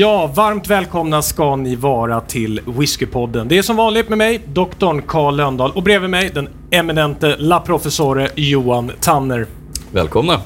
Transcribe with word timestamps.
Ja, 0.00 0.26
varmt 0.26 0.70
välkomna 0.70 1.22
ska 1.22 1.56
ni 1.56 1.76
vara 1.76 2.20
till 2.20 2.60
Whiskypodden. 2.66 3.48
Det 3.48 3.58
är 3.58 3.62
som 3.62 3.76
vanligt 3.76 4.08
med 4.08 4.18
mig, 4.18 4.40
doktorn 4.52 5.02
Karl 5.02 5.36
Lönndahl 5.36 5.70
och 5.70 5.82
bredvid 5.82 6.10
mig 6.10 6.30
den 6.34 6.48
eminente 6.70 7.36
La 7.38 7.60
Professore 7.60 8.28
Johan 8.34 8.92
Tanner. 9.00 9.46
Välkomna! 9.92 10.40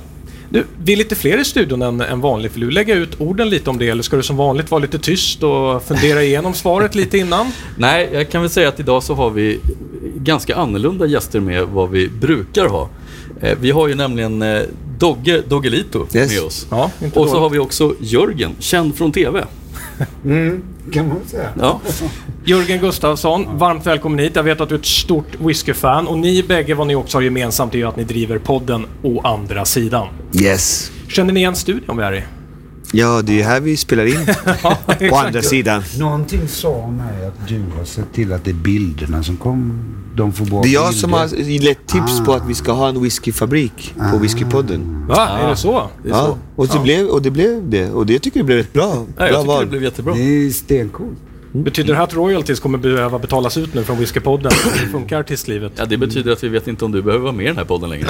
Du, 0.51 0.65
vi 0.85 0.93
är 0.93 0.97
lite 0.97 1.15
fler 1.15 1.39
i 1.39 1.45
studion 1.45 1.83
än, 1.83 2.01
än 2.01 2.21
vanligt. 2.21 2.55
Vill 2.55 2.61
du 2.61 2.71
lägga 2.71 2.95
ut 2.95 3.21
orden 3.21 3.49
lite 3.49 3.71
om 3.71 3.79
det 3.79 3.89
eller 3.89 4.03
ska 4.03 4.17
du 4.17 4.23
som 4.23 4.37
vanligt 4.37 4.71
vara 4.71 4.83
lite 4.83 4.99
tyst 4.99 5.43
och 5.43 5.83
fundera 5.83 6.23
igenom 6.23 6.55
svaret 6.55 6.95
lite 6.95 7.19
innan? 7.19 7.47
Nej, 7.77 8.09
jag 8.13 8.31
kan 8.31 8.41
väl 8.41 8.51
säga 8.51 8.69
att 8.69 8.81
idag 8.81 9.03
så 9.03 9.15
har 9.15 9.31
vi 9.31 9.61
ganska 10.17 10.57
annorlunda 10.57 11.07
gäster 11.07 11.41
med 11.41 11.65
vad 11.65 11.91
vi 11.91 12.09
brukar 12.09 12.67
ha. 12.67 12.89
Eh, 13.41 13.59
Vi 13.61 13.71
har 13.71 13.89
ju 13.89 13.95
nämligen 13.95 14.43
eh, 14.43 14.63
Dogge 15.03 15.43
Doggelito 15.49 16.07
Yes. 16.15 16.31
med 16.33 16.43
oss. 16.43 16.67
Ja, 16.71 16.91
inte 17.03 17.19
Och 17.21 17.27
så 17.29 17.35
dåligt. 17.35 17.43
har 17.43 17.51
vi 17.51 17.59
också 17.59 17.95
Jörgen, 18.01 18.51
känd 18.59 18.95
från 18.97 19.13
TV. 19.13 19.45
Mm, 20.25 20.63
kan 20.93 21.09
man 21.09 21.17
säga. 21.27 21.49
Ja. 21.61 21.81
Jörgen 22.45 22.81
Gustafsson, 22.81 23.59
varmt 23.59 23.87
välkommen 23.87 24.19
hit. 24.19 24.33
Jag 24.37 24.43
vet 24.43 24.61
att 24.61 24.69
du 24.69 24.75
är 24.75 24.79
ett 24.79 24.87
stort 24.87 25.27
whiskyfan 25.41 26.07
och 26.07 26.19
ni 26.19 26.43
bägge, 26.43 26.75
vad 26.75 26.87
ni 26.87 26.95
också 26.95 27.17
har 27.19 27.23
gemensamt, 27.23 27.75
är 27.75 27.79
ju 27.79 27.89
att 27.89 27.97
ni 27.97 28.05
driver 28.05 28.39
podden 28.39 28.87
Å 29.03 29.21
andra 29.25 29.65
sidan. 29.65 30.09
Yes. 30.41 30.93
Känner 31.09 31.33
ni 31.33 31.41
igen 31.41 31.57
studion 31.57 31.97
vi 31.97 32.03
är 32.03 32.13
i? 32.15 32.23
Ja, 32.95 33.23
det 33.23 33.41
är 33.41 33.45
här 33.45 33.61
vi 33.61 33.77
spelar 33.77 34.07
in. 34.07 34.27
Ja, 34.63 34.79
Å 34.89 34.93
exakt. 34.93 35.27
andra 35.27 35.43
sidan. 35.43 35.83
Någonting 35.99 36.49
sa 36.49 36.87
mig 36.91 37.27
att 37.27 37.49
du 37.49 37.63
har 37.79 37.85
sett 37.85 38.13
till 38.13 38.33
att 38.33 38.45
det 38.45 38.51
är 38.51 38.55
bilderna 38.55 39.23
som 39.23 39.37
kom. 39.37 39.73
De 40.17 40.33
får 40.33 40.45
bra 40.47 40.63
Det 40.63 40.69
är 40.69 40.73
jag 40.73 40.85
bilder. 40.89 41.01
som 41.01 41.13
har 41.13 41.27
gett 41.51 41.87
tips 41.87 42.21
på 42.25 42.33
att 42.35 42.47
vi 42.49 42.55
ska 42.55 42.73
ha 42.73 42.89
en 42.89 43.03
whiskyfabrik 43.03 43.95
på 44.13 44.19
Whiskypodden. 44.19 45.07
Va, 45.09 45.29
är 45.29 45.49
det 45.49 45.57
så? 45.57 45.89
Det 46.03 46.09
är 46.09 46.13
Ja, 46.13 46.27
så. 46.27 46.39
och 46.63 46.69
det, 46.69 46.79
blev, 46.79 47.07
och 47.07 47.23
det 47.23 47.31
blev 47.31 47.71
det. 47.71 47.91
Och 47.91 48.07
det 48.07 48.19
tycker 48.19 48.39
jag 48.41 48.47
blev 48.47 48.59
rätt 48.59 48.73
bra. 48.73 49.07
Ja, 49.19 49.29
jag 49.29 49.29
bra 49.29 49.29
tycker 49.29 49.41
det 49.43 49.47
val. 49.47 49.67
blev 49.67 49.83
jättebra. 49.83 50.15
Det 50.15 50.47
är 50.47 50.51
stencoolt. 50.51 51.19
Betyder 51.53 51.89
det 51.93 51.97
här 51.97 52.05
att 52.05 52.15
royalties 52.15 52.61
kommer 52.61 52.79
behöva 52.79 53.19
betalas 53.19 53.57
ut 53.57 53.75
nu 53.75 53.85
från 53.85 53.99
Whiskypodden? 53.99 54.53
Hur 54.81 54.89
funkar 54.89 55.21
artistlivet? 55.21 55.73
Ja, 55.77 55.85
det 55.85 55.97
betyder 55.97 56.33
att 56.33 56.45
vi 56.45 56.49
vet 56.49 56.69
inte 56.69 56.85
om 56.85 56.93
du 56.93 57.03
behöver 57.03 57.23
vara 57.23 57.33
med 57.33 57.45
i 57.45 57.49
den 57.49 57.57
här 57.57 57.65
podden 57.65 57.91
längre. 57.91 58.07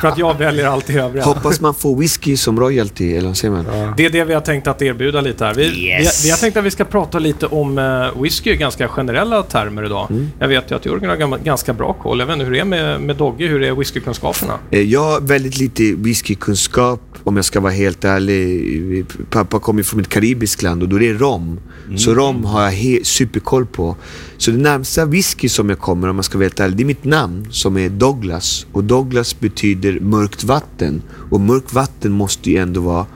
För 0.00 0.08
att 0.08 0.18
jag 0.18 0.38
väljer 0.38 0.66
allt 0.66 0.86
det 0.86 0.92
övriga. 0.94 1.24
Hoppas 1.24 1.60
man 1.60 1.74
får 1.74 1.96
whisky 1.96 2.36
som 2.36 2.60
royalty, 2.60 3.16
eller 3.16 3.26
vad 3.28 3.36
säger 3.36 3.54
man? 3.54 3.94
Det 3.96 4.04
är 4.06 4.10
det 4.10 4.24
vi 4.24 4.34
har 4.34 4.40
tänkt 4.40 4.66
att 4.66 4.82
erbjuda 4.82 5.20
lite 5.20 5.44
här. 5.44 5.54
Vi, 5.54 5.64
Yes. 5.88 6.24
vi, 6.24 6.26
vi 6.26 6.30
har 6.30 6.38
tänkt 6.38 6.56
att 6.56 6.64
vi 6.64 6.70
ska 6.70 6.84
prata 6.84 7.18
lite 7.18 7.46
om 7.46 7.78
uh, 7.78 8.22
whisky 8.22 8.50
i 8.50 8.56
ganska 8.56 8.88
generella 8.88 9.42
termer 9.42 9.84
idag. 9.84 10.08
Jag 10.38 10.48
vet 10.48 10.70
ju 10.70 10.74
att 10.76 10.86
Jörgen 10.86 11.10
har 11.10 11.38
ganska 11.38 11.72
bra 11.72 11.92
koll. 11.92 12.18
Jag 12.18 12.26
vet 12.26 12.32
inte 12.34 12.44
hur 12.44 12.52
det 12.52 12.60
är 12.60 12.64
med, 12.64 13.00
med 13.00 13.16
Dogge, 13.16 13.46
hur 13.46 13.62
är 13.62 13.72
whiskykunskaperna? 13.72 14.58
Eh, 14.70 14.80
Jag 14.80 15.00
har 15.04 15.20
väldigt 15.20 15.58
lite 15.58 15.82
whiskykunskap 15.96 17.00
om 17.24 17.36
jag 17.36 17.44
ska 17.44 17.60
vara 17.60 17.72
helt 17.72 18.04
ärlig. 18.04 19.04
Pappa 19.30 19.58
kommer 19.58 19.82
från 19.82 20.00
ett 20.00 20.08
karibiskt 20.08 20.62
land 20.62 20.82
och 20.82 20.88
då 20.88 20.96
är 20.96 21.00
det 21.00 21.12
rom. 21.12 21.60
Så 21.96 22.14
rom 22.14 22.44
har 22.44 22.62
jag 22.62 22.72
superkoll 23.06 23.66
på. 23.66 23.96
Så 24.36 24.50
det 24.50 24.56
närmsta 24.58 25.04
whisky 25.04 25.48
som 25.48 25.68
jag 25.68 25.78
kommer 25.78 26.08
om 26.08 26.16
jag 26.16 26.24
ska 26.24 26.38
ärlig, 26.60 26.76
det 26.76 26.82
är 26.82 26.86
mitt 26.86 27.04
namn 27.04 27.46
som 27.50 27.76
är 27.78 27.88
Douglas. 27.88 28.66
Och 28.72 28.84
Douglas 28.84 29.40
betyder 29.40 30.00
mörkt 30.00 30.44
vatten. 30.44 31.02
Och 31.30 31.40
mörkt 31.40 31.72
vatten 31.72 32.12
måste 32.12 32.50
ju 32.50 32.56
ändå 32.56 32.80
vara 32.80 33.06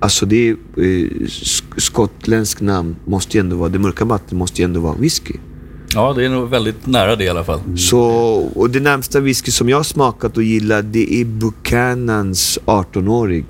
Alltså 0.00 0.26
det 0.26 0.48
är 0.48 0.52
eh, 0.76 0.82
sk- 1.26 1.62
skotländskt 1.80 2.60
namn 2.60 2.96
måste 3.04 3.36
ju 3.36 3.40
ändå 3.40 3.56
vara, 3.56 3.68
det 3.68 3.78
mörka 3.78 4.04
vattnet 4.04 4.32
måste 4.32 4.60
ju 4.60 4.64
ändå 4.64 4.80
vara 4.80 4.94
whisky. 4.96 5.34
Ja, 5.94 6.12
det 6.12 6.24
är 6.24 6.28
nog 6.28 6.48
väldigt 6.48 6.86
nära 6.86 7.16
det 7.16 7.24
i 7.24 7.28
alla 7.28 7.44
fall. 7.44 7.60
Så, 7.76 8.00
och 8.54 8.70
det 8.70 8.80
närmsta 8.80 9.20
whisky 9.20 9.50
som 9.50 9.68
jag 9.68 9.76
har 9.76 9.84
smakat 9.84 10.36
och 10.36 10.42
gillar 10.42 10.82
det 10.82 11.14
är 11.20 11.24
Buchanans 11.24 12.58
18-årig. 12.66 13.44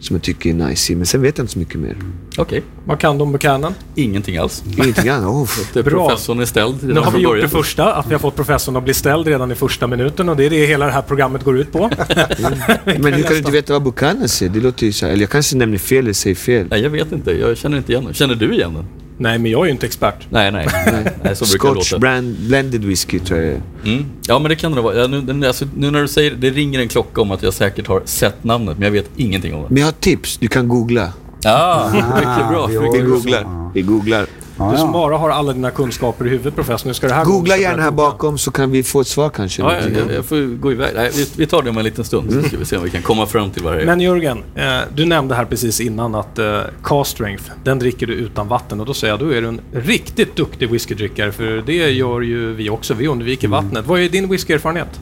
Som 0.00 0.16
jag 0.16 0.22
tycker 0.22 0.50
är 0.50 0.54
nice 0.54 0.96
men 0.96 1.06
sen 1.06 1.22
vet 1.22 1.38
jag 1.38 1.42
inte 1.44 1.52
så 1.52 1.58
mycket 1.58 1.80
mer. 1.80 1.96
Okej, 2.42 2.62
Vad 2.84 2.98
kan 2.98 3.18
de 3.18 3.32
Buchanan? 3.32 3.74
ingenting 3.94 4.36
alls. 4.36 4.62
Ingenting 4.78 5.08
annat. 5.08 5.24
Oh, 5.30 5.48
Det 5.72 5.82
Bra. 5.82 6.08
professorn 6.08 6.40
är 6.40 6.44
ställd 6.44 6.76
Nu 6.82 6.88
redan 6.88 7.04
har 7.04 7.10
vi 7.10 7.14
från 7.14 7.22
gjort 7.22 7.32
det 7.32 7.36
början. 7.36 7.50
första, 7.50 7.92
att 7.94 8.06
vi 8.06 8.12
har 8.12 8.18
fått 8.18 8.36
professorn 8.36 8.76
att 8.76 8.84
bli 8.84 8.94
ställd 8.94 9.26
redan 9.26 9.52
i 9.52 9.54
första 9.54 9.86
minuten 9.86 10.28
och 10.28 10.36
det 10.36 10.44
är 10.46 10.50
det 10.50 10.66
hela 10.66 10.86
det 10.86 10.92
här 10.92 11.02
programmet 11.02 11.44
går 11.44 11.58
ut 11.58 11.72
på. 11.72 11.90
men 12.84 13.12
hur 13.14 13.22
kan 13.22 13.32
du 13.32 13.38
inte 13.38 13.50
veta 13.50 13.72
vad 13.72 13.82
Buchanan 13.82 14.22
är? 14.22 14.48
Det 14.48 14.60
låter 14.60 14.86
ju 14.86 14.92
så 14.92 15.06
här, 15.06 15.12
eller 15.12 15.22
jag 15.22 15.30
kanske 15.30 15.56
nämner 15.56 15.78
fel 15.78 15.98
eller 15.98 16.12
säger 16.12 16.36
fel. 16.36 16.66
Nej, 16.70 16.80
jag 16.80 16.90
vet 16.90 17.12
inte. 17.12 17.32
Jag 17.32 17.56
känner 17.56 17.76
inte 17.76 17.92
igen 17.92 18.04
den. 18.04 18.14
Känner 18.14 18.34
du 18.34 18.54
igen 18.54 18.74
den? 18.74 18.84
Nej, 19.18 19.38
men 19.38 19.50
jag 19.50 19.60
är 19.60 19.64
ju 19.64 19.70
inte 19.70 19.86
expert. 19.86 20.26
Nej, 20.30 20.50
nej. 20.52 20.66
nej 21.22 21.36
så 21.36 21.44
brukar 21.44 21.68
det 21.68 21.74
Scotch 21.74 21.92
låta. 21.92 22.00
brand, 22.00 22.36
blended 22.40 22.84
whisky 22.84 23.18
tror 23.18 23.40
jag 23.40 23.48
det 23.48 23.54
är. 23.90 23.92
Mm. 23.94 24.04
Ja, 24.26 24.38
men 24.38 24.48
det 24.48 24.56
kan 24.56 24.72
det 24.72 24.80
vara. 24.80 24.94
Ja, 24.96 25.06
nu, 25.06 25.20
den, 25.20 25.44
alltså, 25.44 25.64
nu 25.76 25.90
när 25.90 26.00
du 26.02 26.08
säger 26.08 26.30
det, 26.30 26.36
det 26.36 26.50
ringer 26.50 26.80
en 26.80 26.88
klocka 26.88 27.20
om 27.20 27.30
att 27.30 27.42
jag 27.42 27.54
säkert 27.54 27.86
har 27.86 28.02
sett 28.04 28.44
namnet, 28.44 28.78
men 28.78 28.84
jag 28.84 28.90
vet 28.92 29.10
ingenting 29.16 29.54
om 29.54 29.62
det. 29.62 29.66
Men 29.68 29.76
jag 29.78 29.86
har 29.86 29.92
tips, 29.92 30.36
du 30.38 30.48
kan 30.48 30.68
googla. 30.68 31.12
Ja, 31.42 31.90
mycket 31.92 32.48
bra. 32.48 32.66
vi 32.66 33.00
googlar. 33.00 33.70
Vi 33.74 33.82
googlar. 33.82 34.26
Du 34.72 34.76
som 34.76 34.92
bara 34.92 35.16
har 35.16 35.30
alla 35.30 35.52
dina 35.52 35.70
kunskaper 35.70 36.26
i 36.26 36.28
huvudet 36.28 36.54
professor, 36.54 36.88
nu 36.88 36.94
ska 36.94 37.06
det 37.06 37.14
här 37.14 37.24
Googla 37.24 37.56
gärna 37.56 37.82
här 37.82 37.90
bakom 37.90 38.38
så 38.38 38.50
kan 38.50 38.70
vi 38.70 38.82
få 38.82 39.00
ett 39.00 39.06
svar 39.06 39.30
kanske. 39.30 39.62
Ja, 39.62 39.74
jag, 39.74 40.12
jag, 40.16 40.24
får 40.24 40.56
gå 40.56 40.72
iväg. 40.72 40.92
Nej, 40.94 41.10
vi, 41.16 41.26
vi 41.36 41.46
tar 41.46 41.62
det 41.62 41.70
om 41.70 41.78
en 41.78 41.84
liten 41.84 42.04
stund, 42.04 42.32
så 42.32 42.42
ska 42.42 42.56
vi 42.56 42.64
se 42.64 42.76
om 42.76 42.84
vi 42.84 42.90
kan 42.90 43.02
komma 43.02 43.26
fram 43.26 43.50
till 43.50 43.62
vad 43.62 43.74
det 43.74 43.82
är. 43.82 43.86
Men 43.86 44.00
Jörgen, 44.00 44.38
eh, 44.54 44.64
du 44.94 45.06
nämnde 45.06 45.34
här 45.34 45.44
precis 45.44 45.80
innan 45.80 46.14
att 46.14 46.38
eh, 46.38 46.60
cast 46.82 47.10
strength, 47.10 47.44
den 47.64 47.78
dricker 47.78 48.06
du 48.06 48.12
utan 48.12 48.48
vatten 48.48 48.80
och 48.80 48.86
då 48.86 48.94
säger 48.94 49.12
jag, 49.12 49.20
då 49.20 49.34
är 49.34 49.42
du 49.42 49.48
en 49.48 49.60
riktigt 49.72 50.36
duktig 50.36 50.70
whiskydrickare 50.70 51.32
för 51.32 51.62
det 51.66 51.90
gör 51.90 52.20
ju 52.20 52.52
vi 52.52 52.70
också, 52.70 52.94
vi 52.94 53.08
undviker 53.08 53.48
vattnet. 53.48 53.86
Vad 53.86 54.00
är 54.00 54.08
din 54.08 54.28
whiskyerfarenhet? 54.28 55.00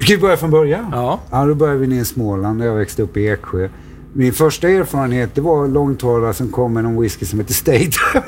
Ska 0.00 0.12
vi 0.12 0.18
börja 0.18 0.36
från 0.36 0.50
början? 0.50 0.90
Ja. 0.92 1.20
Ja, 1.30 1.44
då 1.44 1.54
börjar 1.54 1.74
vi 1.74 1.86
ner 1.86 2.00
i 2.00 2.04
Småland 2.04 2.60
där 2.60 2.66
jag 2.66 2.74
växte 2.74 3.02
upp 3.02 3.16
i 3.16 3.26
Eksjö. 3.26 3.68
Min 4.16 4.32
första 4.32 4.68
erfarenhet 4.68 5.34
det 5.34 5.40
var 5.40 5.68
långtradare 5.68 6.34
som 6.34 6.48
kom 6.48 6.72
med 6.72 6.84
någon 6.84 7.02
whisky 7.02 7.26
som 7.26 7.38
heter 7.38 7.54
State. 7.54 7.90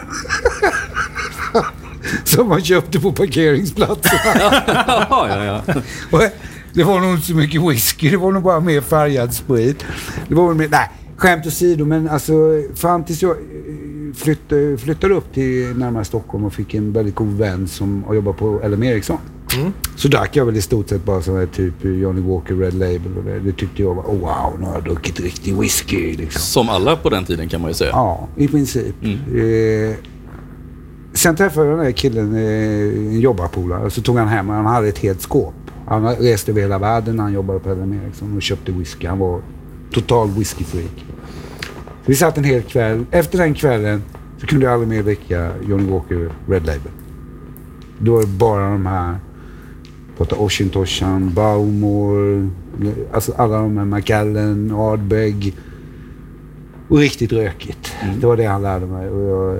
som 2.25 2.49
man 2.49 2.63
köpte 2.63 3.01
på 3.01 3.13
parkeringsplatsen. 3.13 4.19
ja, 4.35 5.27
ja, 5.29 5.63
ja. 6.11 6.31
Det 6.73 6.85
var 6.85 7.01
nog 7.01 7.15
inte 7.15 7.27
så 7.27 7.35
mycket 7.35 7.63
whisky, 7.63 8.11
det 8.11 8.17
var 8.17 8.33
nog 8.33 8.43
bara 8.43 8.61
mer 8.61 8.81
färgad 8.81 9.35
sprit. 9.35 9.85
Det 10.29 10.35
var 10.35 10.55
mer, 10.55 10.69
nej, 10.69 10.91
skämt 11.17 11.47
åsido, 11.47 11.85
men 11.85 12.09
alltså 12.09 12.33
fram 12.75 13.05
tills 13.05 13.23
jag 13.23 13.31
eh, 13.31 13.37
flyttade, 14.15 14.79
flyttade 14.79 15.15
upp 15.15 15.35
till 15.35 15.77
närmare 15.77 16.05
Stockholm 16.05 16.45
och 16.45 16.53
fick 16.53 16.75
en 16.75 16.93
väldigt 16.93 17.15
god 17.15 17.39
vän 17.39 17.69
som 17.69 18.05
har 18.05 18.15
jobbat 18.15 18.37
på 18.37 18.61
LM 18.65 18.83
Ericsson. 18.83 19.19
Så 19.97 20.09
drack 20.09 20.37
jag 20.37 20.45
väl 20.45 20.57
i 20.57 20.63
stort 20.63 20.89
sett 20.89 21.05
bara 21.05 21.23
sån 21.23 21.37
här 21.37 21.47
typ 21.47 21.75
Johnny 21.85 22.21
Walker 22.21 22.55
Red 22.55 22.75
Label 22.75 23.17
och 23.19 23.25
det, 23.25 23.39
det 23.39 23.53
tyckte 23.53 23.83
jag 23.83 23.95
var 23.95 24.03
oh, 24.03 24.19
wow, 24.19 24.61
nu 24.61 24.67
har 24.67 24.75
jag 24.75 24.85
druckit 24.85 25.21
riktig 25.21 25.57
whisky 25.57 26.17
liksom. 26.17 26.41
Som 26.41 26.69
alla 26.69 26.97
på 26.97 27.11
den 27.11 27.25
tiden 27.25 27.49
kan 27.49 27.61
man 27.61 27.71
ju 27.71 27.75
säga. 27.75 27.91
Ja, 27.91 28.29
i 28.37 28.49
princip. 28.49 28.95
Eh, 29.05 29.97
sen 31.13 31.37
träffade 31.37 31.67
jag 31.67 31.79
den 31.79 31.85
där 31.85 31.93
killen, 31.93 32.35
eh, 32.35 33.15
en 33.15 33.21
jobbarpolare, 33.21 33.91
så 33.91 34.03
tog 34.03 34.19
han 34.19 34.29
hem 34.29 34.51
och 34.51 34.57
han 34.57 34.67
hade 34.67 34.89
ett 34.89 34.99
helt 34.99 35.21
skåp. 35.21 35.55
Han 35.87 36.17
reste 36.17 36.51
över 36.51 36.61
hela 36.61 36.79
världen 36.79 37.17
när 37.17 37.23
han 37.23 37.33
jobbade 37.33 37.61
på 37.61 37.75
LM 37.75 38.01
Ericsson 38.05 38.37
och 38.37 38.43
köpte 38.43 38.73
whisky. 38.73 39.07
Han 39.07 39.19
var 39.19 39.41
total 39.93 40.31
whiskyfreak. 40.31 41.05
Vi 42.07 42.15
satt 42.15 42.39
en 42.39 42.45
hel 42.45 42.63
kväll. 42.63 43.05
Efter 43.11 43.39
den 43.39 43.55
kvällen 43.55 44.03
så 44.41 44.47
kunde 44.47 44.65
jag 44.65 44.73
aldrig 44.73 44.89
mer 44.89 45.03
dricka 45.03 45.51
Johnny 45.69 45.91
Walker 45.91 46.31
Red 46.49 46.67
Label. 46.67 46.93
Då 47.99 48.13
var 48.13 48.21
det 48.21 48.27
bara 48.27 48.71
de 48.71 48.87
här, 48.87 49.17
prata 50.17 50.37
Oshintoshan, 50.37 51.33
Baumor, 51.35 52.51
alltså 53.13 53.33
alla 53.33 53.57
de 53.57 53.79
här 53.79 53.85
Macallan, 53.85 54.71
Ardbeg. 54.71 55.55
Och 56.89 56.99
riktigt 56.99 57.33
rökigt. 57.33 57.93
Det 58.21 58.27
var 58.27 58.37
det 58.37 58.45
han 58.45 58.63
lärde 58.63 58.87
mig. 58.87 59.07
Jag, 59.07 59.59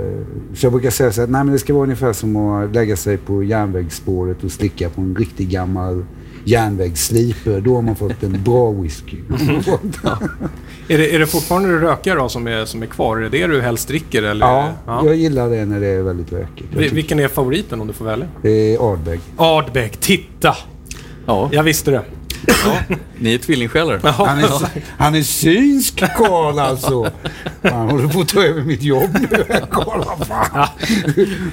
så 0.55 0.67
jag 0.67 0.73
brukar 0.73 0.91
säga 0.91 1.13
så 1.13 1.23
att 1.23 1.31
nej, 1.31 1.45
men 1.45 1.53
det 1.53 1.59
ska 1.59 1.75
vara 1.75 1.83
ungefär 1.83 2.13
som 2.13 2.37
att 2.37 2.75
lägga 2.75 2.97
sig 2.97 3.17
på 3.17 3.43
järnvägsspåret 3.43 4.45
och 4.45 4.53
slicka 4.53 4.91
på 4.91 5.01
en 5.01 5.17
riktigt 5.17 5.49
gammal 5.49 6.05
järnvägssliper. 6.45 7.61
Då 7.61 7.75
har 7.75 7.83
man 7.83 7.97
fått 7.97 8.23
en 8.23 8.43
bra 8.45 8.71
whisky. 8.73 9.17
Är 10.89 10.99
det, 10.99 11.15
är 11.15 11.19
det 11.19 11.27
fortfarande 11.27 11.69
det 11.69 11.79
rökiga 11.87 12.15
då 12.15 12.29
som 12.29 12.47
är, 12.47 12.65
som 12.65 12.83
är 12.83 12.87
kvar? 12.87 13.17
Är 13.17 13.21
det 13.21 13.29
det 13.29 13.47
du 13.47 13.61
helst 13.61 13.89
dricker? 13.89 14.23
Eller? 14.23 14.47
ja, 14.47 14.73
Ja. 14.87 15.03
jag 15.07 15.17
gillar 15.17 15.51
det 15.51 15.65
när 15.65 15.81
det 15.81 15.87
är 15.87 16.03
väldigt 16.03 16.33
rökigt. 16.33 16.69
Vi- 16.77 16.89
Vilken 16.89 17.21
är 17.21 17.29
favoriten 17.29 17.81
om 17.81 17.87
du 17.87 17.93
får 17.93 18.05
välja? 18.05 18.27
det 18.43 18.75
är 18.75 18.93
Ardbeg. 18.93 19.21
Ardbeg, 19.37 20.01
titta! 20.01 20.55
Ja, 21.27 21.49
Jag 21.53 21.63
visste 21.63 21.91
det. 21.91 22.03
Ni 23.19 23.35
är 23.35 23.39
tvillingsjälar. 23.39 24.01
Han 24.13 24.39
är, 24.39 24.51
han 24.99 25.15
är 25.15 25.23
synsk 25.23 25.99
Karl 26.17 26.59
alltså. 26.59 27.11
Han 27.63 27.91
håller 27.91 28.09
på 28.09 28.21
att 28.21 28.29
ta 28.29 28.43
över 28.43 28.63
mitt 28.63 28.83
jobb 28.83 29.11
nu. 29.31 29.45
Karl, 29.71 30.25
fan. 30.25 30.69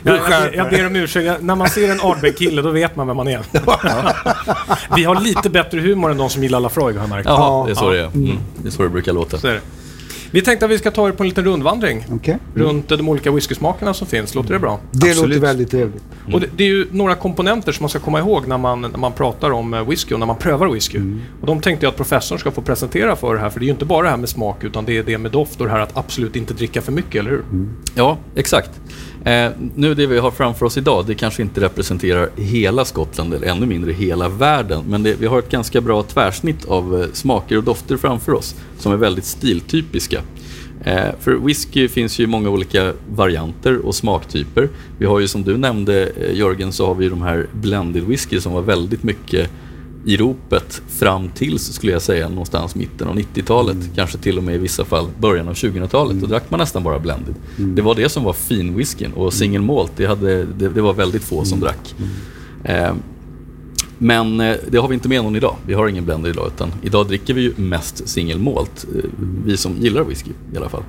Jag, 0.04 0.20
jag, 0.30 0.56
jag 0.56 0.70
ber 0.70 0.88
om 0.88 0.96
ursäkt. 0.96 1.26
Jag- 1.26 1.44
När 1.44 1.56
man 1.56 1.70
ser 1.70 1.92
en 1.92 2.02
Ardbeg-kille 2.02 2.62
då 2.62 2.70
vet 2.70 2.96
man 2.96 3.08
vem 3.08 3.18
man 3.18 3.28
är. 3.28 3.42
Vi 4.96 5.04
har 5.04 5.16
lite 5.22 5.50
bättre 5.50 5.80
humor 5.80 6.12
än 6.12 6.18
de 6.18 6.30
som 6.30 6.44
gillar 6.44 6.60
Lafroig 6.60 6.94
har 6.96 7.02
jag 7.02 7.10
märkt. 7.10 7.26
Ja. 7.30 7.64
det 7.68 7.72
är 7.72 7.76
så 7.76 7.90
det 7.90 8.00
är. 8.00 8.06
Mm. 8.06 8.38
Det 8.58 8.68
är 8.68 8.72
så 8.72 8.84
det 8.84 8.90
brukar 8.90 9.14
låta. 9.14 9.38
Så 9.38 9.48
är 9.48 9.54
det. 9.54 9.62
Vi 10.34 10.42
tänkte 10.42 10.66
att 10.66 10.72
vi 10.72 10.78
ska 10.78 10.92
ta 10.92 11.08
er 11.08 11.12
på 11.12 11.24
en 11.24 11.30
liten 11.30 11.46
rundvandring 11.46 12.06
Okej. 12.12 12.38
runt 12.56 12.90
de 12.90 13.10
olika 13.10 13.32
whiskysmakerna 13.32 13.94
som 13.94 14.08
finns. 14.08 14.36
Låter 14.36 14.54
det 14.54 14.60
bra? 14.60 14.80
Det 14.92 15.10
Absolut. 15.10 15.30
låter 15.30 15.42
väldigt 15.42 15.72
trevligt. 15.72 16.04
Och 16.34 16.42
det, 16.42 16.48
det 16.56 16.64
är 16.64 16.68
ju 16.68 16.88
några 16.92 17.16
komponenter 17.16 17.72
som 17.72 17.84
man 17.84 17.90
ska 17.90 18.00
komma 18.00 18.20
ihåg 18.20 18.48
när 18.48 18.58
man, 18.58 18.82
när 18.82 18.98
man 18.98 19.12
pratar 19.12 19.52
om 19.52 19.74
eh, 19.74 19.90
whisky 19.90 20.14
och 20.14 20.20
när 20.20 20.28
man 20.28 20.36
prövar 20.36 20.68
whisky. 20.68 21.00
Och 21.42 21.48
de 21.48 21.62
tänkte 21.62 21.86
jag 21.86 21.92
att 21.92 21.98
professorn 21.98 22.40
ska 22.40 22.52
få 22.52 22.62
presentera 22.62 23.16
för 23.16 23.36
er 23.36 23.40
här, 23.40 23.50
för 23.50 23.60
det 23.60 23.64
är 23.64 23.68
ju 23.68 23.72
inte 23.72 23.86
bara 23.86 24.04
det 24.04 24.10
här 24.10 24.18
med 24.18 24.30
smak, 24.30 24.64
utan 24.64 24.86
det 24.86 24.98
är 24.98 25.04
det 25.04 25.18
med 25.18 25.32
doft 25.32 25.62
och 25.62 25.66
det 25.68 25.72
här 25.72 25.80
att 25.80 25.98
absolut 25.98 26.36
inte 26.36 26.54
dricka 26.54 26.82
för 26.82 26.92
mycket, 26.92 27.20
eller 27.20 27.32
hur? 27.32 27.44
Ja, 27.96 28.18
exakt. 28.36 28.72
Eh, 29.26 29.52
nu 29.76 29.94
det 29.94 30.08
vi 30.08 30.20
har 30.20 30.32
framför 30.32 30.66
oss 30.66 30.78
idag, 30.78 31.06
det 31.08 31.16
kanske 31.16 31.42
inte 31.42 31.62
representerar 31.62 32.30
hela 32.36 32.86
Skottland 32.86 33.34
eller 33.34 33.48
ännu 33.48 33.66
mindre 33.66 33.92
hela 33.92 34.30
världen. 34.30 34.84
Men 34.88 35.04
det, 35.04 35.16
vi 35.20 35.28
har 35.28 35.40
ett 35.40 35.50
ganska 35.50 35.82
bra 35.82 36.04
tvärsnitt 36.04 36.66
av 36.66 37.02
eh, 37.02 37.08
smaker 37.14 37.58
och 37.58 37.64
dofter 37.64 37.98
framför 37.98 38.34
oss 38.34 38.56
som 38.80 38.92
är 38.92 38.98
väldigt 38.98 39.26
stiltypiska. 39.26 40.22
Eh, 40.84 41.10
för 41.20 41.32
whisky 41.32 41.88
finns 41.88 42.20
ju 42.20 42.28
många 42.28 42.50
olika 42.50 42.94
varianter 43.10 43.86
och 43.86 43.96
smaktyper. 43.96 44.70
Vi 44.98 45.06
har 45.06 45.20
ju 45.20 45.28
som 45.28 45.44
du 45.44 45.58
nämnde 45.58 46.10
eh, 46.10 46.38
Jörgen 46.38 46.72
så 46.72 46.88
har 46.88 46.96
vi 46.96 47.04
ju 47.04 47.10
de 47.10 47.22
här 47.22 47.48
blended 47.52 48.04
whisky 48.04 48.40
som 48.40 48.54
var 48.54 48.62
väldigt 48.62 49.04
mycket 49.04 49.50
i 50.06 50.18
ropet 50.18 50.82
fram 50.88 51.30
tills, 51.30 51.74
skulle 51.74 51.92
jag 51.92 52.02
säga, 52.02 52.30
någonstans 52.30 52.76
mitten 52.76 53.08
av 53.08 53.16
90-talet. 53.18 53.78
Kanske 53.96 54.18
till 54.18 54.38
och 54.38 54.44
med 54.44 54.56
i 54.56 54.58
vissa 54.58 54.86
fall 54.86 55.08
början 55.20 55.48
av 55.48 55.54
2000-talet. 55.54 56.22
Då 56.22 56.28
drack 56.28 56.44
man 56.52 56.60
nästan 56.60 56.84
bara 56.84 57.00
blended. 57.00 57.36
Det 57.58 57.82
var 57.82 57.96
det 57.96 58.10
som 58.10 58.24
var 58.24 58.34
finwhiskyn 58.34 59.14
och 59.14 59.34
single 59.34 59.62
malt, 59.62 59.92
det, 59.96 60.06
hade, 60.06 60.46
det, 60.46 60.70
det 60.70 60.82
var 60.82 60.94
väldigt 60.94 61.24
få 61.24 61.46
som 61.46 61.60
drack. 61.60 61.96
Eh, 62.64 62.94
men 63.98 64.40
eh, 64.42 64.56
det 64.70 64.78
har 64.78 64.88
vi 64.88 64.94
inte 64.94 65.10
med 65.10 65.24
någon 65.24 65.36
idag. 65.36 65.56
Vi 65.66 65.74
har 65.74 65.88
ingen 65.88 66.06
blender 66.06 66.30
idag, 66.30 66.48
utan 66.56 66.72
idag 66.82 67.08
dricker 67.08 67.34
vi 67.34 67.42
ju 67.42 67.54
mest 67.56 68.08
single 68.10 68.38
malt. 68.38 68.86
eh, 68.96 69.10
Vi 69.46 69.58
som 69.58 69.78
gillar 69.78 70.04
whisky 70.04 70.32
i 70.54 70.58
alla 70.58 70.70
fall. 70.70 70.84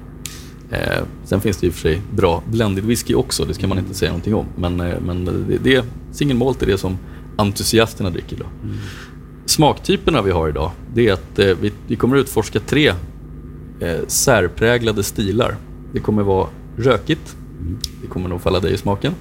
Eh, 0.71 1.03
sen 1.25 1.41
finns 1.41 1.57
det 1.57 1.67
i 1.67 1.71
och 1.71 1.75
för 1.75 1.81
sig 1.81 2.01
bra 2.15 2.43
blended 2.51 2.85
whisky 2.85 3.15
också, 3.15 3.45
det 3.45 3.55
ska 3.55 3.67
man 3.67 3.79
inte 3.79 3.95
säga 3.95 4.11
någonting 4.11 4.35
om. 4.35 4.47
Men, 4.57 4.81
eh, 4.81 4.95
men 5.07 5.25
det, 5.25 5.59
det, 5.63 5.85
single 6.13 6.35
malt 6.35 6.63
är 6.63 6.67
det 6.67 6.79
som 6.79 6.99
entusiasterna 7.37 8.11
dricker 8.11 8.37
idag. 8.37 8.49
Smaktyperna 9.55 10.23
vi 10.23 10.31
har 10.31 10.49
idag, 10.49 10.71
det 10.95 11.09
är 11.09 11.13
att 11.13 11.39
eh, 11.39 11.47
vi, 11.61 11.73
vi 11.87 11.97
kommer 11.97 12.17
utforska 12.17 12.61
tre 12.61 12.89
eh, 13.81 14.07
särpräglade 14.07 15.03
stilar. 15.03 15.57
Det 15.93 16.01
kommer 16.01 16.23
vara 16.23 16.49
rökigt, 16.77 17.37
det 18.03 18.07
kommer 18.07 18.29
nog 18.29 18.41
falla 18.41 18.61
dig 18.61 18.75
i 18.75 18.77
smaken. 18.77 19.13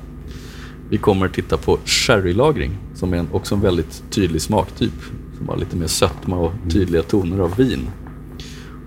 Vi 0.89 0.97
kommer 0.97 1.27
titta 1.27 1.57
på 1.57 1.77
sherrylagring 1.85 2.77
som 2.95 3.13
är 3.13 3.17
en, 3.17 3.27
också 3.31 3.55
en 3.55 3.61
väldigt 3.61 4.03
tydlig 4.09 4.41
smaktyp. 4.41 4.93
Som 5.37 5.49
har 5.49 5.57
lite 5.57 5.75
mer 5.75 5.87
sötma 5.87 6.37
och 6.37 6.51
tydliga 6.69 7.03
toner 7.03 7.39
av 7.39 7.55
vin. 7.55 7.89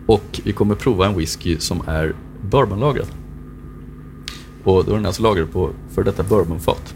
Och 0.07 0.41
vi 0.45 0.53
kommer 0.53 0.75
prova 0.75 1.07
en 1.07 1.17
whisky 1.17 1.59
som 1.59 1.83
är 1.87 2.15
bourbonlagrad. 2.41 3.09
Och 4.65 4.85
då 4.85 4.91
är 4.91 4.97
den 4.97 5.07
alltså 5.07 5.23
lagrad 5.23 5.53
på 5.53 5.71
för 5.95 6.05
detta 6.05 6.23
bourbonfat. 6.23 6.95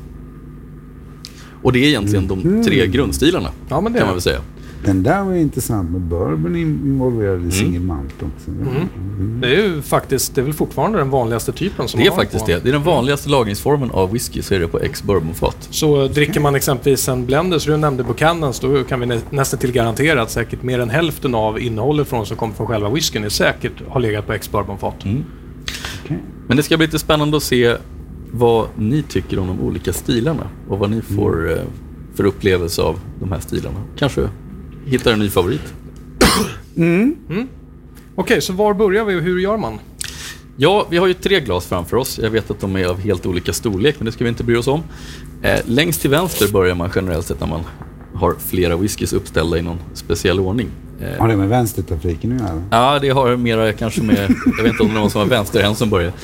Och 1.63 1.73
det 1.73 1.79
är 1.79 1.89
egentligen 1.89 2.29
de 2.29 2.65
tre 2.65 2.87
grundstilarna 2.87 3.49
Ja, 3.69 3.81
men 3.81 3.93
det 3.93 3.99
kan 3.99 4.03
är 4.03 4.07
man 4.11 4.15
väl 4.15 4.23
säga. 4.23 4.41
Den 4.85 5.03
där 5.03 5.25
var 5.25 5.35
intressant 5.35 5.91
med 5.91 6.01
bourbon 6.01 6.57
in- 6.57 6.81
involverad 6.85 7.47
i 7.47 7.51
single 7.51 7.81
malt 7.81 8.15
också. 8.23 8.51
Det 9.41 9.47
är 9.49 9.63
ju 9.67 9.83
faktiskt, 9.83 10.35
det 10.35 10.41
är 10.41 10.43
väl 10.43 10.53
fortfarande 10.53 10.99
den 10.99 11.11
vanligaste 11.11 11.53
typen 11.53 11.89
som 11.89 12.01
Det 12.01 12.07
är 12.07 12.11
faktiskt 12.11 12.45
på. 12.47 12.51
det. 12.51 12.61
Det 12.63 12.69
är 12.69 12.73
den 12.73 12.83
vanligaste 12.83 13.29
lagringsformen 13.31 13.91
av 13.91 14.13
whisky, 14.13 14.43
så 14.43 14.55
är 14.55 14.61
det 14.61 14.69
på 14.69 14.79
ex-bourbonfat. 14.79 15.57
Så 15.71 16.09
dricker 16.09 16.41
man 16.41 16.55
exempelvis 16.55 17.09
en 17.09 17.27
blender, 17.27 17.59
så 17.59 17.71
du 17.71 17.77
nämnde 17.77 18.05
Buchanans, 18.05 18.61
då 18.61 18.85
kan 18.85 19.01
vi 19.01 19.07
nä, 19.07 19.21
nästan 19.31 19.61
till 19.61 19.73
garantera 19.73 20.23
att 20.23 20.31
säkert 20.31 20.63
mer 20.63 20.79
än 20.79 20.91
hälften 20.91 21.35
av 21.35 21.61
innehållet 21.61 22.09
från 22.09 22.27
som 22.27 22.37
kommer 22.37 22.55
från 22.55 22.67
själva 22.67 22.89
whiskyn 22.91 23.25
är 23.25 23.29
säkert 23.29 23.73
har 23.89 24.01
legat 24.01 24.27
på 24.27 24.33
ex-bourbonfat. 24.33 25.05
Mm. 25.05 25.25
Okej. 26.05 26.19
Men 26.49 26.57
det 26.57 26.63
ska 26.63 26.77
bli 26.77 26.87
lite 26.87 26.99
spännande 26.99 27.37
att 27.37 27.43
se 27.43 27.77
vad 28.33 28.69
ni 28.77 29.03
tycker 29.03 29.39
om 29.39 29.47
de 29.47 29.61
olika 29.61 29.93
stilarna 29.93 30.49
och 30.69 30.79
vad 30.79 30.91
ni 30.91 31.03
får 31.03 31.53
eh, 31.53 31.63
för 32.15 32.25
upplevelse 32.25 32.83
av 32.83 33.01
de 33.21 33.33
här 33.33 33.41
stilarna. 33.41 33.83
Kanske 33.97 34.29
hittar 34.85 35.13
en 35.13 35.19
ny 35.19 35.29
favorit. 35.29 35.75
Okej, 38.15 38.41
så 38.41 38.53
var 38.53 38.75
börjar 38.75 39.05
vi 39.05 39.17
och 39.17 39.23
hur 39.23 39.39
gör 39.41 39.57
man? 39.57 39.79
Ja, 40.57 40.87
vi 40.91 40.97
har 40.97 41.07
ju 41.07 41.15
tre 41.15 41.41
glas 41.41 41.67
framför 41.67 41.97
oss. 41.97 42.19
Jag 42.23 42.31
vet 42.31 42.51
att 42.51 42.61
de 42.61 42.77
är 42.77 42.85
av 42.85 43.01
helt 43.01 43.27
olika 43.27 43.53
storlek, 43.53 43.95
men 43.99 44.07
det 44.07 44.13
ska 44.13 44.25
vi 44.25 44.31
inte 44.31 44.45
bry 44.45 44.57
oss 44.57 44.69
om. 44.69 44.83
Eh, 45.43 45.61
längst 45.67 46.01
till 46.01 46.11
vänster 46.11 46.49
börjar 46.49 46.75
man 46.75 46.91
generellt 46.95 47.27
sett 47.27 47.41
när 47.41 47.47
man 47.47 47.61
har 48.15 48.35
flera 48.39 48.77
whiskys 48.77 49.13
uppställda 49.13 49.59
i 49.59 49.63
någon 49.63 49.79
speciell 49.95 50.41
ordning. 50.41 50.69
Eh, 51.03 51.19
Har 51.19 51.29
det 51.29 51.37
med 51.37 51.49
vänstertrafiken 51.49 52.33
att 52.33 52.41
göra? 52.41 52.63
Ja, 52.71 52.99
det 52.99 53.09
har 53.09 53.37
mera 53.37 53.73
kanske 53.73 54.03
med... 54.03 54.35
Jag 54.57 54.63
vet 54.63 54.73
inte 54.73 54.83
om 54.83 54.89
det 54.89 54.95
är 54.95 54.99
någon 55.01 55.11
som 55.11 55.21
har 55.21 55.29
vänsterhänt 55.29 55.79
som 55.79 55.91
börjar. 55.91 56.13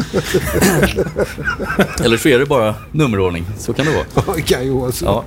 Eller 2.05 2.17
så 2.17 2.28
är 2.28 2.38
det 2.38 2.46
bara 2.46 2.75
nummerordning. 2.93 3.44
Så 3.58 3.73
kan 3.73 3.87
det 3.87 3.93
vara. 3.93 4.05
Det 4.37 4.43
kan 4.43 4.64
ju 4.64 4.70
vara 4.70 4.93
så. 4.93 5.25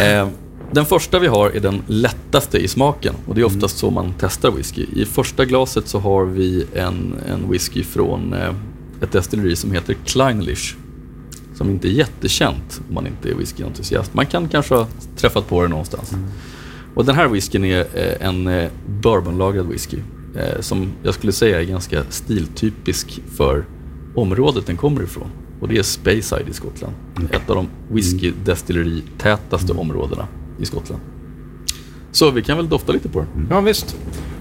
Eh, 0.00 0.28
den 0.72 0.86
första 0.86 1.18
vi 1.18 1.26
har 1.26 1.50
är 1.50 1.60
den 1.60 1.82
lättaste 1.86 2.58
i 2.58 2.68
smaken 2.68 3.14
och 3.26 3.34
det 3.34 3.40
är 3.40 3.44
oftast 3.44 3.78
så 3.78 3.90
man 3.90 4.14
testar 4.20 4.50
whisky. 4.50 4.86
I 4.96 5.04
första 5.04 5.44
glaset 5.44 5.88
så 5.88 5.98
har 5.98 6.24
vi 6.24 6.66
en, 6.74 7.14
en 7.28 7.50
whisky 7.50 7.84
från 7.84 8.32
eh, 8.32 8.54
ett 9.02 9.12
destilleri 9.12 9.56
som 9.56 9.72
heter 9.72 9.96
Kleinlich. 10.04 10.76
Som 11.54 11.70
inte 11.70 11.88
är 11.88 11.92
jättekänt 11.92 12.80
om 12.88 12.94
man 12.94 13.06
inte 13.06 13.30
är 13.30 13.34
whiskyentusiast. 13.34 14.14
Man 14.14 14.26
kan 14.26 14.48
kanske 14.48 14.74
ha 14.74 14.86
träffat 15.16 15.48
på 15.48 15.62
det 15.62 15.68
någonstans. 15.68 16.12
Och 16.94 17.04
den 17.04 17.14
här 17.14 17.28
whiskyn 17.28 17.64
är 17.64 17.80
eh, 17.94 18.28
en 18.28 18.46
eh, 18.46 18.70
bourbonlagrad 19.02 19.66
whisky. 19.66 19.96
Eh, 20.36 20.60
som 20.60 20.92
jag 21.02 21.14
skulle 21.14 21.32
säga 21.32 21.60
är 21.60 21.64
ganska 21.64 22.02
stiltypisk 22.08 23.22
för 23.36 23.64
området 24.14 24.66
den 24.66 24.76
kommer 24.76 25.02
ifrån. 25.02 25.30
Och 25.60 25.68
det 25.68 25.78
är 25.78 25.82
Speyside 25.82 26.48
i 26.50 26.52
Skottland. 26.52 26.94
Ett 27.30 27.50
av 27.50 27.56
de 27.56 27.68
whisky-destilleri-tätaste 27.88 29.72
områdena 29.72 30.28
i 30.58 30.66
Skottland. 30.66 31.02
Så 32.12 32.30
vi 32.30 32.42
kan 32.42 32.56
väl 32.56 32.68
dofta 32.68 32.92
lite 32.92 33.08
på 33.08 33.18
den. 33.18 33.46
Ja, 33.50 33.60
visst. 33.60 33.96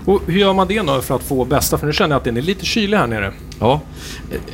Och 0.05 0.21
hur 0.25 0.39
gör 0.39 0.53
man 0.53 0.67
det 0.67 0.81
då 0.81 1.01
för 1.01 1.15
att 1.15 1.23
få 1.23 1.45
bästa? 1.45 1.77
För 1.77 1.88
nu 1.88 1.94
känner 1.94 2.15
jag 2.15 2.17
att 2.17 2.23
den 2.23 2.38
är 2.38 2.41
lite 2.41 2.65
kylig 2.65 2.97
här 2.97 3.07
nere. 3.07 3.33
Ja, 3.59 3.81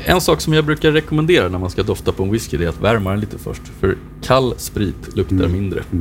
en 0.06 0.22
sak 0.22 0.42
som 0.42 0.54
jag 0.54 0.66
brukar 0.66 0.92
rekommendera 0.92 1.50
när 1.50 1.60
man 1.60 1.70
ska 1.70 1.84
dofta 1.84 2.12
på 2.12 2.24
en 2.24 2.32
whisky 2.32 2.64
är 2.64 2.70
att 2.70 2.82
värma 2.82 3.10
den 3.10 3.20
lite 3.20 3.38
först. 3.38 3.62
För 3.80 3.98
kall 4.22 4.54
sprit 4.58 5.16
luktar 5.16 5.48
mindre. 5.48 5.80
Eh, 5.80 6.00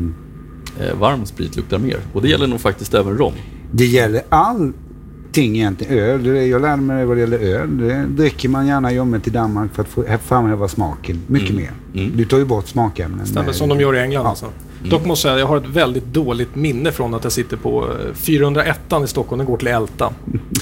varm 1.01 1.27
sprit 1.27 1.57
luktar 1.57 1.79
mer. 1.79 1.97
Och 2.13 2.23
det 2.23 2.29
gäller 2.29 2.47
nog 2.47 2.61
faktiskt 2.61 2.95
även 2.95 3.19
rom. 3.19 3.33
Det 3.73 3.87
gäller 3.87 4.23
allting 4.29 5.57
egentligen. 5.57 5.99
Öl, 5.99 6.25
det- 6.25 6.47
jag 6.47 6.63
lärde 6.63 6.83
mig 6.83 7.05
vad 7.07 7.17
det 7.17 7.21
gäller 7.21 7.39
öl. 7.39 7.79
Det 7.79 8.07
dricker 8.09 8.49
man 8.49 8.67
gärna 8.67 8.93
ljummet 8.93 9.27
i 9.27 9.31
Danmark 9.31 9.75
för 9.75 9.83
att 9.83 9.89
få 9.89 10.05
framhäva 10.25 10.69
smaken 10.69 11.21
mycket 11.27 11.57
mer. 11.57 11.71
Mm. 11.95 12.13
Du 12.17 12.25
tar 12.25 12.39
ju 12.39 12.45
bort 12.45 12.69
smakämnen. 12.69 13.27
Stämmer, 13.27 13.53
som 13.53 13.69
de 13.69 13.81
gör 13.81 13.95
i 13.97 14.01
England 14.01 14.25
Ja. 14.25 14.29
alltså. 14.31 14.47
Dock 14.91 15.07
måste 15.07 15.29
jag 15.29 15.35
säga, 15.35 15.39
jag 15.41 15.47
har 15.47 15.57
ett 15.57 15.67
väldigt 15.69 16.07
dåligt 16.07 16.55
minne 16.57 16.93
från 16.93 17.15
att 17.15 17.25
jag 17.25 17.33
sitter 17.33 17.57
på 17.57 17.85
eh, 17.85 18.15
401 18.15 18.81
i 19.05 19.07
Stockholm, 19.07 19.39
den 19.39 19.47
går 19.47 19.57
till 19.57 19.69
Älta. 19.69 20.13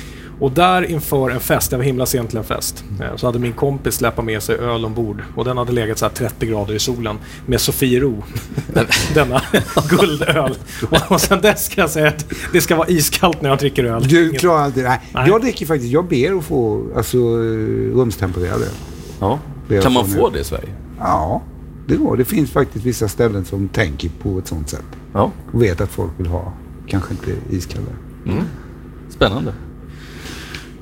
Och 0.40 0.52
där 0.52 0.82
inför 0.82 1.30
en 1.30 1.40
fest, 1.40 1.72
jag 1.72 1.78
var 1.78 1.84
himla 1.84 2.06
sent 2.06 2.28
till 2.28 2.38
en 2.38 2.44
fest, 2.44 2.84
eh, 3.00 3.16
så 3.16 3.26
hade 3.26 3.38
min 3.38 3.52
kompis 3.52 3.94
släpat 3.94 4.24
med 4.24 4.42
sig 4.42 4.56
öl 4.56 4.84
ombord. 4.84 5.22
Och 5.36 5.44
den 5.44 5.56
hade 5.58 5.72
legat 5.72 5.98
så 5.98 6.04
här 6.04 6.12
30 6.12 6.46
grader 6.46 6.74
i 6.74 6.78
solen 6.78 7.18
med 7.46 7.60
Sofiero. 7.60 8.24
Denna 9.14 9.42
guldöl. 9.90 10.54
Och, 10.90 11.12
och 11.12 11.20
sen 11.20 11.40
dess 11.40 11.66
ska 11.66 11.80
jag 11.80 11.90
säga 11.90 12.08
att 12.08 12.26
det 12.52 12.60
ska 12.60 12.76
vara 12.76 12.88
iskallt 12.88 13.42
när 13.42 13.50
jag 13.50 13.58
dricker 13.58 13.84
öl. 13.84 14.08
Du 14.08 14.32
klarar 14.32 14.66
inte 14.66 14.82
det. 14.82 15.00
Nej. 15.14 15.28
Jag 15.28 15.40
dricker 15.40 15.66
faktiskt, 15.66 15.92
jag 15.92 16.08
ber 16.08 16.38
att 16.38 16.44
få 16.44 16.86
alltså, 16.96 17.18
rumstempererad 17.94 18.62
öl. 18.62 18.68
Ja. 19.20 19.38
Det 19.68 19.82
Kan 19.82 19.92
man 19.92 20.06
få 20.06 20.30
det 20.30 20.40
i 20.40 20.44
Sverige? 20.44 20.68
Ja, 20.98 21.42
det 21.86 21.96
går. 21.96 22.16
Det 22.16 22.24
finns 22.24 22.50
faktiskt 22.50 22.84
vissa 22.86 23.08
ställen 23.08 23.44
som 23.44 23.68
tänker 23.68 24.10
på 24.22 24.38
ett 24.38 24.46
sånt 24.46 24.68
sätt. 24.68 24.84
Ja. 25.12 25.30
Och 25.52 25.62
vet 25.62 25.80
att 25.80 25.90
folk 25.90 26.10
vill 26.16 26.26
ha, 26.26 26.52
kanske 26.86 27.10
inte 27.14 27.32
iskalla. 27.50 27.90
Spännande. 29.08 29.52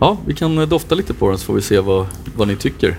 Ja, 0.00 0.19
vi 0.26 0.35
kan 0.35 0.59
eh, 0.59 0.69
dofta 0.69 0.95
lite 0.95 1.14
på 1.14 1.28
den 1.28 1.38
så 1.38 1.45
får 1.45 1.55
vi 1.55 1.62
se 1.62 1.81
vad, 1.81 2.07
vad 2.37 2.49
ni 2.49 2.57
tycker. 2.57 2.99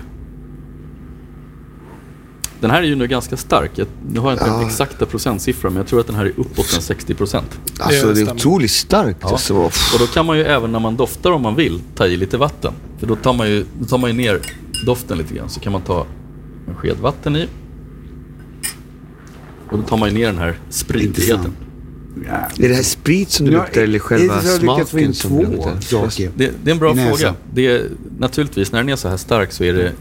Den 2.61 2.71
här 2.71 2.81
är 2.81 2.87
ju 2.87 2.95
nu 2.95 3.07
ganska 3.07 3.37
stark. 3.37 3.71
Jag, 3.75 3.87
nu 4.09 4.19
har 4.19 4.29
jag 4.29 4.35
inte 4.35 4.45
den 4.45 4.61
Ja. 4.61 4.67
exakta 4.67 5.05
procentsiffran, 5.05 5.73
men 5.73 5.77
jag 5.81 5.87
tror 5.87 5.99
att 5.99 6.07
den 6.07 6.15
här 6.15 6.25
är 6.25 6.29
uppåt 6.39 6.73
en 6.75 6.81
60 6.81 7.13
procent. 7.13 7.59
Alltså 7.79 8.05
det 8.05 8.11
är 8.11 8.15
stämmer. 8.15 8.31
otroligt 8.33 8.71
starkt. 8.71 9.19
Ja. 9.21 9.29
Alltså. 9.29 9.53
Och 9.55 9.71
då 9.99 10.07
kan 10.07 10.25
man 10.25 10.37
ju 10.37 10.43
även 10.43 10.71
när 10.71 10.79
man 10.79 10.95
doftar 10.95 11.31
om 11.31 11.41
man 11.41 11.55
vill 11.55 11.81
ta 11.95 12.07
i 12.07 12.17
lite 12.17 12.37
vatten. 12.37 12.73
För 12.99 13.07
då 13.07 13.15
tar 13.15 13.33
man 13.33 13.49
ju, 13.49 13.65
då 13.79 13.85
tar 13.85 13.97
man 13.97 14.09
ju 14.09 14.15
ner 14.15 14.39
doften 14.85 15.17
lite 15.17 15.33
grann. 15.33 15.49
Så 15.49 15.59
kan 15.59 15.71
man 15.71 15.81
ta 15.81 16.05
en 16.67 16.75
sked 16.75 16.97
vatten 17.01 17.35
i. 17.35 17.47
Och 19.69 19.77
då 19.77 19.83
tar 19.83 19.97
man 19.97 20.09
ju 20.09 20.15
ner 20.15 20.25
den 20.27 20.37
här 20.37 20.57
spritigheten. 20.69 21.51
Är 22.59 22.69
det 22.69 22.75
här 22.75 22.83
sprit 22.83 23.29
som 23.29 23.45
det 23.45 23.51
Ja, 23.51 23.59
luktar 23.59 23.81
eller 23.81 23.99
själva 23.99 24.41
smaken 24.41 24.85
som 24.85 24.99
det 24.99 25.13
två 25.13 25.43
luktar? 25.43 26.37
Det, 26.37 26.51
det 26.63 26.69
är 26.69 26.73
en 26.73 26.79
bra 26.79 26.95
fråga. 26.95 27.35
Det 27.53 27.67
är, 27.67 27.83
naturligtvis, 28.17 28.71
när 28.71 28.79
den 28.79 28.89
är 28.89 28.95
så 28.95 29.09
här 29.09 29.17
stark 29.17 29.51
så 29.51 29.63
är 29.63 29.73
det... 29.73 29.91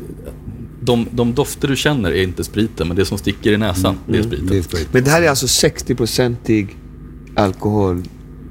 De, 0.80 1.06
de 1.10 1.34
dofter 1.34 1.68
du 1.68 1.76
känner 1.76 2.10
är 2.10 2.22
inte 2.22 2.44
spriten, 2.44 2.88
men 2.88 2.96
det 2.96 3.04
som 3.04 3.18
sticker 3.18 3.52
i 3.52 3.56
näsan, 3.56 3.98
det 4.06 4.18
är 4.18 4.22
spriten. 4.22 4.46
Det 4.46 4.58
är 4.58 4.62
sprit. 4.62 4.88
Men 4.92 5.04
det 5.04 5.10
här 5.10 5.22
är 5.22 5.28
alltså 5.28 5.46
60-procentig 5.46 6.68
alkohol 7.34 8.02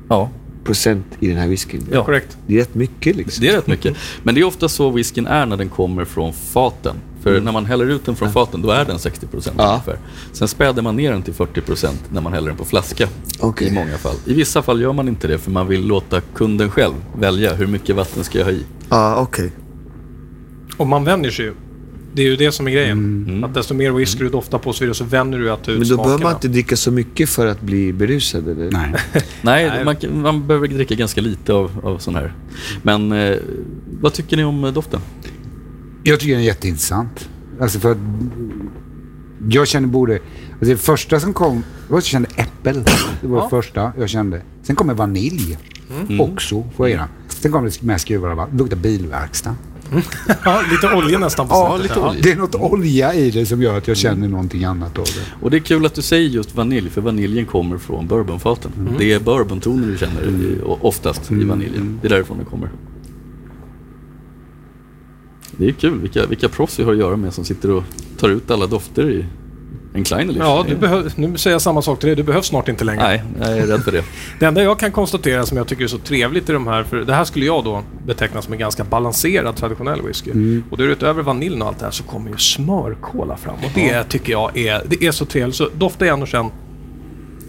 Ja, 0.09 0.31
procent 0.63 1.05
i 1.19 1.27
den 1.27 1.37
här 1.37 1.47
whiskyn. 1.47 1.87
Ja. 1.91 2.05
Korrekt. 2.05 2.37
Det 2.47 2.55
är 2.55 2.59
rätt 2.59 2.75
mycket 2.75 3.15
liksom. 3.15 3.41
Det 3.43 3.49
är 3.49 3.55
rätt 3.55 3.67
mycket. 3.67 3.97
Men 4.23 4.35
det 4.35 4.41
är 4.41 4.45
ofta 4.45 4.69
så 4.69 4.89
whiskyn 4.89 5.27
är 5.27 5.45
när 5.45 5.57
den 5.57 5.69
kommer 5.69 6.05
från 6.05 6.33
faten. 6.33 6.95
För 7.27 7.41
när 7.41 7.51
man 7.51 7.65
häller 7.65 7.85
ut 7.85 8.05
den 8.05 8.15
från 8.15 8.31
faten, 8.31 8.61
då 8.61 8.69
är 8.71 8.85
den 8.85 8.99
60 8.99 9.27
procent 9.27 9.55
Ja. 9.59 9.69
ungefär. 9.69 9.97
Sen 10.31 10.47
späder 10.47 10.81
man 10.81 10.95
ner 10.95 11.11
den 11.11 11.21
till 11.21 11.33
40 11.33 11.61
procent 11.61 12.03
när 12.11 12.21
man 12.21 12.33
häller 12.33 12.47
den 12.47 12.57
på 12.57 12.65
flaska. 12.65 13.07
Okej. 13.39 13.67
I 13.67 13.71
många 13.71 13.97
fall. 13.97 14.15
I 14.25 14.33
vissa 14.33 14.61
fall 14.61 14.81
gör 14.81 14.93
man 14.93 15.07
inte 15.07 15.27
det, 15.27 15.37
för 15.37 15.51
man 15.51 15.67
vill 15.67 15.87
låta 15.87 16.21
kunden 16.21 16.71
själv 16.71 16.93
välja 17.19 17.53
hur 17.55 17.67
mycket 17.67 17.95
vatten 17.95 18.23
ska 18.23 18.37
jag 18.37 18.45
ha 18.45 18.51
i. 18.51 18.65
Ja, 18.89 19.15
okej. 19.15 19.51
Och 20.77 20.87
man 20.87 21.03
vänjer 21.03 21.31
sig 21.31 21.45
ju. 21.45 21.53
Det 22.13 22.21
är 22.21 22.25
ju 22.25 22.35
det 22.35 22.51
som 22.51 22.67
är 22.67 22.71
grejen. 22.71 23.43
Att 23.43 23.53
desto 23.53 23.73
mer 23.73 23.91
whisky 23.91 24.23
du 24.23 24.29
doftar 24.29 24.57
på 24.57 24.73
så 24.73 24.83
vidare 24.83 24.95
så 24.95 25.03
vänjer 25.03 25.39
du 25.39 25.51
att 25.51 25.63
ta 25.63 25.71
ut 25.71 25.79
Men 25.79 25.87
då 25.87 25.97
behöver 25.97 26.23
man 26.23 26.33
inte 26.33 26.47
dricka 26.47 26.75
så 26.75 26.91
mycket 26.91 27.29
för 27.29 27.47
att 27.47 27.61
bli 27.61 27.93
berusad 27.93 28.47
eller? 28.47 28.71
Nej. 28.71 28.93
Nej, 29.41 29.69
Nej. 29.69 29.85
Man, 29.85 30.21
man 30.21 30.47
behöver 30.47 30.67
dricka 30.67 30.95
ganska 30.95 31.21
lite 31.21 31.53
av, 31.53 31.71
av 31.83 31.97
sån 31.97 32.15
här. 32.15 32.33
Men 32.81 33.11
eh, 33.11 33.35
vad 34.01 34.13
tycker 34.13 34.37
ni 34.37 34.43
om 34.43 34.71
doften? 34.73 34.99
Jag 36.07 36.19
tycker 36.19 36.33
den 36.33 36.41
är 36.41 36.45
jätteintressant. 36.45 37.29
Alltså 37.61 37.79
för 37.79 37.91
att 37.91 37.97
jag 39.49 39.67
känner 39.67 39.87
både... 39.87 40.13
Alltså 40.13 40.65
det 40.65 40.77
första 40.77 41.19
som 41.19 41.33
kom... 41.33 41.63
Jag 41.89 42.03
kände 42.03 42.29
äppel. 42.35 42.83
Det 43.21 43.27
var 43.27 43.37
Ja. 43.37 43.43
det 43.43 43.49
första 43.49 43.91
jag 43.99 44.09
kände. 44.09 44.41
Sen 44.63 44.75
kommer 44.75 44.93
vanilj. 44.93 45.57
Också, 46.19 46.63
får 46.75 46.87
jag 46.87 46.91
gärna. 46.91 47.07
Sen 47.27 47.51
kom 47.51 47.65
det 47.65 47.81
med 47.81 48.01
skruvar 48.01 48.29
av 48.29 48.37
vatten. 48.37 48.57
Det 48.57 48.63
luktar 48.63 48.77
bilverkstad. 48.77 49.55
Ja, 50.45 50.61
lite 50.71 50.93
olja 50.95 51.19
nästan 51.19 51.47
på 51.47 51.53
Ja, 51.55 51.77
lite 51.77 51.99
olja. 51.99 52.21
Det 52.23 52.31
är 52.31 52.35
något 52.35 52.55
olja 52.55 53.13
i 53.13 53.31
det 53.31 53.45
som 53.45 53.61
gör 53.61 53.77
att 53.77 53.87
jag 53.87 53.97
känner 53.97 54.27
någonting 54.27 54.63
annat 54.63 54.97
av 54.97 55.03
det. 55.05 55.43
Och 55.45 55.51
det 55.51 55.57
är 55.57 55.61
kul 55.61 55.85
att 55.85 55.93
du 55.93 56.01
säger 56.01 56.29
just 56.29 56.55
vanilj, 56.55 56.89
för 56.89 57.01
vaniljen 57.01 57.45
kommer 57.45 57.77
från 57.77 58.07
bourbonfaten. 58.07 58.71
Det 58.99 59.13
är 59.13 59.19
bourbontoner 59.19 59.87
du 59.87 59.97
känner 59.97 60.61
och 60.63 60.85
oftast 60.85 61.31
i 61.31 61.43
vaniljen. 61.43 61.99
Det 62.01 62.07
är 62.07 62.09
därifrån 62.09 62.37
det 62.39 62.45
kommer. 62.45 62.69
Det 65.57 65.67
är 65.67 65.71
kul 65.71 65.99
vilka, 66.01 66.25
vilka 66.25 66.49
proffs 66.49 66.79
vi 66.79 66.83
har 66.83 66.91
att 66.91 66.97
göra 66.97 67.15
med 67.15 67.33
som 67.33 67.45
sitter 67.45 67.71
och 67.71 67.83
tar 68.19 68.29
ut 68.29 68.51
alla 68.51 68.67
dofter 68.67 69.09
i 69.11 69.25
en 69.93 70.03
Kleinerlich. 70.03 70.41
Ja, 70.43 70.65
du 70.69 70.75
behöv, 70.75 71.13
nu 71.15 71.37
säger 71.37 71.53
jag 71.53 71.61
samma 71.61 71.81
sak 71.81 71.99
till 71.99 72.07
dig. 72.07 72.15
Du 72.15 72.23
behövs 72.23 72.45
snart 72.47 72.67
inte 72.69 72.83
längre. 72.83 73.03
Nej, 73.03 73.23
jag 73.39 73.57
är 73.57 73.67
rädd 73.67 73.83
för 73.83 73.91
det. 73.91 74.03
Det 74.39 74.45
enda 74.45 74.63
jag 74.63 74.79
kan 74.79 74.91
konstatera 74.91 75.45
som 75.45 75.57
jag 75.57 75.67
tycker 75.67 75.83
är 75.83 75.87
så 75.87 75.97
trevligt 75.97 76.49
i 76.49 76.53
de 76.53 76.67
här, 76.67 76.83
för 76.83 76.97
det 76.97 77.13
här 77.13 77.23
skulle 77.23 77.45
jag 77.45 77.63
då 77.63 77.83
beteckna 78.05 78.41
som 78.41 78.53
en 78.53 78.59
ganska 78.59 78.83
balanserad 78.83 79.55
traditionell 79.55 80.01
whisky. 80.01 80.31
Och 80.69 80.77
då 80.77 80.83
är 80.83 80.87
det 80.87 80.93
utöver 80.93 81.23
vaniljen 81.23 81.61
och 81.61 81.67
allt 81.67 81.79
det 81.79 81.85
här 81.85 81.91
så 81.91 82.03
kommer 82.03 82.29
ju 82.31 82.37
smörkola 82.37 83.37
fram. 83.37 83.55
Och 83.55 83.71
det 83.75 84.03
tycker 84.03 84.31
jag 84.31 84.57
är, 84.57 84.81
det 84.87 85.03
är 85.03 85.11
så 85.11 85.25
trevligt. 85.25 85.55
Så 85.55 85.69
dofta 85.77 86.05
igen 86.05 86.21
och 86.21 86.27
känn 86.27 86.49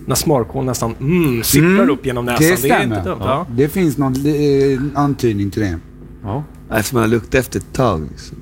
när 0.06 0.14
smörkål 0.14 0.64
nästan 0.64 0.94
mm, 1.00 1.42
sipprar 1.42 1.90
upp 1.90 2.06
genom 2.06 2.24
näsan. 2.24 2.40
Det 2.42 2.48
Det, 2.48 2.52
är 2.52 2.56
stämmer. 2.78 2.96
inte 2.96 3.08
dumt. 3.08 3.18
Ja. 3.24 3.46
Det 3.50 3.68
finns 3.68 3.98
någon 3.98 4.14
eh, 4.26 4.80
antydning 5.02 5.50
till 5.50 5.62
det. 5.62 5.78
Ja. 6.22 6.44
Alltså 6.68 6.94
man 6.94 7.02
har 7.02 7.08
luktat 7.08 7.34
efter 7.34 7.58
ett 7.58 7.72
tag. 7.72 8.08
Liksom. 8.10 8.36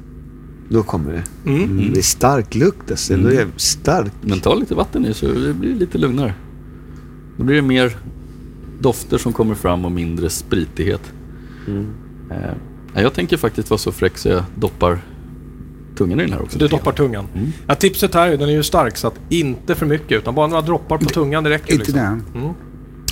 Då 0.68 0.82
kommer 0.82 1.12
det. 1.12 1.50
Mm. 1.50 1.90
Det 1.92 1.98
är 2.00 2.02
stark 2.02 2.54
lukt 2.54 2.90
alltså. 2.90 3.14
Mm. 3.14 3.26
Det 3.26 3.36
är 3.40 3.46
stark. 3.56 4.12
Men 4.20 4.40
ta 4.40 4.54
lite 4.54 4.74
vatten 4.74 5.06
i 5.06 5.14
så 5.14 5.26
det 5.26 5.54
blir 5.54 5.74
lite 5.74 5.98
lugnare. 5.98 6.34
Då 7.36 7.44
blir 7.44 7.56
det 7.56 7.62
mer 7.62 7.96
dofter 8.80 9.18
som 9.18 9.32
kommer 9.32 9.54
fram 9.54 9.84
och 9.84 9.92
mindre 9.92 10.30
spritighet. 10.30 11.12
Eh, 11.68 11.74
nej, 12.94 13.02
jag 13.02 13.14
tänker 13.14 13.36
faktiskt 13.36 13.70
vara 13.70 13.78
så 13.78 13.92
fräck 13.92 14.18
så 14.18 14.28
jag 14.28 14.44
doppar 14.54 14.98
tungan 15.96 16.20
i 16.20 16.22
den 16.22 16.32
här 16.32 16.42
också. 16.42 16.52
Så 16.52 16.58
du 16.58 16.68
doppar 16.68 16.92
tungan. 16.92 17.26
Mm. 17.34 17.52
Ja, 17.66 17.74
tipset 17.74 18.14
här 18.14 18.28
är 18.28 18.36
den 18.36 18.48
är 18.48 18.52
ju 18.52 18.62
stark 18.62 18.96
så 18.96 19.06
att 19.06 19.20
inte 19.28 19.74
för 19.74 19.86
mycket 19.86 20.18
utan 20.18 20.34
bara 20.34 20.46
några 20.46 20.62
droppar 20.62 20.98
på 20.98 21.04
tungan 21.04 21.44
det 21.44 21.50
räcker. 21.50 21.72
Inte 21.72 21.84
Liksom. 21.92 22.22
den. 22.34 22.42
Mm. 22.42 22.54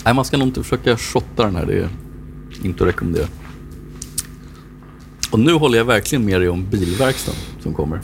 Nej, 0.04 0.14
man 0.14 0.25
ska 0.25 0.37
nog 0.37 0.49
inte 0.49 0.62
försöka 0.62 0.97
shotta 0.97 1.44
den 1.44 1.56
här. 1.56 1.66
Det 1.66 1.78
är 1.78 1.88
inte 2.62 2.85
att 2.85 2.88
rekommendera. 2.88 3.26
Och 5.34 5.40
nu 5.40 5.52
håller 5.52 5.78
jag 5.78 5.84
verkligen 5.84 6.24
med 6.24 6.40
dig 6.40 6.48
om 6.48 6.70
bilverkstaden 6.70 7.40
som 7.62 7.74
kommer. 7.74 8.00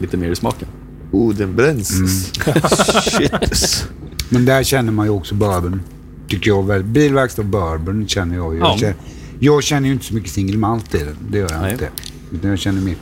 Lite 0.00 0.16
mer 0.16 0.30
i 0.30 0.36
smaken. 0.36 0.68
Oh, 1.12 1.34
den 1.34 1.56
bränns. 1.56 1.90
Mm. 1.98 2.08
Shit. 3.02 3.88
Men 4.28 4.44
där 4.44 4.62
känner 4.62 4.92
man 4.92 5.06
ju 5.06 5.12
också 5.12 5.34
bourbon. 5.34 5.82
Tycker 6.28 6.50
jag 6.50 6.66
väl. 6.66 6.82
Bilverkstad 6.82 7.42
och 7.42 7.46
bourbon 7.46 8.08
känner 8.08 8.36
jag 8.36 8.54
ju. 8.54 8.60
Ja. 8.60 8.70
Jag, 8.70 8.78
känner, 8.78 8.94
jag 9.38 9.62
känner 9.62 9.86
ju 9.88 9.92
inte 9.92 10.04
så 10.04 10.14
mycket 10.14 10.30
single 10.30 10.58
malt 10.58 10.94
i 10.94 10.98
den. 10.98 11.16
Det 11.30 11.38
gör 11.38 11.50
jag 11.50 11.60
Nej. 11.60 11.72
inte. 11.72 11.88
Utan 12.32 12.50
jag 12.50 12.58
känner 12.58 12.80
mer... 12.80 12.96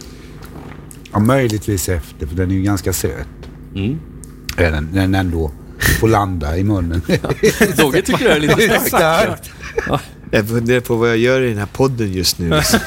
Ja, 1.12 1.18
möjligtvis 1.18 1.88
efter, 1.88 2.26
för 2.26 2.36
den 2.36 2.50
är 2.50 2.54
ju 2.54 2.62
ganska 2.62 2.92
söt. 2.92 3.28
Mm. 3.74 3.98
Är 4.56 4.70
den, 4.70 4.88
den 4.92 5.14
ändå 5.14 5.50
får 6.00 6.08
landa 6.08 6.58
i 6.58 6.64
munnen. 6.64 7.02
Dogge 7.76 8.02
tycker 8.02 8.24
det 8.24 8.34
är 8.34 8.40
lite 8.40 8.80
starkt. 8.86 9.50
Starkt. 9.84 10.02
Jag 10.34 10.48
funderar 10.48 10.80
på 10.80 10.96
vad 10.96 11.08
jag 11.08 11.16
gör 11.18 11.40
i 11.42 11.48
den 11.48 11.58
här 11.58 11.68
podden 11.72 12.12
just 12.12 12.38
nu. 12.38 12.50
Liksom. 12.54 12.78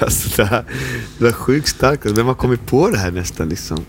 Alltså, 0.00 0.36
det, 0.36 0.44
här, 0.44 0.64
det 1.18 1.24
var 1.24 1.32
sjukt 1.32 1.68
starkt. 1.68 2.06
Vem 2.06 2.26
har 2.26 2.34
kommit 2.34 2.66
på 2.66 2.90
det 2.90 2.98
här 2.98 3.10
nästan 3.10 3.48
liksom? 3.48 3.84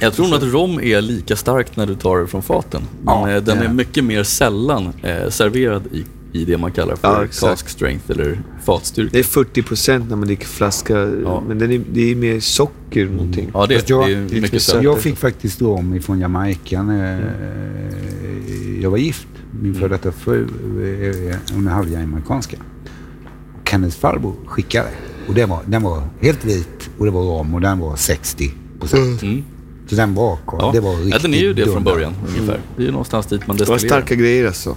Jag 0.00 0.12
tror 0.14 0.26
nog 0.28 0.34
att 0.34 0.42
rom 0.42 0.80
är 0.80 1.00
lika 1.00 1.36
starkt 1.36 1.76
när 1.76 1.86
du 1.86 1.94
tar 1.94 2.18
det 2.18 2.26
från 2.26 2.42
faten. 2.42 2.82
Men 3.02 3.14
Ja, 3.14 3.30
eh, 3.30 3.42
den 3.42 3.58
är. 3.58 3.68
mycket 3.68 4.04
mer 4.04 4.22
sällan 4.22 4.92
eh, 5.02 5.28
serverad 5.28 5.86
i, 5.86 6.04
i 6.32 6.44
det 6.44 6.58
man 6.58 6.72
kallar 6.72 6.96
för 6.96 7.08
Ja, 7.22 7.26
cask 7.48 7.68
strength 7.68 8.10
eller 8.10 8.40
fatstyrka. 8.64 9.10
Det 9.12 9.18
är 9.18 9.22
40 9.22 9.62
procent 9.62 10.08
när 10.08 10.16
man 10.16 10.26
dricker 10.26 10.46
flaska. 10.46 10.98
Ja. 11.24 11.42
Men 11.48 11.58
den 11.58 11.70
är, 11.72 11.80
det 11.92 12.10
är 12.10 12.16
mer 12.16 12.40
socker 12.40 13.06
någonting. 13.06 13.50
Ja, 13.54 13.66
det, 13.66 13.88
jag- 13.88 14.06
det 14.08 14.12
är 14.14 14.40
mycket 14.40 14.62
sött. 14.62 14.82
Jag 14.82 15.00
fick 15.00 15.16
faktiskt 15.16 15.62
rom 15.62 15.94
ifrån 15.94 16.18
Jamaica 16.18 16.82
när 16.82 17.32
jag 18.82 18.90
var 18.90 18.98
gift. 18.98 19.26
Min 19.62 19.74
före 19.74 19.88
detta 19.88 20.12
fru, 20.12 20.40
eh, 20.42 21.36
hon 21.54 21.66
är 21.66 21.70
halvjamaicanska. 21.70 22.56
Hennes 23.70 23.96
farbror 23.96 24.34
skickade. 24.46 24.88
Och 25.28 25.34
den 25.34 25.48
var, 25.48 25.60
den 25.66 25.82
var 25.82 26.02
helt 26.20 26.44
vit 26.44 26.90
och 26.98 27.04
det 27.04 27.10
var 27.10 27.22
rom 27.22 27.54
och 27.54 27.60
den 27.60 27.78
var 27.78 27.96
60 27.96 28.50
procent. 28.80 29.22
Mm. 29.22 29.42
Så 29.86 29.94
den 29.96 30.14
var, 30.14 30.38
Ja. 30.46 30.70
det 30.74 30.80
var 30.80 30.92
riktigt 30.96 31.12
ja, 31.12 31.18
den 31.18 31.34
är 31.34 31.38
ju 31.38 31.52
det 31.54 31.64
från 31.66 31.84
början 31.84 32.14
ungefär. 32.28 32.60
Det 32.76 32.82
är 32.82 32.86
ju 32.86 32.92
någonstans 32.92 33.26
dit 33.26 33.46
man 33.46 33.56
Det 33.56 33.64
var 33.68 33.74
destillerar. 33.74 34.00
starka 34.00 34.14
grejer 34.14 34.46
alltså. 34.46 34.76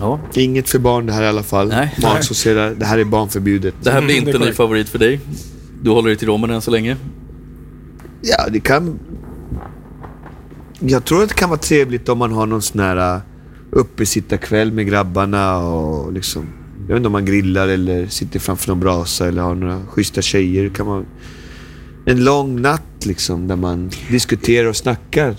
Ja. 0.00 0.20
Inget 0.34 0.68
för 0.68 0.78
barn 0.78 1.06
det 1.06 1.12
här 1.12 1.22
i 1.22 1.26
alla 1.26 1.42
fall. 1.42 1.68
Nej. 1.68 1.94
Matsåserad. 2.02 2.76
Det 2.76 2.84
här 2.86 2.98
är 2.98 3.04
barnförbjudet. 3.04 3.74
Det 3.82 3.90
här 3.90 4.00
blir 4.02 4.16
Mm, 4.16 4.28
inte 4.28 4.38
en 4.42 4.46
ny 4.48 4.52
favorit 4.52 4.88
för 4.88 4.98
dig. 4.98 5.20
Du 5.82 5.90
håller 5.90 6.08
dig 6.08 6.16
till 6.16 6.28
romen 6.28 6.50
än 6.50 6.60
så 6.62 6.70
länge. 6.70 6.96
Ja, 8.22 8.48
det 8.50 8.60
kan... 8.60 8.98
Jag 10.80 11.04
tror 11.04 11.22
att 11.22 11.28
det 11.28 11.34
kan 11.34 11.48
vara 11.48 11.58
trevligt 11.58 12.08
om 12.08 12.18
man 12.18 12.32
har 12.32 12.46
någon 12.46 12.62
sån 12.62 12.80
här 12.80 13.14
uh, 13.16 13.20
uppesittarkväll 13.70 14.72
med 14.72 14.86
grabbarna 14.86 15.58
och 15.58 16.12
liksom... 16.12 16.46
Jag 16.80 16.94
vet 16.94 16.96
inte 16.96 17.06
om 17.06 17.12
man 17.12 17.24
grillar 17.24 17.68
eller 17.68 18.06
sitter 18.06 18.38
framför 18.40 18.68
någon 18.68 18.80
brasa 18.80 19.28
eller 19.28 19.42
har 19.42 19.54
några 19.54 19.86
schyssta 19.86 20.22
tjejer. 20.22 20.68
Kan 20.68 20.86
man... 20.86 21.06
En 22.10 22.24
lång 22.24 22.60
natt 22.62 22.82
liksom 23.06 23.48
där 23.48 23.56
man 23.56 23.90
diskuterar 24.10 24.68
och 24.68 24.76
snackar 24.76 25.34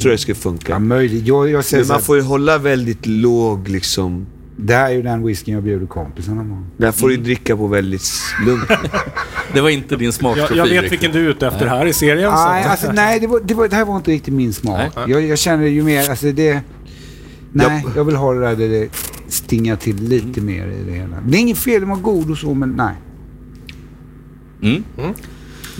tror 0.00 0.12
jag 0.12 0.20
skulle 0.20 0.36
Ja, 0.36 0.42
funka. 0.42 0.78
möjligt. 0.78 1.26
Jag, 1.26 1.50
jag 1.50 1.64
säger 1.64 1.84
Men 1.84 1.88
man 1.88 2.02
får 2.02 2.16
ju 2.16 2.22
hålla 2.22 2.58
väldigt 2.58 3.06
låg 3.06 3.68
liksom. 3.68 4.26
det 4.56 4.74
här 4.74 4.90
är 4.90 4.94
ju 4.94 5.02
den 5.02 5.26
whiskyn 5.26 5.54
jag 5.54 5.62
bjuder 5.62 5.86
kompisarna 5.86 6.42
på. 6.44 6.62
Där 6.82 6.92
får 6.92 7.08
du 7.08 7.16
dricka 7.16 7.56
på 7.56 7.66
väldigt 7.66 8.02
lugnt. 8.46 8.64
Det 9.52 9.60
var 9.60 9.68
inte 9.70 9.96
din 9.96 10.12
smakprofil 10.12 10.56
Jag, 10.58 10.68
jag 10.68 10.82
vet 10.82 10.92
vilken 10.92 11.12
du 11.12 11.18
är 11.26 11.30
ute 11.30 11.46
efter 11.46 11.66
här 11.66 11.86
i 11.86 11.92
serien. 11.92 12.32
så 12.36 12.44
Nej, 12.48 12.64
att- 12.64 12.70
alltså, 12.70 12.92
nej 12.92 13.20
det, 13.20 13.26
var, 13.26 13.40
det, 13.44 13.54
var, 13.54 13.68
det 13.68 13.76
här 13.76 13.84
var 13.84 13.96
inte 13.96 14.10
riktigt 14.10 14.34
min 14.34 14.52
smak. 14.52 14.78
Nej. 14.96 15.04
Jag, 15.08 15.22
jag 15.26 15.38
känner 15.38 15.66
ju 15.66 15.82
mer, 15.82 16.10
alltså 16.10 16.32
det... 16.32 16.60
Nej, 17.52 17.84
jag 17.96 18.04
vill 18.04 18.16
ha 18.16 18.32
det 18.34 18.40
där 18.40 18.56
där 18.56 18.68
det 18.68 18.88
stingar 19.28 19.76
till 19.76 19.96
lite 20.08 20.40
mer 20.40 20.66
i 20.66 20.84
det 20.90 20.92
hela. 20.92 21.16
Det 21.26 21.36
är 21.36 21.40
inget 21.40 21.58
fel, 21.58 21.80
den 21.80 21.90
var 21.90 21.96
god 21.96 22.30
och 22.30 22.38
så, 22.38 22.54
men 22.54 22.70
nej. 22.70 22.94
Mm. 24.62 24.84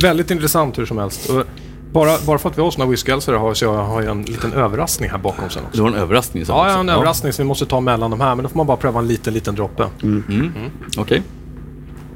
Väldigt 0.01 0.31
intressant 0.31 0.79
hur 0.79 0.87
som 0.87 0.99
helst. 0.99 1.31
Och 1.31 1.45
bara, 1.93 2.17
bara 2.27 2.39
för 2.39 2.51
att 2.51 2.59
vi 2.59 2.63
har 2.63 2.71
såna 2.71 2.87
whiskyälsare 2.87 3.37
har, 3.37 3.55
så 3.55 3.65
jag 3.65 3.85
har 3.85 4.03
jag 4.03 4.11
en 4.11 4.23
liten 4.23 4.53
överraskning 4.53 5.11
här 5.11 5.19
bakom 5.19 5.51
sen 5.51 5.63
Du 5.63 5.69
också. 5.69 5.83
har 5.83 5.89
en 5.89 5.95
överraskning 5.95 6.47
sen 6.47 6.55
Ja, 6.57 6.67
jag 6.67 6.73
har 6.73 6.81
en 6.81 6.89
överraskning 6.89 7.33
som 7.33 7.43
vi 7.45 7.49
måste 7.49 7.67
ta 7.67 7.81
mellan 7.81 8.11
de 8.11 8.21
här, 8.21 8.35
men 8.35 8.43
då 8.43 8.49
får 8.49 8.57
man 8.57 8.67
bara 8.67 8.77
pröva 8.77 9.01
en 9.01 9.09
liten, 9.09 9.35
liten 9.35 9.55
droppe. 9.55 9.87
Mm. 10.03 10.53
Okej. 10.97 11.23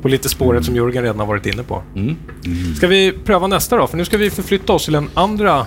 På 0.03 0.09
lite 0.09 0.29
spåret 0.29 0.65
som 0.65 0.77
Jörgen 0.77 1.03
redan 1.03 1.19
har 1.19 1.27
varit 1.27 1.47
inne 1.47 1.63
på. 1.63 1.83
Mm. 1.97 2.17
Ska 2.77 2.87
vi 2.87 3.13
pröva 3.25 3.47
nästa 3.47 3.77
då? 3.77 3.87
För 3.87 3.97
nu 3.97 4.05
ska 4.05 4.17
vi 4.19 4.31
förflytta 4.31 4.73
oss 4.73 4.85
till 4.85 4.95
en 4.95 5.11
andra, 5.15 5.67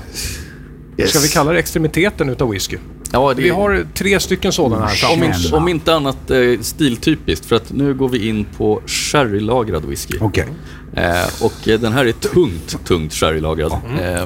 Yes. 0.98 1.10
ska 1.10 1.20
vi 1.20 1.28
kalla 1.28 1.52
det 1.54 1.60
extremiteten 1.60 2.30
utav 2.30 2.50
whisky. 2.50 2.78
Ja, 3.12 3.34
det 3.34 3.42
Vi 3.42 3.50
har 3.50 3.88
tre 3.94 4.20
stycken 4.20 4.52
sådana 4.52 4.86
här 4.86 5.14
om, 5.14 5.24
inte, 5.24 5.56
om 5.56 5.68
inte 5.68 5.94
annat 5.96 6.32
eh, 6.32 6.60
stiltypiskt, 6.62 7.46
för 7.46 7.56
att 7.56 7.72
nu 7.72 7.94
går 7.94 8.10
vi 8.10 8.28
in 8.28 8.46
på 8.58 8.82
sherrylagrad 8.86 9.86
whisky. 9.86 10.18
Okej. 10.22 10.48
Eh, 10.94 11.44
och 11.46 11.68
eh, 11.68 11.80
den 11.80 11.94
här 11.94 12.06
är 12.06 12.12
tungt, 12.12 12.86
tungt 12.86 13.14
sherrylagrad. 13.14 13.72
Eh, 14.02 14.26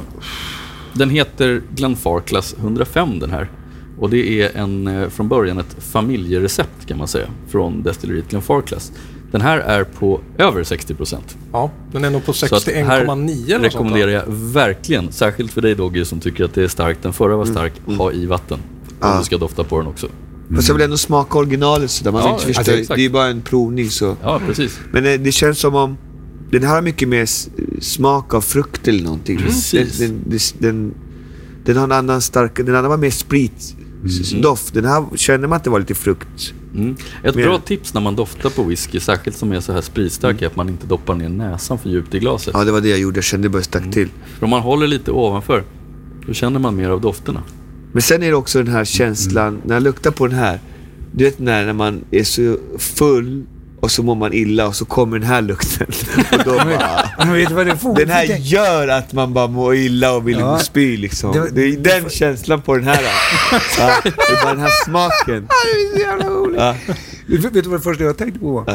den 0.94 1.10
heter 1.10 1.62
Glenfarclas 1.76 2.56
105 2.60 3.20
den 3.20 3.32
här. 3.32 3.50
Och 4.00 4.10
det 4.10 4.42
är 4.42 4.58
en, 4.58 4.88
eh, 4.88 5.10
från 5.10 5.28
början 5.28 5.58
ett 5.58 5.76
familjerecept 5.80 6.86
kan 6.88 6.98
man 6.98 7.08
säga, 7.08 7.28
från 7.48 7.84
destilleriet 7.84 8.30
Glenfarclas. 8.30 8.92
Den 9.32 9.42
här 9.42 9.60
är 9.60 9.84
på 9.84 10.22
över 10.38 10.64
60 10.64 10.96
procent. 10.96 11.38
Ja, 11.52 11.72
den 11.92 12.04
är 12.04 12.10
nog 12.10 12.26
på 12.26 12.34
Så 12.34 12.56
att 12.56 12.68
här 12.68 13.06
61,9 13.06 13.56
eller 13.56 13.60
rekommenderar 13.60 14.12
jag 14.12 14.24
verkligen, 14.28 15.12
särskilt 15.12 15.52
för 15.52 15.62
dig 15.62 15.76
Doggy 15.76 16.06
som 16.06 16.20
tycker 16.20 16.44
att 16.44 16.54
det 16.54 16.64
är 16.64 16.68
starkt. 16.68 17.04
Den 17.04 17.14
förra 17.14 17.36
var 17.36 17.46
stark, 17.46 17.74
ha 17.98 18.12
i 18.12 18.26
vatten. 18.26 18.60
Om 19.00 19.10
Ja. 19.10 19.20
du 19.20 19.26
ska 19.26 19.38
dofta 19.38 19.64
på 19.64 19.78
den 19.78 19.88
också. 19.88 20.08
Fast 20.56 20.68
jag 20.68 20.76
vill 20.76 20.84
ändå 20.84 20.98
smaka 20.98 21.38
originalet 21.40 21.92
sådär. 21.92 22.12
Man 22.12 22.22
Ja, 22.22 22.40
inte 22.48 22.60
alltså, 22.60 22.72
det 22.72 22.92
är 22.94 22.98
ju 22.98 23.10
bara 23.10 23.28
en 23.28 23.42
provning 23.42 23.90
så. 23.90 24.16
Ja, 24.22 24.42
precis. 24.48 24.80
Men 24.92 25.06
eh, 25.06 25.14
det 25.20 25.32
känns 25.32 25.60
som 25.60 25.76
om 25.76 25.98
den 26.52 26.64
här 26.64 26.76
har 26.76 26.82
mycket 26.82 27.08
mer 27.08 27.26
smak 27.82 28.34
av 28.34 28.42
frukt 28.42 28.88
eller 28.88 29.04
någonting. 29.04 29.38
Precis. 29.38 29.98
Den, 30.00 30.24
den, 30.26 30.40
den, 30.60 30.94
den 31.66 31.78
har 31.78 31.84
en 31.84 31.92
annan 31.92 32.22
stark... 32.22 32.56
Den 32.58 32.76
andra 32.76 32.90
var 32.90 32.98
mer 32.98 33.10
spritdoft. 33.12 34.74
Den 34.74 34.86
här 34.86 35.06
känner 35.16 35.48
man 35.48 35.56
att 35.58 35.64
det 35.64 35.70
var 35.70 35.80
lite 35.80 35.96
frukt. 35.96 36.54
Mm. 36.76 36.96
Ett 37.24 37.36
bra 37.36 37.60
tips 37.60 37.94
när 37.94 38.02
man 38.02 38.16
doftar 38.16 38.50
på 38.50 38.64
whisky, 38.64 39.00
särskilt 39.00 39.38
som 39.38 39.52
är 39.52 39.60
så 39.60 39.74
här 39.74 39.82
spritstark, 39.82 40.42
är 40.42 40.48
att 40.48 40.56
man 40.56 40.70
inte 40.70 40.88
doppar 40.88 41.16
ner 41.16 41.30
näsan 41.30 41.78
för 41.80 41.90
djupt 41.90 42.14
i 42.16 42.20
glaset. 42.20 42.54
Ja, 42.58 42.64
det 42.64 42.72
var 42.72 42.82
det 42.82 42.90
jag 42.90 43.00
gjorde. 43.00 43.18
Jag 43.18 43.24
kände 43.24 43.46
det 43.48 43.50
bara 43.52 43.62
stack 43.64 43.92
till. 43.92 44.10
För 44.38 44.44
om 44.44 44.50
man 44.50 44.62
håller 44.62 44.88
lite 44.88 45.12
ovanför, 45.12 45.64
då 46.28 46.34
känner 46.34 46.60
man 46.60 46.76
mer 46.76 46.90
av 46.90 47.02
dofterna. 47.02 47.44
Men 47.96 48.02
sen 48.02 48.24
är 48.24 48.28
det 48.30 48.36
också 48.36 48.64
den 48.64 48.74
här 48.74 48.86
känslan, 48.86 49.62
när 49.66 49.76
jag 49.76 49.84
luktar 49.84 50.12
på 50.12 50.28
den 50.28 50.38
här. 50.38 50.60
Du 51.12 51.24
vet 51.24 51.40
när, 51.40 51.66
när 51.66 51.74
man 51.74 52.02
är 52.12 52.24
så 52.24 52.58
full 52.78 53.46
och 53.80 53.92
så 53.92 54.04
mår 54.04 54.16
man 54.16 54.34
illa 54.34 54.68
och 54.68 54.76
så 54.76 54.86
kommer 54.86 55.20
den 55.20 55.28
här 55.28 55.42
lukten. 55.42 55.88
Och 56.32 56.44
då 56.46 56.52
bara, 56.56 57.34
vet 57.34 57.48
du 57.50 57.56
vad 57.56 57.66
det 57.68 57.78
får? 57.78 57.96
den 57.96 58.10
här 58.10 58.24
gör 58.40 58.88
att 58.88 59.14
man 59.14 59.34
bara 59.34 59.48
mår 59.48 59.76
illa 59.76 60.14
och 60.16 60.28
vill 60.28 60.40
Ja. 60.40 60.60
spy 60.60 60.98
liksom. 60.98 61.32
Det- 61.34 61.50
Det 61.50 61.62
är 61.64 61.78
den 62.02 62.10
känslan 62.10 62.62
på 62.62 62.76
den 62.76 62.84
här. 62.84 63.00
Ja, 63.80 63.92
det 64.04 64.10
är 64.10 64.44
bara 64.44 64.54
den 64.54 64.62
här 64.64 64.84
smaken. 64.86 65.48
Det 65.48 65.70
är 65.70 65.94
så 65.96 66.00
jävla 66.02 66.26
roligt. 66.30 66.60
Ja. 66.60 66.76
Vet 67.28 67.46
vet 67.46 67.54
du 67.54 67.62
vad 67.70 67.80
det 67.80 67.84
första 67.84 68.04
jag 68.04 68.18
tänkte 68.18 68.40
på 68.40 68.52
var? 68.52 68.64
Ja. 68.68 68.74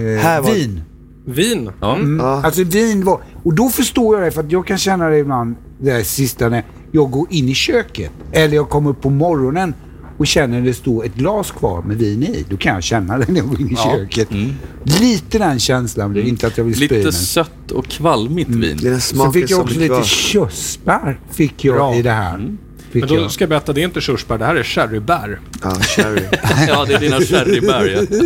Eh, 0.00 0.20
Här 0.22 0.40
var- 0.40 0.52
Vin. 0.52 0.82
Vin. 1.26 1.70
Ja. 1.80 1.94
Mm. 1.96 2.18
Ja. 2.20 2.42
Alltså 2.44 2.64
vin 2.64 3.04
var... 3.04 3.20
Och 3.42 3.54
då 3.54 3.68
förstår 3.68 4.16
jag 4.18 4.26
det 4.26 4.30
för 4.30 4.40
att 4.40 4.52
jag 4.52 4.66
kan 4.66 4.78
känna 4.78 5.08
det 5.08 5.18
ibland, 5.18 5.56
det 5.80 5.90
här 5.90 6.02
sista 6.02 6.48
när 6.48 6.64
jag 6.92 7.10
går 7.10 7.26
in 7.30 7.48
i 7.48 7.54
köket. 7.54 8.10
Eller 8.32 8.54
jag 8.56 8.68
kommer 8.68 8.90
upp 8.90 9.00
på 9.02 9.10
morgonen 9.10 9.74
och 10.18 10.26
känner 10.26 10.60
det 10.60 10.74
står 10.74 11.04
ett 11.04 11.14
glas 11.14 11.50
kvar 11.50 11.82
med 11.82 11.96
vin 11.96 12.22
i. 12.22 12.44
Då 12.50 12.56
kan 12.56 12.74
jag 12.74 12.82
känna 12.82 13.18
det 13.18 13.28
när 13.28 13.40
jag 13.40 13.48
går 13.48 13.60
in 13.60 13.68
i 13.70 13.74
Ja. 13.76 13.92
köket. 13.96 14.28
Lite 15.00 15.38
den 15.38 15.58
känslan 15.58 16.12
blir 16.12 16.22
det. 16.22 16.28
Inte 16.28 16.46
att 16.46 16.58
jag 16.58 16.64
vill 16.64 16.74
spy 16.76 16.82
Lite 16.88 17.02
men- 17.02 17.12
sött 17.12 17.70
och 17.72 17.86
kvalmigt 17.86 18.50
vin. 18.50 18.76
Den 18.82 18.92
här 18.92 19.00
Sen 19.00 19.32
fick 19.32 19.50
jag 19.50 19.60
också 19.60 19.74
lite 19.78 19.86
kvar. 19.94 20.02
körsbär 20.02 21.20
fick 21.30 21.64
jag 21.64 21.74
Bra. 21.76 21.94
i 21.94 22.02
det 22.02 22.10
här. 22.10 22.56
Fick 22.90 23.02
Men 23.02 23.08
då 23.08 23.14
jag. 23.16 23.30
ska 23.32 23.42
jag 23.42 23.48
berätta, 23.48 23.72
det 23.72 23.80
är 23.80 23.84
inte 23.84 24.00
körsbär, 24.00 24.38
det 24.38 24.44
här 24.44 24.54
är 24.56 24.62
sherrybär. 24.62 25.40
Ja, 25.62 25.70
cherry. 25.70 26.22
Ja, 26.68 26.84
det 26.84 26.94
är 26.94 26.98
dina 27.00 27.20
sherrybär. 27.20 28.06
Ja. 28.10 28.16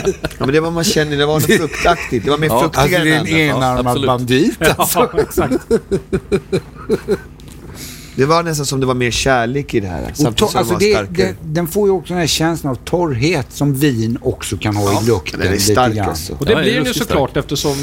Ja, 0.38 0.46
men 0.46 0.52
det 0.54 0.60
var 0.60 0.70
man 0.70 0.84
känner, 0.84 1.16
det 1.16 1.26
var 1.26 1.34
något 1.34 1.44
fruktaktigt. 1.44 2.24
Det 2.24 2.30
var 2.30 2.38
mer 2.38 2.46
Ja, 2.46 2.60
fruktigare 2.60 3.18
Alltså 3.18 3.34
det 3.34 3.40
är 3.42 3.44
än 3.44 3.50
en 3.50 3.56
enarmad 3.56 4.06
bandit 4.06 4.62
alltså. 4.76 4.98
Ja, 5.12 5.20
exakt. 5.20 5.54
Det 8.20 8.26
var 8.26 8.42
nästan 8.42 8.66
som 8.66 8.80
det 8.80 8.86
var 8.86 8.94
mer 8.94 9.10
kärlek 9.10 9.74
i 9.74 9.80
det 9.80 9.86
här. 9.86 10.02
Och 10.10 10.16
Samtidigt 10.16 10.40
to- 10.42 10.48
som 10.50 10.58
alltså 10.58 10.76
det 10.78 11.02
det, 11.10 11.34
den 11.42 11.66
får 11.66 11.88
ju 11.88 11.92
också 11.94 12.12
den 12.12 12.20
här 12.20 12.26
känslan 12.26 12.70
av 12.70 12.74
torrhet 12.76 13.46
som 13.52 13.74
vin 13.74 14.18
också 14.22 14.56
kan 14.56 14.76
ha 14.76 15.02
i 15.02 15.06
lukten. 15.06 15.40
den 15.40 15.52
är 15.52 15.58
stark 15.58 15.96
alltså. 15.98 16.32
Och 16.38 16.46
det 16.46 16.52
Ja, 16.52 16.60
blir 16.62 16.74
den 16.74 16.84
ju 16.84 16.94
såklart 16.94 17.36
eftersom 17.36 17.74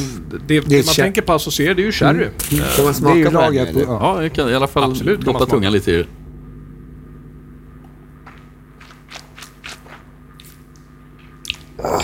det, 0.48 0.60
det, 0.60 0.86
man 0.86 0.94
kä- 0.94 0.96
tänker 0.96 1.22
på 1.22 1.34
associera, 1.34 1.74
det 1.74 1.82
är 1.82 1.86
ju 1.86 1.92
sherry. 1.92 2.28
Kan 2.50 2.60
man 2.60 2.66
Det 2.78 2.82
är 2.84 2.88
ju 2.88 2.94
smaka 2.94 3.26
på 3.26 3.32
lagat? 3.32 3.68
Ja. 3.76 3.82
Ja, 3.88 4.24
jag 4.24 4.34
kan 4.34 4.50
i 4.50 4.56
alla 4.56 4.68
fall 4.68 4.92
Absolut 4.92 5.20
doppa 5.22 5.40
smaka. 5.40 5.52
tungan 5.52 5.72
lite 5.74 5.92
i 5.92 5.96
det. 5.98 6.06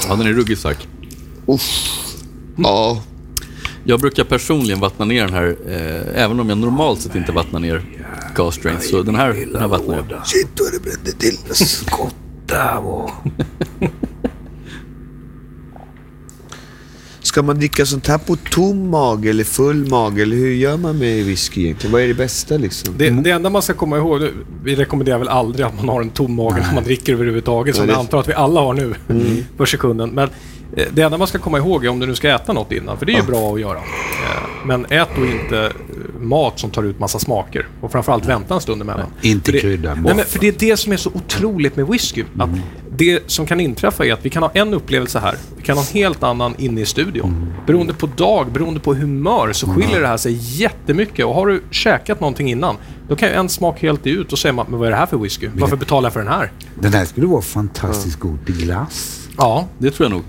Ja, 0.09 0.15
den 0.15 0.27
är 0.27 0.33
ruggigt 0.33 0.59
stark. 0.59 0.87
Ja. 2.57 3.03
Jag 3.85 3.99
brukar 3.99 4.23
personligen 4.23 4.79
vattna 4.79 5.05
ner 5.05 5.25
den 5.25 5.33
här, 5.33 5.55
eh, 5.67 6.23
även 6.23 6.39
om 6.39 6.49
jag 6.49 6.57
normalt 6.57 7.01
sett 7.01 7.15
inte 7.15 7.31
vattnar 7.31 7.59
ner 7.59 7.81
cast 8.35 8.59
strength. 8.59 8.81
Så 8.81 9.03
den 9.03 9.15
här, 9.15 9.47
den 9.51 9.61
här 9.61 9.67
vattnar 9.67 9.95
jag. 9.95 10.27
Shit 10.27 10.47
vad 10.59 10.71
det 10.73 10.79
brände 10.79 11.11
till. 11.11 11.37
Skott. 11.55 12.15
Ska 17.21 17.43
man 17.43 17.57
dricka 17.59 17.85
sånt 17.85 18.07
här 18.07 18.17
på 18.17 18.35
tom 18.35 18.89
mage 18.89 19.29
eller 19.29 19.43
full 19.43 19.89
mage? 19.89 20.21
Eller 20.21 20.35
hur 20.35 20.51
gör 20.51 20.77
man 20.77 20.97
med 20.97 21.25
whisky 21.25 21.61
egentligen? 21.61 21.91
Vad 21.91 22.01
är 22.01 22.07
det 22.07 22.13
bästa 22.13 22.57
liksom? 22.57 22.93
Det, 22.97 23.09
det 23.09 23.29
enda 23.29 23.49
man 23.49 23.61
ska 23.61 23.73
komma 23.73 23.97
ihåg, 23.97 24.21
vi 24.63 24.75
rekommenderar 24.75 25.19
väl 25.19 25.27
aldrig 25.27 25.65
att 25.65 25.75
man 25.75 25.89
har 25.89 26.01
en 26.01 26.09
tom 26.09 26.35
mage 26.35 26.61
när 26.67 26.73
man 26.73 26.83
dricker 26.83 27.13
överhuvudtaget, 27.13 27.75
som 27.75 27.89
jag 27.89 27.99
antar 27.99 28.19
att 28.19 28.29
vi 28.29 28.33
alla 28.33 28.61
har 28.61 28.73
nu 28.73 28.93
för 29.57 29.65
sekunden. 29.65 30.09
Men 30.09 30.29
det 30.93 31.01
enda 31.01 31.17
man 31.17 31.27
ska 31.27 31.39
komma 31.39 31.57
ihåg 31.57 31.85
är 31.85 31.89
om 31.89 31.99
du 31.99 32.05
nu 32.07 32.15
ska 32.15 32.29
äta 32.29 32.53
något 32.53 32.71
innan, 32.71 32.97
för 32.97 33.05
det 33.05 33.13
är 33.13 33.17
ju 33.17 33.23
bra 33.23 33.53
att 33.53 33.59
göra. 33.61 33.77
Eh, 33.77 33.83
Men 34.65 34.85
ät 34.89 35.09
då 35.15 35.25
inte 35.25 35.65
eh, 35.65 36.21
mat 36.21 36.59
som 36.59 36.69
tar 36.69 36.83
ut 36.83 36.99
massa 36.99 37.19
smaker. 37.19 37.67
Och 37.81 37.91
framförallt 37.91 38.25
vänta 38.25 38.53
en 38.53 38.61
stund 38.61 38.81
emellan. 38.81 39.05
Inte 39.21 39.45
för 39.45 39.51
det, 39.51 39.59
krydda. 39.59 39.95
Nej, 39.95 40.15
men 40.15 40.25
för 40.25 40.39
det 40.39 40.47
är 40.47 40.55
det 40.59 40.77
som 40.77 40.93
är 40.93 40.97
så 40.97 41.09
otroligt 41.13 41.75
med 41.75 41.87
whisky. 41.87 42.23
Att 42.39 42.49
det 42.97 43.19
som 43.31 43.45
kan 43.45 43.59
inträffa 43.59 44.05
är 44.05 44.13
att 44.13 44.25
vi 44.25 44.29
kan 44.29 44.43
ha 44.43 44.51
en 44.53 44.73
upplevelse 44.73 45.19
här. 45.19 45.35
Vi 45.57 45.63
kan 45.63 45.77
ha 45.77 45.83
en 45.83 45.93
helt 45.93 46.23
annan 46.23 46.55
inne 46.57 46.81
i 46.81 46.85
studion. 46.85 47.53
Beroende 47.67 47.93
på 47.93 48.05
dag, 48.07 48.51
beroende 48.51 48.79
på 48.79 48.93
humör 48.93 49.53
så 49.53 49.67
skiljer 49.67 50.01
det 50.01 50.07
här 50.07 50.17
sig 50.17 50.61
jättemycket. 50.61 51.25
Och 51.25 51.33
har 51.33 51.47
du 51.47 51.63
käkat 51.71 52.19
någonting 52.19 52.49
innan, 52.51 52.75
då 53.07 53.15
kan 53.15 53.29
ju 53.29 53.35
en 53.35 53.49
smak 53.49 53.81
helt 53.81 54.07
ut 54.07 54.31
och 54.33 54.39
säga 54.39 54.53
man, 54.53 54.65
men 54.69 54.79
vad 54.79 54.87
är 54.87 54.91
det 54.91 54.97
här 54.97 55.05
för 55.05 55.17
whisky? 55.17 55.49
Varför 55.53 55.75
betalar 55.77 56.05
jag 56.07 56.13
för 56.13 56.19
den 56.19 56.29
här? 56.29 56.51
Den 56.75 56.93
här 56.93 57.05
skulle 57.05 57.27
vara 57.27 57.41
fantastiskt 57.41 58.19
god 58.19 58.45
till 58.45 58.55
glass. 58.57 59.19
Ja, 59.37 59.67
Det 59.77 59.91
tror 59.91 60.05
jag 60.05 60.11
nog. 60.11 60.23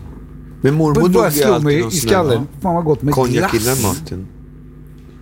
Men 0.64 0.74
mormor 0.74 1.09
drog 1.09 1.33
ju 1.33 1.44
alltid 1.44 1.79
i 1.87 1.90
skallen. 1.90 2.46
Fan 2.62 2.74
vad 2.74 2.85
gott 2.85 3.03
med 3.03 3.14
konjak 3.14 3.50
glass. 3.50 3.64
innan 3.66 3.83
maten. 3.92 4.27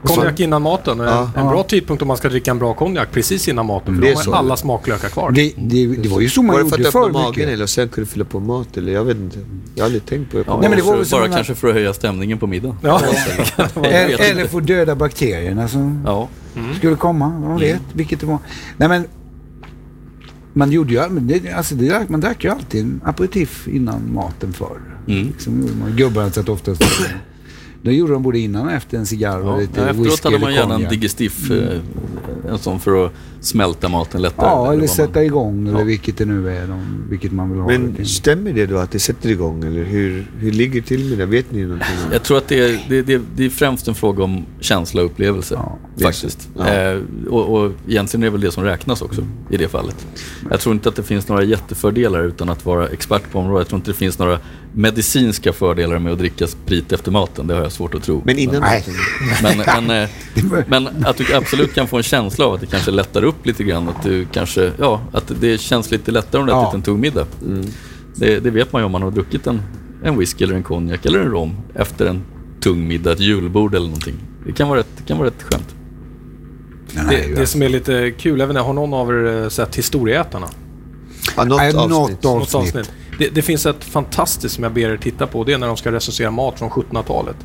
konjak 0.03 0.41
innan 0.41 0.63
maten. 0.63 1.01
En- 1.01 1.07
Ja. 1.07 1.31
En 1.37 1.49
bra 1.49 1.63
tidpunkt 1.63 2.03
om 2.03 2.09
man 2.09 2.17
ska 2.17 2.29
dricka 2.29 2.51
en 2.51 2.59
bra 2.59 2.75
konjak 2.75 3.09
precis 3.13 3.49
innan 3.49 3.67
maten. 3.67 3.95
För 3.95 4.03
Det 4.03 4.07
då 4.07 4.13
är 4.13 4.17
har 4.17 4.23
så. 4.23 4.31
man 4.31 4.39
alla 4.39 4.57
smaklökar 4.57 5.09
kvar. 5.09 5.31
Det, 5.31 5.53
det, 5.57 5.87
det 5.87 6.09
var 6.09 6.21
ju 6.21 6.29
så 6.29 6.43
man 6.43 6.57
Var 6.57 6.63
det 6.63 6.71
för 6.71 6.79
gjorde 6.79 6.89
att 6.89 6.95
öppna 6.95 7.21
förr 7.21 7.25
magen 7.25 7.49
eller 7.49 7.63
och 7.63 7.71
sen 7.71 7.89
kunde 7.89 8.11
fylla 8.11 8.25
på 8.25 8.41
mat 8.41 8.77
eller? 8.77 8.93
Jag 8.93 9.05
vet 9.05 9.17
inte. 9.17 9.39
Jag 9.75 9.83
har 9.83 9.87
aldrig 9.87 10.07
tänkt 10.07 10.31
på 10.33 10.37
det. 10.39 10.45
Ja, 10.47 10.59
Nej, 10.61 10.69
men 10.71 10.79
det 10.79 10.85
var 10.85 11.05
för- 11.05 11.11
bara 11.17 11.27
här- 11.27 11.33
kanske 11.35 11.55
för 11.55 11.69
att 11.69 11.75
höja 11.75 11.95
stämningen 11.95 12.39
på 12.39 12.47
middagen. 12.47 12.77
Ja. 12.83 13.01
Eller, 13.83 14.31
eller 14.31 14.47
få 14.47 14.61
döda 14.61 14.95
bakterierna 14.95 15.69
som 15.69 16.03
Ja. 16.07 16.29
skulle 16.79 16.97
komma. 16.97 17.29
Man 17.29 17.59
vet 17.61 17.81
vilket 17.93 18.21
det 18.21 18.27
var. 18.27 18.39
Nej 18.77 18.89
men. 18.89 19.05
Man 20.53 20.73
gjorde 20.73 20.93
ju, 20.93 21.21
det, 21.21 21.53
alltså 21.53 21.75
det, 21.75 22.09
man 22.09 22.21
drack 22.21 22.45
ju 22.45 22.51
alltid 22.51 22.81
en 22.81 23.01
aperitif 23.05 23.69
innan 23.69 24.15
maten 24.15 24.53
förr. 24.53 24.81
Mm. 25.09 25.27
Liksom. 25.27 25.85
Gubbarna 25.97 26.31
satt 26.31 26.49
oftast 26.49 26.83
Det 27.83 27.93
gjorde 27.93 28.13
de 28.13 28.23
både 28.23 28.39
innan 28.39 28.67
och 28.67 28.73
efter 28.73 28.99
en 28.99 29.07
cigarr 29.07 29.41
och 29.41 29.49
Ja, 29.49 29.57
lite 29.57 29.81
ja, 29.81 29.87
efteråt 29.89 30.07
whisky 30.07 30.29
hade 30.29 30.39
man 30.39 30.55
gärna 30.55 30.75
en 30.75 30.89
digestif, 30.89 31.51
eh, 31.51 31.81
en 32.49 32.59
sån 32.59 32.81
för 32.81 33.07
att 33.07 33.13
smälta 33.43 33.89
maten 33.89 34.23
lättare. 34.23 34.47
Ja, 34.47 34.73
eller 34.73 34.87
sätta 34.87 35.13
man... 35.19 35.23
igång 35.25 35.69
eller 35.69 35.79
Ja. 35.79 35.85
vilket 35.85 36.19
det 36.19 36.25
nu 36.25 36.51
är, 36.57 36.67
de, 36.67 37.05
vilket 37.11 37.33
man 37.33 37.51
vill 37.51 37.61
ha. 37.61 37.71
det 37.71 37.79
Men 37.79 37.95
till. 37.95 38.07
stämmer 38.09 38.53
det 38.53 38.67
då 38.67 38.79
att 38.79 38.91
det 38.91 38.99
sätter 38.99 39.29
igång 39.31 39.65
eller 39.65 39.85
hur, 39.85 40.27
hur 40.39 40.53
ligger 40.53 40.81
det 40.81 40.87
till 40.87 41.09
med 41.09 41.19
det? 41.19 41.27
Vet 41.27 41.53
ni 41.53 41.63
någonting 41.63 41.87
det? 42.09 42.15
Jag 42.15 42.23
tror 42.23 42.39
att 42.39 42.49
det 42.49 42.59
är, 42.61 42.85
det, 42.89 43.03
det, 43.03 43.21
det 43.37 43.45
är 43.45 43.51
främst 43.51 43.89
en 43.89 43.95
fråga 43.95 44.25
om 44.25 44.47
känsla 44.61 45.03
och 45.03 45.07
upplevelse. 45.07 45.55
Ja, 45.55 45.79
faktiskt. 46.03 46.49
Ja. 46.59 46.69
Eh, 46.69 47.01
och, 47.31 47.55
och 47.57 47.73
egentligen 47.89 48.23
är 48.23 48.27
det 48.27 48.31
väl 48.31 48.41
det 48.41 48.53
som 48.53 48.65
räknas 48.65 49.03
också 49.03 49.23
i 49.51 49.57
det 49.57 49.69
fallet. 49.69 50.07
Jag 50.51 50.61
tror 50.61 50.75
inte 50.75 50.89
att 50.89 50.97
det 50.97 51.03
finns 51.03 51.29
några 51.29 51.43
jättefördelar 51.45 52.23
utan 52.23 52.49
att 52.49 52.67
vara 52.67 52.89
expert 52.89 53.23
på 53.33 53.39
området. 53.39 53.61
Jag 53.61 53.69
tror 53.69 53.79
inte 53.79 53.91
det 53.91 53.97
finns 53.97 54.19
några 54.19 54.39
medicinska 54.75 55.53
fördelar 55.53 55.99
med 55.99 56.13
att 56.13 56.19
dricka 56.19 56.47
sprit 56.47 56.93
efter 56.93 57.11
maten. 57.11 57.47
Det 57.47 57.55
har 57.55 57.63
jag 57.63 57.73
svårt 57.73 57.95
att 57.95 58.03
tro. 58.03 58.23
Men 58.25 58.39
innan 58.39 58.61
Nej. 58.61 58.85
maten? 59.43 59.65
Men, 59.67 59.87
men, 59.87 60.03
eh, 60.03 60.65
men 60.67 61.07
att 61.07 61.17
du 61.17 61.35
absolut 61.35 61.75
kan 61.75 61.89
få 61.89 61.97
en 61.97 62.03
känsla 62.03 62.47
av 62.47 62.55
att 62.55 62.61
det 62.61 62.67
kanske 62.67 62.91
lättar 62.91 63.25
upp 63.25 63.32
lite 63.43 63.65
grann. 63.65 63.89
Att, 63.89 64.03
du 64.03 64.25
kanske, 64.33 64.73
ja, 64.79 65.01
att 65.13 65.33
det 65.41 65.61
känns 65.61 65.91
lite 65.91 66.11
lättare 66.11 66.41
om 66.41 66.47
du 66.47 66.53
Ja. 66.53 66.63
ätit 66.65 66.75
en 66.75 66.83
tung 66.83 67.01
middag. 67.01 67.27
Det, 68.15 68.41
det 68.41 68.51
vet 68.51 68.73
man 68.73 68.83
ju 68.83 68.87
om 68.87 68.93
man 68.93 69.03
har 69.03 69.11
druckit 69.11 69.47
en, 69.47 69.63
en 70.05 70.19
whisky 70.19 70.45
eller 70.45 70.55
en 70.55 70.63
konjak 70.63 71.07
eller 71.07 71.19
en 71.21 71.31
rom 71.31 71.57
efter 71.75 72.07
en 72.07 72.23
tung 72.61 72.89
middag, 72.89 73.13
ett 73.13 73.21
julbord 73.21 73.75
eller 73.75 73.87
någonting. 73.87 74.15
Det 74.47 74.53
kan 74.53 74.69
vara 74.69 74.79
rätt, 74.79 74.89
det 74.97 75.03
kan 75.03 75.19
vara 75.19 75.27
rätt 75.29 75.43
skönt. 75.43 75.75
Är 76.97 77.11
Det, 77.11 77.35
det 77.41 77.47
som 77.47 77.63
är 77.63 77.69
lite 77.69 78.11
kul, 78.19 78.41
inte, 78.41 78.61
har 78.61 78.73
någon 78.73 78.95
av 78.95 79.11
er 79.11 79.43
eh, 79.43 79.49
sett 79.49 79.77
Historieätarna? 79.77 80.47
Ja, 81.37 81.45
något 81.45 81.57
Nej, 81.59 81.73
något 81.73 81.93
avsnitt. 81.93 82.25
av- 82.25 82.39
Något 82.39 82.55
Avsnitt. 82.55 82.91
Det, 83.23 83.29
det 83.35 83.43
finns 83.43 83.67
ett 83.67 83.85
fantastiskt 83.85 84.55
som 84.55 84.65
jag 84.65 84.73
ber 84.73 84.81
er 84.91 84.97
titta 84.97 85.27
på. 85.27 85.45
Det 85.45 85.53
är 85.53 85.59
när 85.59 85.67
de 85.67 85.77
ska 85.77 85.93
recensera 85.93 86.31
mat 86.31 86.59
från 86.59 86.71
1700-talet. 86.71 87.37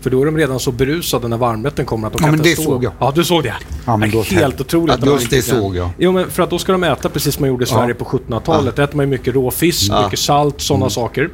För 0.00 0.10
då 0.10 0.22
är 0.22 0.26
de 0.26 0.36
redan 0.36 0.60
så 0.60 0.72
berusade 0.72 1.28
när 1.28 1.36
varmrätten 1.36 1.86
kommer 1.86 2.06
att 2.06 2.12
de 2.12 2.16
Ja, 2.20 2.26
kan 2.26 2.30
men 2.30 2.40
inte 2.40 2.48
det 2.48 2.54
stå. 2.62 2.62
såg 2.72 2.84
jag. 2.84 2.92
Ja, 2.98 3.12
du 3.14 3.24
såg 3.24 3.42
det? 3.42 3.54
Ja, 3.86 3.96
men 3.96 4.10
då- 4.10 4.22
Helt 4.22 4.60
otroligt. 4.60 4.94
Att 4.94 5.06
Just 5.06 5.30
det 5.30 5.42
såg 5.42 5.76
jag. 5.76 5.88
Jo, 5.98 6.12
men 6.12 6.30
för 6.30 6.42
att 6.42 6.50
då 6.50 6.58
ska 6.58 6.72
de 6.72 6.84
äta 6.84 7.08
precis 7.08 7.34
som 7.34 7.42
man 7.42 7.48
gjorde 7.48 7.64
i 7.64 7.66
Sverige 7.66 7.94
på 7.94 8.04
1700-talet. 8.04 8.76
Då 8.76 8.82
äter 8.82 8.96
man 8.96 9.06
ju 9.06 9.10
mycket 9.10 9.34
råfisk, 9.34 9.90
Ja. 9.92 10.04
mycket 10.04 10.18
salt, 10.18 10.60
sådana 10.60 10.82
Mm. 10.84 10.90
saker. 10.90 11.30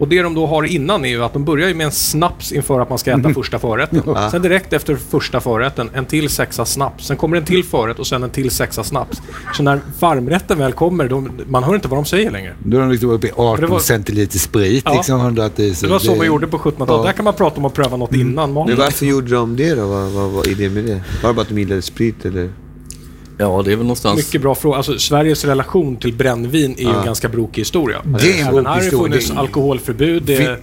Och 0.00 0.08
det 0.08 0.22
de 0.22 0.34
då 0.34 0.46
har 0.46 0.62
innan 0.62 1.04
är 1.04 1.08
ju 1.08 1.24
att 1.24 1.32
de 1.32 1.44
börjar 1.44 1.68
ju 1.68 1.74
med 1.74 1.84
en 1.86 1.92
snaps 1.92 2.52
inför 2.52 2.80
att 2.80 2.88
man 2.88 2.98
ska 2.98 3.10
äta 3.10 3.18
Mm. 3.20 3.34
första 3.34 3.58
förrätten. 3.58 4.02
Sen 4.30 4.42
direkt 4.42 4.72
efter 4.72 4.96
första 4.96 5.40
förrätten, 5.40 5.90
en 5.94 6.04
till 6.06 6.28
sexa 6.28 6.64
snaps. 6.64 7.06
Sen 7.06 7.16
kommer 7.16 7.36
en 7.36 7.44
till 7.44 7.64
förrätt 7.64 7.98
och 7.98 8.06
sen 8.06 8.22
en 8.22 8.30
till 8.30 8.50
sexa 8.50 8.84
snaps. 8.84 9.22
Så 9.54 9.62
när 9.62 9.80
varmrätten 10.00 10.58
väl 10.58 10.72
kommer, 10.72 11.08
då, 11.08 11.26
man 11.46 11.64
hör 11.64 11.74
inte 11.74 11.88
vad 11.88 11.98
de 11.98 12.04
säger 12.04 12.30
längre. 12.30 12.54
Då 12.64 12.76
är 12.76 12.80
de 12.80 12.90
liksom 12.90 13.10
uppe 13.10 13.26
i 13.26 13.30
18 13.36 13.60
det 13.60 13.66
var- 13.66 13.78
centiliter 13.78 14.38
sprit, 14.38 14.82
Ja. 14.86 14.92
liksom 14.94 15.20
100 15.20 15.42
000. 15.56 15.72
Det 15.80 15.86
var 15.88 15.98
så 15.98 16.14
man 16.14 16.26
gjorde 16.26 16.46
på 16.46 16.58
1700-talet. 16.58 16.88
Ja. 16.88 17.06
Där 17.06 17.12
kan 17.12 17.24
man 17.24 17.34
prata 17.34 17.56
om 17.56 17.64
att 17.64 17.74
pröva 17.74 17.96
något 17.96 18.14
innan 18.14 18.52
maten. 18.52 18.74
Men 18.74 18.84
varför 18.84 19.06
gjorde 19.06 19.30
de 19.34 19.56
det 19.56 19.74
då? 19.74 19.86
Vad, 19.86 20.10
vad 20.10 20.30
var 20.30 20.48
idén 20.48 20.74
med 20.74 20.84
det? 20.84 21.00
Var 21.22 21.28
det 21.30 21.34
bara 21.34 21.42
att 21.42 21.48
de 21.48 21.58
gillade 21.58 21.82
sprit 21.82 22.24
eller? 22.24 22.50
Ja, 23.40 23.62
det 23.64 23.72
är 23.72 23.76
väl 23.76 23.84
någonstans... 23.86 24.16
Mycket 24.16 24.42
bra 24.42 24.54
fråga. 24.54 24.76
Alltså, 24.76 24.98
Sveriges 24.98 25.44
relation 25.44 25.96
till 25.96 26.14
brännvin 26.14 26.74
är 26.78 26.82
ju 26.82 26.98
en 26.98 27.04
ganska 27.04 27.28
brokig 27.28 27.60
historia. 27.60 27.96
Det 28.04 28.10
är 28.10 28.14
en 28.14 28.20
brokig 28.20 28.34
här 28.44 28.52
har 28.52 28.62
det 28.78 28.82
historia. 28.84 29.02
funnits 29.04 29.30
Det- 29.30 29.38
alkoholförbud. 29.38 30.22
Det, 30.22 30.36
Fin- 30.36 30.56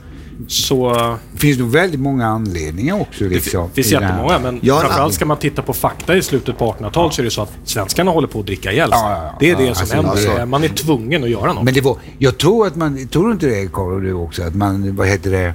så 0.48 0.94
Det 1.34 1.40
finns 1.40 1.60
nog 1.60 1.72
väldigt 1.72 2.00
många 2.00 2.26
anledningar 2.28 3.02
också. 3.02 3.24
det 3.24 3.30
Liksom, 3.30 3.70
finns 3.72 3.90
det 3.90 3.96
här. 3.98 4.04
jättemånga, 4.04 4.40
men 4.40 4.60
Ja, 4.64 4.80
framförallt 4.80 5.14
ska 5.14 5.26
man 5.26 5.38
titta 5.38 5.62
på 5.62 5.74
fakta 5.74 6.18
i 6.18 6.22
slutet 6.22 6.58
på 6.58 6.66
1800-talet 6.74 7.14
så 7.14 7.22
är 7.22 7.24
det 7.24 7.32
så 7.32 7.42
att 7.42 7.52
svenskarna 7.66 8.12
håller 8.12 8.28
på 8.28 8.40
att 8.40 8.46
dricka 8.46 8.72
ihjäl 8.72 8.90
sig. 8.90 9.00
Ja, 9.02 9.12
ja, 9.12 9.24
ja. 9.24 9.38
Det 9.40 9.50
är 9.50 9.56
det 9.56 9.64
Ja, 9.64 9.74
som 9.74 9.82
alltså, 9.82 9.96
händer. 9.96 10.12
alltså- 10.12 10.46
Man 10.46 10.64
är 10.64 10.68
tvungen 10.68 11.24
att 11.24 11.30
göra 11.30 11.54
något. 11.54 11.64
Men 11.64 11.74
det 11.74 11.82
var, 11.82 11.98
jag 12.18 12.38
tror 12.38 12.68
att 12.68 12.76
man, 12.76 13.08
tror 13.08 13.32
inte 13.32 13.46
det 13.48 13.72
Karl 13.74 13.94
och 13.94 14.02
du 14.02 14.14
också, 14.14 14.44
att 14.44 14.56
man, 14.56 14.96
vad 14.96 15.08
heter 15.08 15.32
det, 15.32 15.54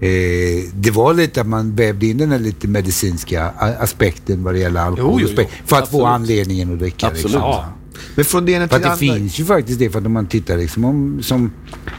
eh, 0.00 0.70
det 0.74 0.90
var 0.90 1.14
lite 1.14 1.40
att 1.40 1.46
man 1.46 1.74
vävde 1.74 2.06
in 2.06 2.18
den 2.18 2.30
här 2.30 2.38
lite 2.38 2.68
medicinska 2.68 3.48
aspekten 3.58 4.42
vad 4.44 4.54
det 4.54 4.58
gäller 4.58 4.80
alkohol 4.80 5.20
Jo, 5.22 5.28
jo, 5.36 5.42
jo. 5.42 5.48
för 5.66 5.76
att 5.76 5.82
Absolut. 5.82 6.02
få 6.02 6.06
anledningen 6.06 6.72
att 6.72 6.78
dricka. 6.78 7.06
Absolut. 7.06 7.24
Liksom. 7.24 7.40
Ja. 7.40 7.64
Men 8.14 8.24
från 8.24 8.44
det 8.46 8.52
ena 8.52 8.68
För 8.68 8.78
till 8.78 8.86
att 8.88 8.98
det 9.00 9.06
andra. 9.06 9.18
finns 9.20 9.38
ju 9.40 9.44
faktiskt 9.44 9.78
det, 9.78 9.90
för 9.90 9.98
att 9.98 10.06
om 10.06 10.12
man 10.12 10.26
tittar 10.26 10.56
liksom 10.56 10.84
om, 10.84 11.22
som 11.22 11.50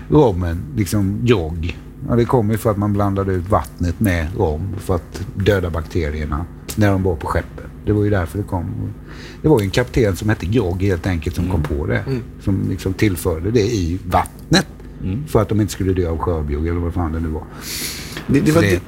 rommen, 0.09 0.61
liksom 0.75 1.19
grogg. 1.25 1.77
Ja, 2.09 2.15
det 2.15 2.25
kommer 2.25 2.53
ju 2.53 2.57
för 2.57 2.71
att 2.71 2.77
man 2.77 2.93
blandade 2.93 3.33
ut 3.33 3.49
vattnet 3.49 3.99
med 3.99 4.27
rom 4.37 4.75
för 4.79 4.95
att 4.95 5.21
döda 5.35 5.69
bakterierna 5.69 6.45
när 6.75 6.91
de 6.91 7.03
var 7.03 7.15
på 7.15 7.27
skeppet. 7.27 7.65
Det 7.85 7.91
var 7.93 8.03
ju 8.03 8.09
därför 8.09 8.37
det 8.37 8.43
kom. 8.43 8.65
Det 9.41 9.47
var 9.47 9.59
ju 9.59 9.63
en 9.65 9.69
kapten 9.71 10.15
som 10.15 10.29
hette 10.29 10.45
Grogg 10.45 10.83
helt 10.83 11.07
enkelt 11.07 11.35
som 11.35 11.49
kom 11.51 11.63
på 11.63 11.85
det. 11.85 12.03
Som 12.43 12.69
liksom 12.69 12.93
tillförde 12.93 13.51
det 13.51 13.61
i 13.61 13.99
vattnet. 14.05 14.67
För 15.27 15.41
att 15.41 15.49
de 15.49 15.61
inte 15.61 15.73
skulle 15.73 15.93
dö 15.93 16.09
av 16.09 16.17
skörbjugg 16.17 16.67
eller 16.67 16.79
vad 16.79 16.93
fan 16.93 17.11
det 17.11 17.19
nu 17.19 17.27
var. 17.27 17.43
Det, 18.27 18.39
det 18.39 18.51
var 18.51 18.61
det- 18.61 18.69
det, 18.69 18.81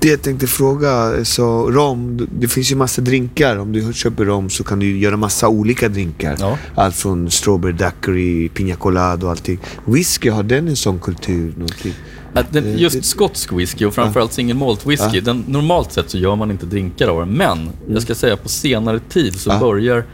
det 0.00 0.08
jag 0.08 0.22
tänkte 0.22 0.46
fråga. 0.46 1.24
Så 1.24 1.70
rom, 1.70 2.28
det 2.38 2.48
finns 2.48 2.72
ju 2.72 2.76
massa 2.76 3.02
drinkar. 3.02 3.56
Om 3.56 3.72
du 3.72 3.92
köper 3.92 4.24
rom 4.24 4.50
så 4.50 4.64
kan 4.64 4.78
du 4.78 4.98
göra 4.98 5.16
massa 5.16 5.48
olika 5.48 5.88
drinkar. 5.88 6.36
Ja. 6.38 6.58
Allt 6.74 6.96
från 6.96 7.30
strawberry 7.30 7.72
daiquiri, 7.72 8.48
piña 8.48 8.74
colada 8.76 9.26
och 9.26 9.30
allting. 9.30 9.58
Whisky, 9.84 10.28
har 10.28 10.42
den 10.42 10.68
en 10.68 10.76
sån 10.76 10.98
kultur? 10.98 11.52
Någonting? 11.56 11.94
Att 12.34 12.52
den, 12.52 12.78
just 12.78 13.04
skotsk 13.04 13.52
whisky 13.52 13.84
och 13.84 13.94
framförallt 13.94 14.32
single 14.32 14.54
malt 14.54 14.86
whisky, 14.86 15.20
den, 15.20 15.44
normalt 15.48 15.92
sett 15.92 16.10
så 16.10 16.18
gör 16.18 16.36
man 16.36 16.50
inte 16.50 16.66
drinkar 16.66 17.08
av 17.08 17.20
den. 17.26 17.36
Men 17.36 17.58
jag 17.88 18.02
ska 18.02 18.14
säga 18.14 18.36
på 18.36 18.48
senare 18.48 19.00
tid 19.08 19.34
så 19.40 19.50
Ja. 19.50 19.60
börjar 19.60 19.96
eh, 19.98 20.04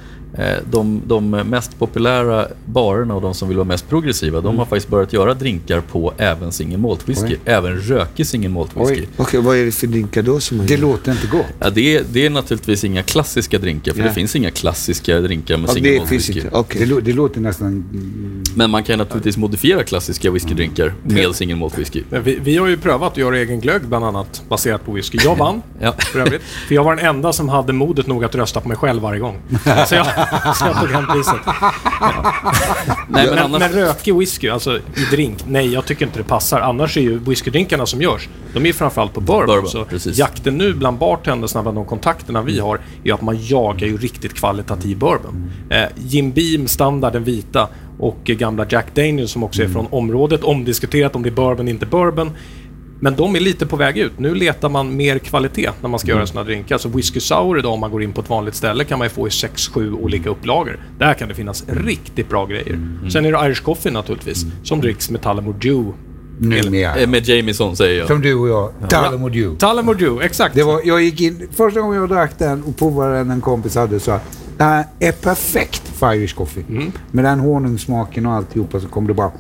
de, 0.71 1.03
de 1.07 1.31
mest 1.31 1.79
populära 1.79 2.47
barerna 2.65 3.15
och 3.15 3.23
de 3.23 3.35
som 3.35 3.49
vill 3.49 3.57
vara 3.57 3.65
mest 3.69 3.89
progressiva, 3.89 4.41
de 4.41 4.59
har 4.59 4.65
faktiskt 4.65 4.89
börjat 4.89 5.13
göra 5.13 5.35
drinkar 5.35 5.81
på 5.81 6.13
även 6.19 6.53
single 6.53 6.79
malt 6.79 7.09
whisky. 7.09 7.27
Oj. 7.35 7.39
Även 7.45 7.81
rökig 7.81 8.27
single 8.27 8.49
malt 8.49 8.77
whisky. 8.77 9.07
Okej, 9.17 9.41
vad 9.41 9.57
är 9.57 9.65
det 9.65 9.73
för 9.73 9.87
drinkar 9.87 10.23
då 10.23 10.41
som 10.41 10.57
man 10.57 10.67
Det 10.67 10.77
låter 10.77 11.13
inte 11.13 11.27
gott. 11.27 11.47
Ja, 11.59 11.71
det, 11.71 11.97
är, 11.97 12.05
det 12.13 12.27
är 12.27 12.31
naturligtvis 12.31 12.85
inga 12.85 13.03
klassiska 13.03 13.59
drinkar, 13.59 13.93
för 13.93 13.99
Nej. 13.99 14.09
det 14.09 14.15
finns 14.15 14.37
inga 14.37 14.51
klassiska 14.51 15.21
drinkar 15.21 15.57
med 15.57 15.69
Ja, 15.71 15.75
single 15.75 15.91
det 15.91 15.99
malt 15.99 16.13
whisky. 16.13 16.43
Okej. 16.53 16.87
Det, 16.87 17.01
det 17.01 17.13
låter 17.13 17.41
nästan... 17.41 17.67
mm, 17.69 18.43
Men 18.55 18.71
man 18.71 18.83
kan 18.85 18.99
naturligtvis 18.99 19.37
modifiera 19.37 19.83
klassiska 19.85 20.31
whiskydrinkar 20.31 20.95
med 21.03 21.35
single 21.35 21.57
malt 21.57 21.79
whisky. 21.79 22.03
Men 22.11 22.23
vi, 22.23 22.39
vi 22.43 22.57
har 22.57 22.67
ju 22.69 22.77
prövat 22.77 23.13
att 23.13 23.19
göra 23.19 23.39
egen 23.39 23.61
glögg 23.61 23.83
bland 23.89 24.05
annat 24.05 24.43
baserat 24.49 24.85
på 24.85 24.93
whisky. 24.93 25.19
Jag 25.25 25.37
vann 25.37 25.63
Ja. 25.81 25.93
för 25.99 26.19
övrigt. 26.21 26.43
För 26.43 26.75
jag 26.75 26.85
var 26.85 26.97
den 26.97 27.07
enda 27.07 27.33
som 27.33 27.49
hade 27.49 27.73
modet 27.73 28.07
nog 28.07 28.25
att 28.25 28.35
rösta 28.35 28.61
på 28.61 28.69
mig 28.69 28.77
själv 28.77 29.03
varje 29.03 29.21
gång. 29.21 29.39
Så 29.87 29.95
jag, 29.95 30.07
så 30.55 30.67
jag 30.67 30.81
tog 30.81 30.89
hem 30.89 31.07
priset. 31.07 31.37
Nej, 33.09 33.31
men 33.31 33.39
annars... 33.39 33.61
men 33.61 33.73
rökig 33.73 34.15
whisky, 34.15 34.49
alltså 34.49 34.77
i 34.77 35.05
drink, 35.11 35.39
nej 35.47 35.73
jag 35.73 35.87
tycker 35.87 36.07
inte 36.07 36.19
det 36.19 36.25
passar. 36.25 36.61
Annars 36.61 36.97
är 36.97 37.01
ju 37.01 37.19
whiskydrinkarna 37.19 37.87
som 37.87 38.03
görs, 38.03 38.29
de 38.53 38.63
är 38.63 38.67
ju 38.67 38.73
framförallt 38.73 39.15
på 39.15 39.21
bourbon. 39.21 39.47
Bourbon, 39.47 39.71
så 39.71 39.85
precis. 39.85 40.19
jakten 40.19 40.59
nu 40.59 40.75
bland 40.75 40.99
bartendersna, 40.99 41.63
bland 41.63 41.77
de 41.77 41.85
kontakterna 41.85 42.43
vi 42.43 42.61
har, 42.61 42.81
är 43.05 43.13
att 43.13 43.23
man 43.23 43.37
jagar 43.41 43.87
ju 43.87 43.97
riktigt 43.97 44.35
kvalitativ 44.35 44.99
bourbon. 44.99 45.53
Eh, 45.71 45.85
Jim 45.97 46.33
Beam, 46.33 46.69
standard, 46.69 47.13
den 47.13 47.25
vita, 47.25 47.69
och 47.99 48.25
gamla 48.25 48.67
Jack 48.69 48.95
Daniels 48.95 49.31
som 49.31 49.45
också 49.45 49.63
är 49.63 49.69
från 49.69 49.87
området. 49.91 50.45
Omdiskuterat 50.45 51.17
om 51.17 51.23
det 51.23 51.29
är 51.29 51.35
bourbon, 51.35 51.69
inte 51.69 51.87
bourbon. 51.87 52.31
Men 53.01 53.17
de 53.17 53.37
är 53.37 53.41
lite 53.41 53.67
på 53.67 53.77
väg 53.77 53.99
ut. 53.99 54.19
Nu 54.19 54.35
letar 54.35 54.69
man 54.69 54.97
mer 54.97 55.19
kvalitet 55.19 55.71
när 55.83 55.89
man 55.89 56.01
ska 56.01 56.09
göra 56.09 56.27
såna 56.27 56.45
drinkar. 56.45 56.79
Så 56.79 56.89
whisky 56.89 57.21
sour 57.21 57.59
idag, 57.59 57.73
om 57.73 57.81
man 57.81 57.91
går 57.91 58.03
in 58.03 58.13
på 58.13 58.21
ett 58.21 58.31
vanligt 58.31 58.55
ställe, 58.55 58.85
kan 58.85 58.99
man 58.99 59.07
ju 59.07 59.11
få 59.11 59.27
i 59.27 59.31
6-7 59.31 59.93
olika 59.93 60.31
upplagor. 60.31 60.79
Där 60.99 61.15
kan 61.15 61.29
det 61.29 61.35
finnas 61.35 61.65
riktigt 61.69 62.29
bra 62.29 62.47
grejer. 62.47 62.79
Sen 63.13 63.25
är 63.25 63.33
det 63.33 63.47
Irish 63.47 63.63
coffee 63.63 63.91
naturligtvis, 63.93 64.47
som 64.63 64.81
dricks 64.81 65.11
med 65.11 65.23
Tullamore 65.23 65.57
Dew. 65.61 65.93
Numera. 66.39 66.97
Eh, 66.97 67.09
Med 67.09 67.29
Jamieson 67.29 67.77
säger 67.77 67.99
jag. 67.99 68.07
Som 68.09 68.21
du 68.21 68.35
och 68.35 68.49
jag. 68.49 68.73
Tullamore 68.91 69.33
Dew. 69.33 69.57
Tullamore 69.59 69.99
Dew, 69.99 70.25
exakt. 70.27 70.55
Det 70.55 70.63
var, 70.63 70.81
jag 70.85 71.03
gick 71.03 71.21
in, 71.21 71.49
första 71.57 71.81
gången 71.81 72.01
jag 72.01 72.09
drack 72.09 72.39
den 72.39 72.63
och 72.63 72.77
provade 72.77 73.15
den 73.15 73.31
en 73.31 73.41
kompis 73.41 73.75
hade 73.75 74.01
så 74.01 74.11
att 74.11 74.39
det 74.59 74.65
här 74.65 74.85
är 75.01 75.13
perfekt 75.13 75.83
för 75.89 76.15
Irish 76.15 76.35
coffee. 76.37 76.65
Mm. 76.69 76.93
Med 77.11 77.25
den 77.25 77.41
honungssmaken 77.41 78.27
och 78.27 78.33
alltihopa 78.33 78.81
så 78.81 78.89
kommer 78.89 79.09
det 79.09 79.15
bara 79.15 79.31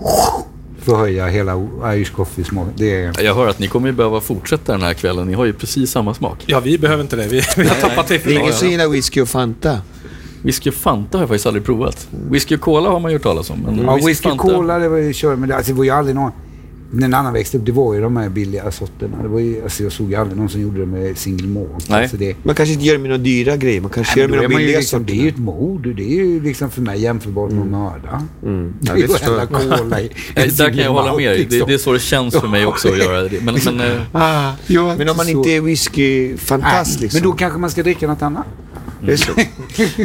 förhöja 0.87 1.27
hela 1.27 1.53
Irish 1.95 2.13
coffee-smaken. 2.13 2.73
Det 2.77 3.03
är... 3.05 3.23
Jag 3.25 3.35
hör 3.35 3.49
att 3.49 3.59
ni 3.59 3.69
kommer 3.69 3.87
ju 3.87 3.93
behöva 3.93 4.21
fortsätta 4.21 4.73
den 4.73 4.83
här 4.83 4.95
kvällen. 4.95 5.27
Ni 5.27 5.35
har 5.35 5.45
ju 5.45 5.53
precis 5.53 5.91
samma 5.91 6.15
smak. 6.15 6.45
Ja, 6.47 6.61
vi 6.61 6.79
behöver 6.79 7.03
inte 7.03 7.17
det. 7.17 7.27
Vi, 7.29 7.43
vi 7.57 7.69
har 7.69 7.75
tappat 7.77 8.07
det 8.09 8.19
för 8.19 8.29
Det 8.31 8.37
är 8.37 8.41
ingen 8.41 8.53
som 8.53 8.69
gillar 8.69 8.89
whisky 8.89 9.21
och 9.21 9.29
Fanta. 9.29 9.79
Whisky 10.43 10.71
och 10.71 10.75
Fanta 10.75 11.19
har 11.19 11.23
jag 11.23 11.29
faktiskt 11.29 11.47
aldrig 11.47 11.65
provat. 11.65 12.09
Whisky 12.31 12.55
och 12.55 12.61
Cola 12.61 12.91
har 12.91 13.01
man 13.01 13.13
gjort 13.13 13.23
talas 13.23 13.51
om. 13.51 13.59
Men 13.67 13.79
Ja, 13.85 13.97
whisky 14.07 14.29
Fanta- 14.29 14.39
cola 14.39 14.79
det 14.79 14.89
var 14.89 14.97
ju 14.97 15.13
kör, 15.13 15.37
men 15.37 15.49
det, 15.49 15.57
alltså, 15.57 15.73
det 15.73 15.77
var 15.79 15.85
ju 15.85 15.91
aldrig 15.91 16.15
någon... 16.17 16.33
När 16.91 17.05
en 17.05 17.15
annan 17.15 17.33
växte 17.33 17.59
upp, 17.59 17.67
det 17.67 17.73
var 17.73 17.95
ju 17.95 18.01
de 18.01 18.17
här 18.17 18.29
billiga 18.29 18.71
sorterna. 18.71 19.23
Det 19.23 19.29
var 19.29 19.41
ju, 19.41 19.63
alltså, 19.63 19.83
jag 19.83 19.93
såg 19.93 20.11
ju 20.11 20.17
aldrig 20.17 20.39
någon 20.39 20.49
som 20.49 20.61
gjorde 20.61 20.81
det 20.81 20.87
med 20.87 21.19
single 21.19 21.47
malt. 21.49 21.89
Nej. 21.91 22.03
Alltså, 22.03 22.17
det, 22.17 22.37
Man 22.43 22.55
kanske 22.55 22.73
inte 22.73 22.85
gör 22.85 22.93
det 22.95 22.99
med 23.01 23.11
några 23.11 23.23
dyra 23.23 23.57
grejer. 23.57 23.81
Man 23.81 23.91
kanske 23.91 24.13
Nej, 24.17 24.21
gör 24.23 24.29
det 24.29 24.37
med 24.37 24.45
är 24.45 24.49
de 24.49 24.57
billiga 24.57 24.79
liksom, 24.79 25.07
det 25.07 25.13
är 25.13 25.15
ju 25.15 25.21
sorterna. 25.31 25.49
ett 25.51 25.57
mord. 25.61 25.97
Det 25.97 26.03
är 26.03 26.25
ju 26.25 26.43
liksom 26.43 26.71
för 26.71 26.83
mig 26.83 27.01
jämförbart 27.01 27.51
med 27.51 27.61
att 27.63 27.67
mörda. 27.69 28.23
Mm. 28.43 28.75
Det 28.81 28.87
Ja, 28.87 28.93
är 28.93 28.95
det 28.97 29.01
ju 29.03 29.09
förstår 29.09 29.27
hälla 29.39 29.47
cola 29.47 30.01
i 30.01 30.11
Där 30.35 30.69
kan 30.69 30.77
jag 30.79 30.91
hålla 30.93 31.17
med 31.17 31.29
dig. 31.31 31.39
malt, 31.39 31.51
Det, 31.51 31.55
liksom. 31.55 31.69
det 31.69 31.75
är 31.75 31.79
så 31.79 31.93
det 31.93 31.99
känns 31.99 32.35
för 32.37 32.49
mig 32.49 32.67
också 32.67 32.89
att 32.89 32.99
göra 32.99 33.23
det. 33.29 33.41
Men, 33.45 33.55
men 33.65 33.81
eh, 33.81 34.01
Ah, 34.13 34.53
men 34.99 35.09
om 35.09 35.17
man 35.17 35.27
så- 35.27 35.33
inte 35.33 35.51
är 35.51 35.61
whisky-fantast 35.61 37.01
liksom. 37.01 37.21
Men 37.21 37.31
då 37.31 37.37
kanske 37.37 37.59
man 37.59 37.71
ska 37.71 37.83
dricka 37.83 38.07
något 38.07 38.23
annat. 38.23 38.47
Det 39.01 39.13
är 39.13 39.17
så. 39.17 39.33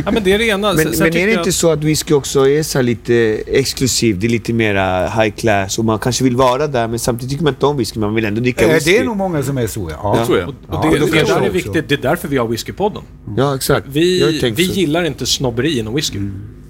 Ja, 0.05 0.11
men 0.11 0.23
det 0.23 0.33
är 0.33 0.37
det 0.37 0.45
ena. 0.45 0.73
Men, 0.73 0.87
men 0.99 1.07
är 1.17 1.27
det 1.27 1.33
inte 1.33 1.51
så 1.51 1.71
att 1.71 1.83
whisky 1.83 2.13
också 2.13 2.49
är 2.49 2.63
så 2.63 2.81
lite 2.81 3.13
exklusiv? 3.47 4.19
Det 4.19 4.27
är 4.27 4.29
lite 4.29 4.53
mera 4.53 5.09
high 5.09 5.35
class 5.35 5.79
och 5.79 5.85
man 5.85 5.99
kanske 5.99 6.23
vill 6.23 6.35
vara 6.35 6.67
där 6.67 6.87
men 6.87 6.99
samtidigt 6.99 7.31
tycker 7.31 7.43
man 7.43 7.53
inte 7.53 7.65
om 7.65 7.77
whisky. 7.77 7.99
Man 7.99 8.15
vill 8.15 8.25
ändå 8.25 8.41
dricka 8.41 8.67
Eh, 8.67 8.73
whisky. 8.73 8.91
Det 8.91 8.97
är 8.97 9.05
nog 9.05 9.17
många 9.17 9.43
som 9.43 9.57
är 9.57 9.67
så 9.67 9.91
ja. 10.03 10.17
det 10.19 10.25
tror 10.25 10.37
jag. 10.37 10.49
Och 10.49 10.55
Ja, 10.71 10.89
det, 10.93 10.99
då 10.99 11.05
det, 11.05 11.17
jag 11.17 11.45
är 11.45 11.49
viktigt. 11.49 11.89
Det 11.89 11.95
är 11.95 12.01
därför 12.01 12.27
vi 12.27 12.37
har 12.37 12.47
Whiskypodden. 12.47 13.01
Ja, 13.37 13.55
exakt. 13.55 13.87
Vi, 13.89 14.39
vi 14.55 14.67
så. 14.67 14.73
gillar 14.73 15.03
inte 15.03 15.25
snobberi 15.25 15.79
inom 15.79 15.95
whisky. 15.95 16.19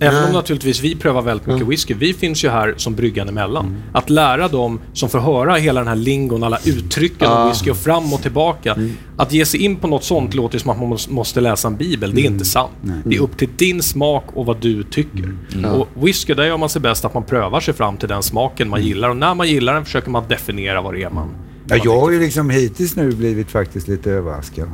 Även 0.04 0.18
om 0.18 0.24
Nej. 0.24 0.34
naturligtvis 0.34 0.82
vi 0.82 0.96
prövar 0.96 1.22
väldigt 1.22 1.48
mycket 1.48 1.68
whisky. 1.68 1.94
Vi 1.94 2.14
finns 2.14 2.44
ju 2.44 2.50
här 2.50 2.74
som 2.78 2.96
bryggan 2.96 3.30
emellan. 3.30 3.76
Att 3.94 4.10
lära 4.10 4.48
dem 4.48 4.80
som 4.94 5.10
får 5.10 5.20
höra 5.20 5.56
hela 5.56 5.80
den 5.80 5.88
här 5.88 5.96
lingon, 5.96 6.44
alla 6.44 6.58
uttrycken 6.66 7.28
om 7.28 7.34
Ah. 7.38 7.50
whisky 7.50 7.72
och 7.72 7.78
fram 7.78 8.14
och 8.14 8.22
tillbaka. 8.22 8.78
Att 9.18 9.34
ge 9.34 9.46
sig 9.46 9.60
in 9.64 9.76
på 9.76 9.88
något 9.88 10.04
sånt 10.04 10.34
låter 10.34 10.60
som 10.60 10.70
att 10.72 10.80
man 10.80 10.98
måste- 11.10 11.42
läsa 11.42 11.68
en 11.68 11.76
bibel. 11.78 12.16
Det 12.16 12.22
är 12.22 12.26
inte 12.26 12.46
sant. 12.46 12.72
Det 13.06 13.16
är 13.16 13.20
upp 13.22 13.38
till 13.38 13.50
din 13.58 13.82
smak 13.82 14.24
och 14.34 14.46
vad 14.46 14.58
du 14.62 14.84
tycker. 14.84 15.36
Och 15.76 15.88
whisky, 16.06 16.34
där 16.34 16.44
gör 16.46 16.58
man 16.58 16.70
sig 16.70 16.82
bäst 16.82 17.06
att 17.06 17.14
man 17.14 17.24
prövar 17.24 17.60
sig 17.60 17.74
fram 17.74 17.98
till 17.98 18.10
den 18.10 18.24
smaken 18.24 18.70
man 18.70 18.82
gillar. 18.84 19.10
Och 19.10 19.18
när 19.18 19.36
man 19.36 19.48
gillar 19.48 19.74
den 19.74 19.86
försöker 19.86 20.10
man 20.10 20.24
definiera 20.30 20.82
vad 20.82 20.94
det 20.94 21.04
är 21.04 21.10
man... 21.10 21.28
Ja, 21.68 21.78
jag 21.84 22.00
har 22.00 22.12
ju 22.12 22.20
liksom 22.20 22.50
hittills 22.50 22.96
nu 22.96 23.12
blivit 23.12 23.52
faktiskt 23.52 23.88
lite 23.88 24.12
överraskad. 24.12 24.68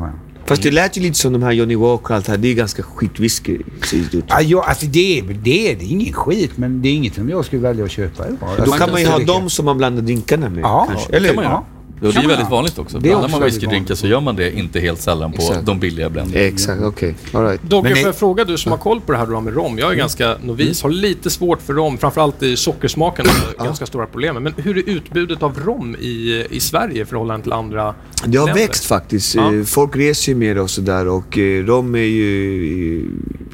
Fast 0.47 0.63
det 0.63 0.71
lät 0.71 0.97
ju 0.97 1.01
lite 1.01 1.17
som 1.17 1.33
de 1.33 1.43
här 1.43 1.51
Johnny 1.51 1.75
Walker 1.75 2.05
och 2.05 2.11
allt 2.11 2.25
det 2.25 2.31
här. 2.31 2.37
Det 2.37 2.47
är 2.47 2.53
ganska 2.53 2.83
skitwhisky. 2.83 3.57
Ja, 4.27 4.41
jag, 4.41 4.65
alltså 4.65 4.85
det 4.85 5.19
är, 5.19 5.23
det 5.23 5.71
är 5.71 5.75
det 5.75 5.85
är 5.85 5.91
ingen 5.91 6.13
skit, 6.13 6.51
men 6.55 6.81
det 6.81 6.89
är 6.89 6.93
inget 6.93 7.15
som 7.15 7.29
jag 7.29 7.45
skulle 7.45 7.61
välja 7.61 7.85
att 7.85 7.91
köpa. 7.91 8.23
Då 8.39 8.45
Alltså, 8.45 8.77
kan 8.77 8.91
man 8.91 9.01
ju 9.01 9.07
ha 9.07 9.15
dricka. 9.17 9.33
dem 9.33 9.49
som 9.49 9.65
man 9.65 9.77
blandar 9.77 10.01
drinkarna 10.01 10.49
med. 10.49 10.63
Ja, 10.63 10.85
kanske. 10.89 11.11
det 11.11 11.17
Eller 11.17 11.27
kan 11.27 11.35
man 11.35 11.43
göra. 11.45 11.53
Ja. 11.53 11.76
Och 12.01 12.13
det 12.13 12.19
är 12.19 12.27
väldigt 12.27 12.49
vanligt 12.49 12.79
också. 12.79 12.99
Blandar 12.99 13.29
man 13.29 13.43
whiskydrinkar 13.43 13.95
så 13.95 14.07
gör 14.07 14.19
man 14.21 14.35
det 14.35 14.51
inte 14.57 14.79
helt 14.79 15.01
sällan 15.01 15.31
på 15.31 15.41
Exakt. 15.41 15.65
de 15.65 15.79
billiga 15.79 16.09
bländningarna. 16.09 16.45
Exakt, 16.47 16.81
okej. 16.83 17.15
All 17.33 17.43
right. 17.45 17.61
Dogge, 17.63 17.83
Men 17.89 17.95
får 17.97 18.05
jag 18.05 18.15
fråga 18.15 18.43
du 18.43 18.57
som 18.57 18.71
har 18.71 18.79
koll 18.79 19.01
på 19.01 19.11
det 19.11 19.17
här 19.17 19.25
du 19.25 19.33
har 19.33 19.41
med 19.41 19.53
rom. 19.53 19.77
Jag 19.77 19.91
är 19.91 19.95
ganska 19.95 20.35
novis, 20.43 20.83
har 20.83 20.89
lite 20.89 21.29
svårt 21.29 21.61
för 21.61 21.73
rom, 21.73 21.97
framförallt 21.97 22.43
i 22.43 22.57
sockersmaken, 22.57 23.25
har 23.57 23.65
ganska 23.65 23.85
stora 23.85 24.05
problem. 24.05 24.43
Men 24.43 24.53
hur 24.57 24.77
är 24.77 24.89
utbudet 24.89 25.43
av 25.43 25.59
rom 25.59 25.95
i, 25.99 26.45
i 26.49 26.59
Sverige 26.59 27.01
i 27.01 27.05
förhållande 27.05 27.43
till 27.43 27.53
andra 27.53 27.95
Det 28.25 28.37
har 28.37 28.45
länder? 28.47 28.61
växt 28.61 28.85
faktiskt. 28.85 29.35
Ja. 29.35 29.53
Eh, 29.55 29.63
Folk 29.63 29.95
reser 29.95 30.31
ju 30.31 30.37
mer 30.37 30.57
och 30.57 30.69
sådär 30.69 31.07
och 31.07 31.37
eh, 31.37 31.63
rom 31.65 31.95
är 31.95 31.99
ju 31.99 32.99
eh, 32.99 33.05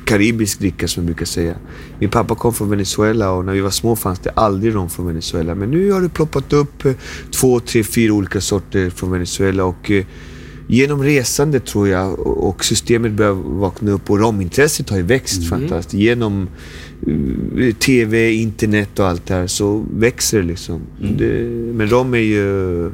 karibisk 0.05 0.59
dricka 0.59 0.87
som 0.87 1.03
jag 1.03 1.05
brukar 1.05 1.25
säga. 1.25 1.55
Min 1.99 2.09
pappa 2.09 2.35
kom 2.35 2.53
från 2.53 2.69
Venezuela 2.69 3.31
och 3.31 3.45
när 3.45 3.53
vi 3.53 3.59
var 3.59 3.69
små 3.69 3.95
fanns 3.95 4.19
det 4.19 4.29
aldrig 4.29 4.75
rom 4.75 4.89
från 4.89 5.07
Venezuela. 5.07 5.55
Men 5.55 5.71
nu 5.71 5.91
har 5.91 6.01
det 6.01 6.09
ploppat 6.09 6.53
upp 6.53 6.85
eh, 6.85 6.93
två, 7.31 7.59
tre, 7.59 7.83
fyra 7.83 8.13
olika 8.13 8.41
sorter 8.41 8.89
från 8.89 9.11
Venezuela 9.11 9.65
och 9.65 9.91
eh, 9.91 10.05
genom 10.67 11.03
resande 11.03 11.59
tror 11.59 11.87
jag 11.87 12.19
och 12.19 12.65
systemet 12.65 13.11
börjar 13.11 13.33
vakna 13.33 13.91
upp 13.91 14.09
och 14.09 14.19
romintresset 14.19 14.89
har 14.89 14.97
ju 14.97 15.03
växt 15.03 15.49
fantastiskt. 15.49 15.93
Genom 15.93 16.49
eh, 17.57 17.75
TV, 17.75 18.31
internet 18.31 18.99
och 18.99 19.07
allt 19.07 19.25
det 19.25 19.33
här 19.33 19.47
så 19.47 19.85
växer 19.93 20.37
det 20.37 20.47
liksom. 20.47 20.81
Det, 21.17 21.43
men 21.73 21.89
rom 21.89 22.13
är 22.13 22.17
ju... 22.17 22.91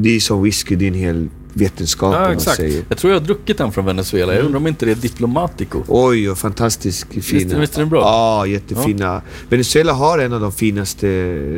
Det 0.00 0.16
är 0.16 0.20
som 0.20 0.42
whisky, 0.42 0.76
det 0.76 0.84
är 0.84 0.88
en 0.88 0.94
hel 0.94 1.28
vetenskap, 1.52 2.14
Ja, 2.14 2.32
exakt. 2.32 2.56
säger. 2.56 2.82
Jag 2.88 2.98
tror 2.98 3.12
jag 3.12 3.20
har 3.20 3.26
druckit 3.26 3.58
den 3.58 3.72
från 3.72 3.84
Venezuela. 3.84 4.34
Jag 4.34 4.44
undrar 4.44 4.56
om 4.60 4.66
inte 4.66 4.86
det 4.86 4.90
är 4.92 4.96
Diplomatico. 4.96 5.82
Oj, 5.88 6.30
och 6.30 6.38
fantastiskt 6.38 7.06
fina. 7.24 7.58
visst 7.58 7.74
är 7.76 7.80
den 7.80 7.88
bra? 7.88 8.00
Ja, 8.00 8.46
jättefina. 8.46 9.22
Venezuela 9.48 9.92
har 9.92 10.18
en 10.18 10.32
av 10.32 10.40
de 10.40 10.52
finaste 10.52 11.06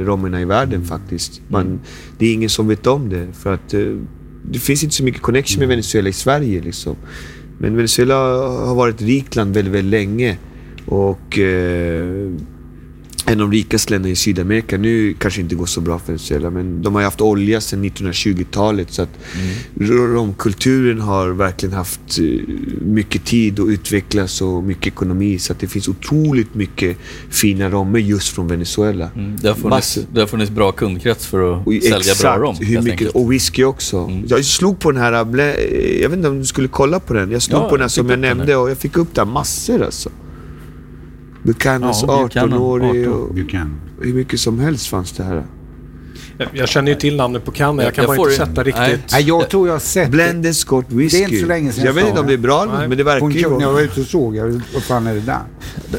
romerna 0.04 0.40
i 0.40 0.44
världen 0.44 0.84
faktiskt. 0.84 1.40
Man, 1.48 1.80
Det 2.18 2.26
är 2.26 2.34
ingen 2.34 2.50
som 2.50 2.68
vet 2.68 2.86
om 2.86 3.08
det. 3.08 3.26
För 3.32 3.54
att 3.54 3.74
eh, 3.74 3.80
det 4.50 4.58
finns 4.58 4.82
inte 4.84 4.94
så 4.96 5.04
mycket 5.04 5.22
connection 5.22 5.58
med 5.58 5.68
Venezuela 5.68 6.08
i 6.08 6.12
Sverige 6.12 6.60
liksom. 6.60 6.96
Men 7.58 7.76
Venezuela 7.76 8.14
har 8.66 8.74
varit 8.74 8.94
ett 8.94 9.02
rikt 9.02 9.36
land 9.36 9.54
väldigt, 9.54 9.74
väldigt 9.74 9.90
länge. 9.90 10.36
Och 10.86 11.38
eh, 11.38 12.30
en 13.26 13.40
av 13.40 13.50
de 13.50 13.56
rikaste 13.56 13.92
länderna 13.92 14.12
i 14.12 14.16
Sydamerika. 14.16 14.78
Nu 14.78 15.14
kanske 15.18 15.40
det 15.40 15.42
inte 15.42 15.54
går 15.54 15.66
så 15.66 15.80
bra 15.80 15.98
för 15.98 16.06
Venezuela, 16.06 16.50
men 16.50 16.82
de 16.82 16.94
har 16.94 17.00
ju 17.02 17.04
haft 17.04 17.20
olja 17.20 17.60
sedan 17.60 17.84
1920-talet. 17.84 18.92
Så 18.92 19.02
att 19.02 19.10
romkulturen 19.98 21.00
har 21.00 21.28
verkligen 21.28 21.74
haft 21.74 22.00
eh, 22.18 22.24
mycket 22.80 23.24
tid 23.24 23.60
att 23.60 23.68
utvecklas 23.68 24.40
och 24.42 24.64
mycket 24.64 24.86
ekonomi. 24.86 25.38
Så 25.38 25.52
att 25.52 25.58
det 25.60 25.66
finns 25.66 25.88
otroligt 25.88 26.54
mycket 26.54 26.96
fina 27.30 27.70
romer 27.70 27.98
just 27.98 28.28
från 28.28 28.48
Venezuela. 28.48 29.10
Mm. 29.16 29.36
Det, 29.42 29.48
har 29.48 29.54
funnits, 29.54 29.98
det 30.12 30.20
har 30.20 30.26
funnits 30.26 30.50
bra 30.50 30.72
kundkrets 30.72 31.26
för 31.26 31.52
att 31.60 31.66
Och 31.66 31.72
sälja 31.72 32.14
bra 32.20 32.38
rom. 32.38 32.56
hur 32.60 32.76
mycket, 32.78 32.90
enkelt. 32.90 33.10
och 33.14 33.32
whisky 33.32 33.64
också. 33.64 34.10
Jag 34.26 34.44
slog 34.44 34.78
på 34.78 34.92
den 34.92 35.00
här, 35.02 35.24
blä, 35.24 35.60
jag 36.02 36.08
vet 36.08 36.16
inte 36.16 36.28
om 36.28 36.38
du 36.38 36.44
skulle 36.46 36.68
kolla 36.68 37.00
på 37.00 37.14
den. 37.14 37.30
Jag 37.30 37.42
slog 37.42 37.60
Ja, 37.62 37.68
på 37.68 37.76
den 37.76 37.80
här 37.82 37.88
som 37.88 38.10
jag 38.10 38.18
nämnde 38.18 38.56
och 38.56 38.70
jag 38.70 38.78
fick 38.78 38.96
upp 38.96 39.14
där 39.14 39.24
massor 39.24 39.82
alltså. 39.82 40.10
Buchanans 41.42 42.04
Ja, 42.06 42.22
Buchanan, 42.22 42.58
18-årig 42.58 43.08
18. 43.08 43.12
och 43.22 43.34
Buchanan. 43.34 43.80
hur 44.00 44.14
mycket 44.14 44.40
som 44.40 44.58
helst 44.58 44.86
fanns 44.86 45.12
det 45.12 45.22
här. 45.24 45.44
Jag- 46.38 46.48
Jag 46.52 46.68
känner 46.68 46.88
ju 46.92 46.98
till 46.98 47.16
namnet 47.16 47.44
på 47.44 47.50
Canada, 47.50 47.84
jag 47.84 47.94
kan 47.94 48.04
Jag 48.04 48.16
bara 48.16 48.30
inte 48.30 48.46
sätta 48.46 48.62
riktigt... 48.62 49.12
Nej, 49.12 49.22
jag 49.22 49.48
tror 49.50 49.66
jag 49.68 49.74
har 49.74 49.78
sett 49.80 50.04
det. 50.04 50.10
Blended 50.10 50.56
Scott 50.56 50.84
Whisky. 50.88 51.18
Det 51.18 51.24
är 51.24 51.28
inte 51.28 51.40
så 51.40 51.46
länge 51.46 51.72
sedan 51.72 51.84
Jag 51.84 51.92
vet 51.92 52.06
inte 52.08 52.20
om 52.20 52.26
det 52.26 52.32
är 52.32 52.36
bra 52.38 52.64
Nej. 52.78 52.88
men 52.88 52.98
det 52.98 53.04
verkar 53.04 53.28
ju 53.30 53.42
kund, 53.42 53.54
när 53.54 53.60
jag 53.60 53.68
vara... 53.72 53.72
var 53.72 53.80
ute 53.80 54.00
och 54.00 54.06
såg, 54.06 54.36
jag, 54.36 54.60
vad 54.74 54.82
fan 54.82 55.06
är 55.06 55.14
det 55.14 55.20
där? 55.20 55.38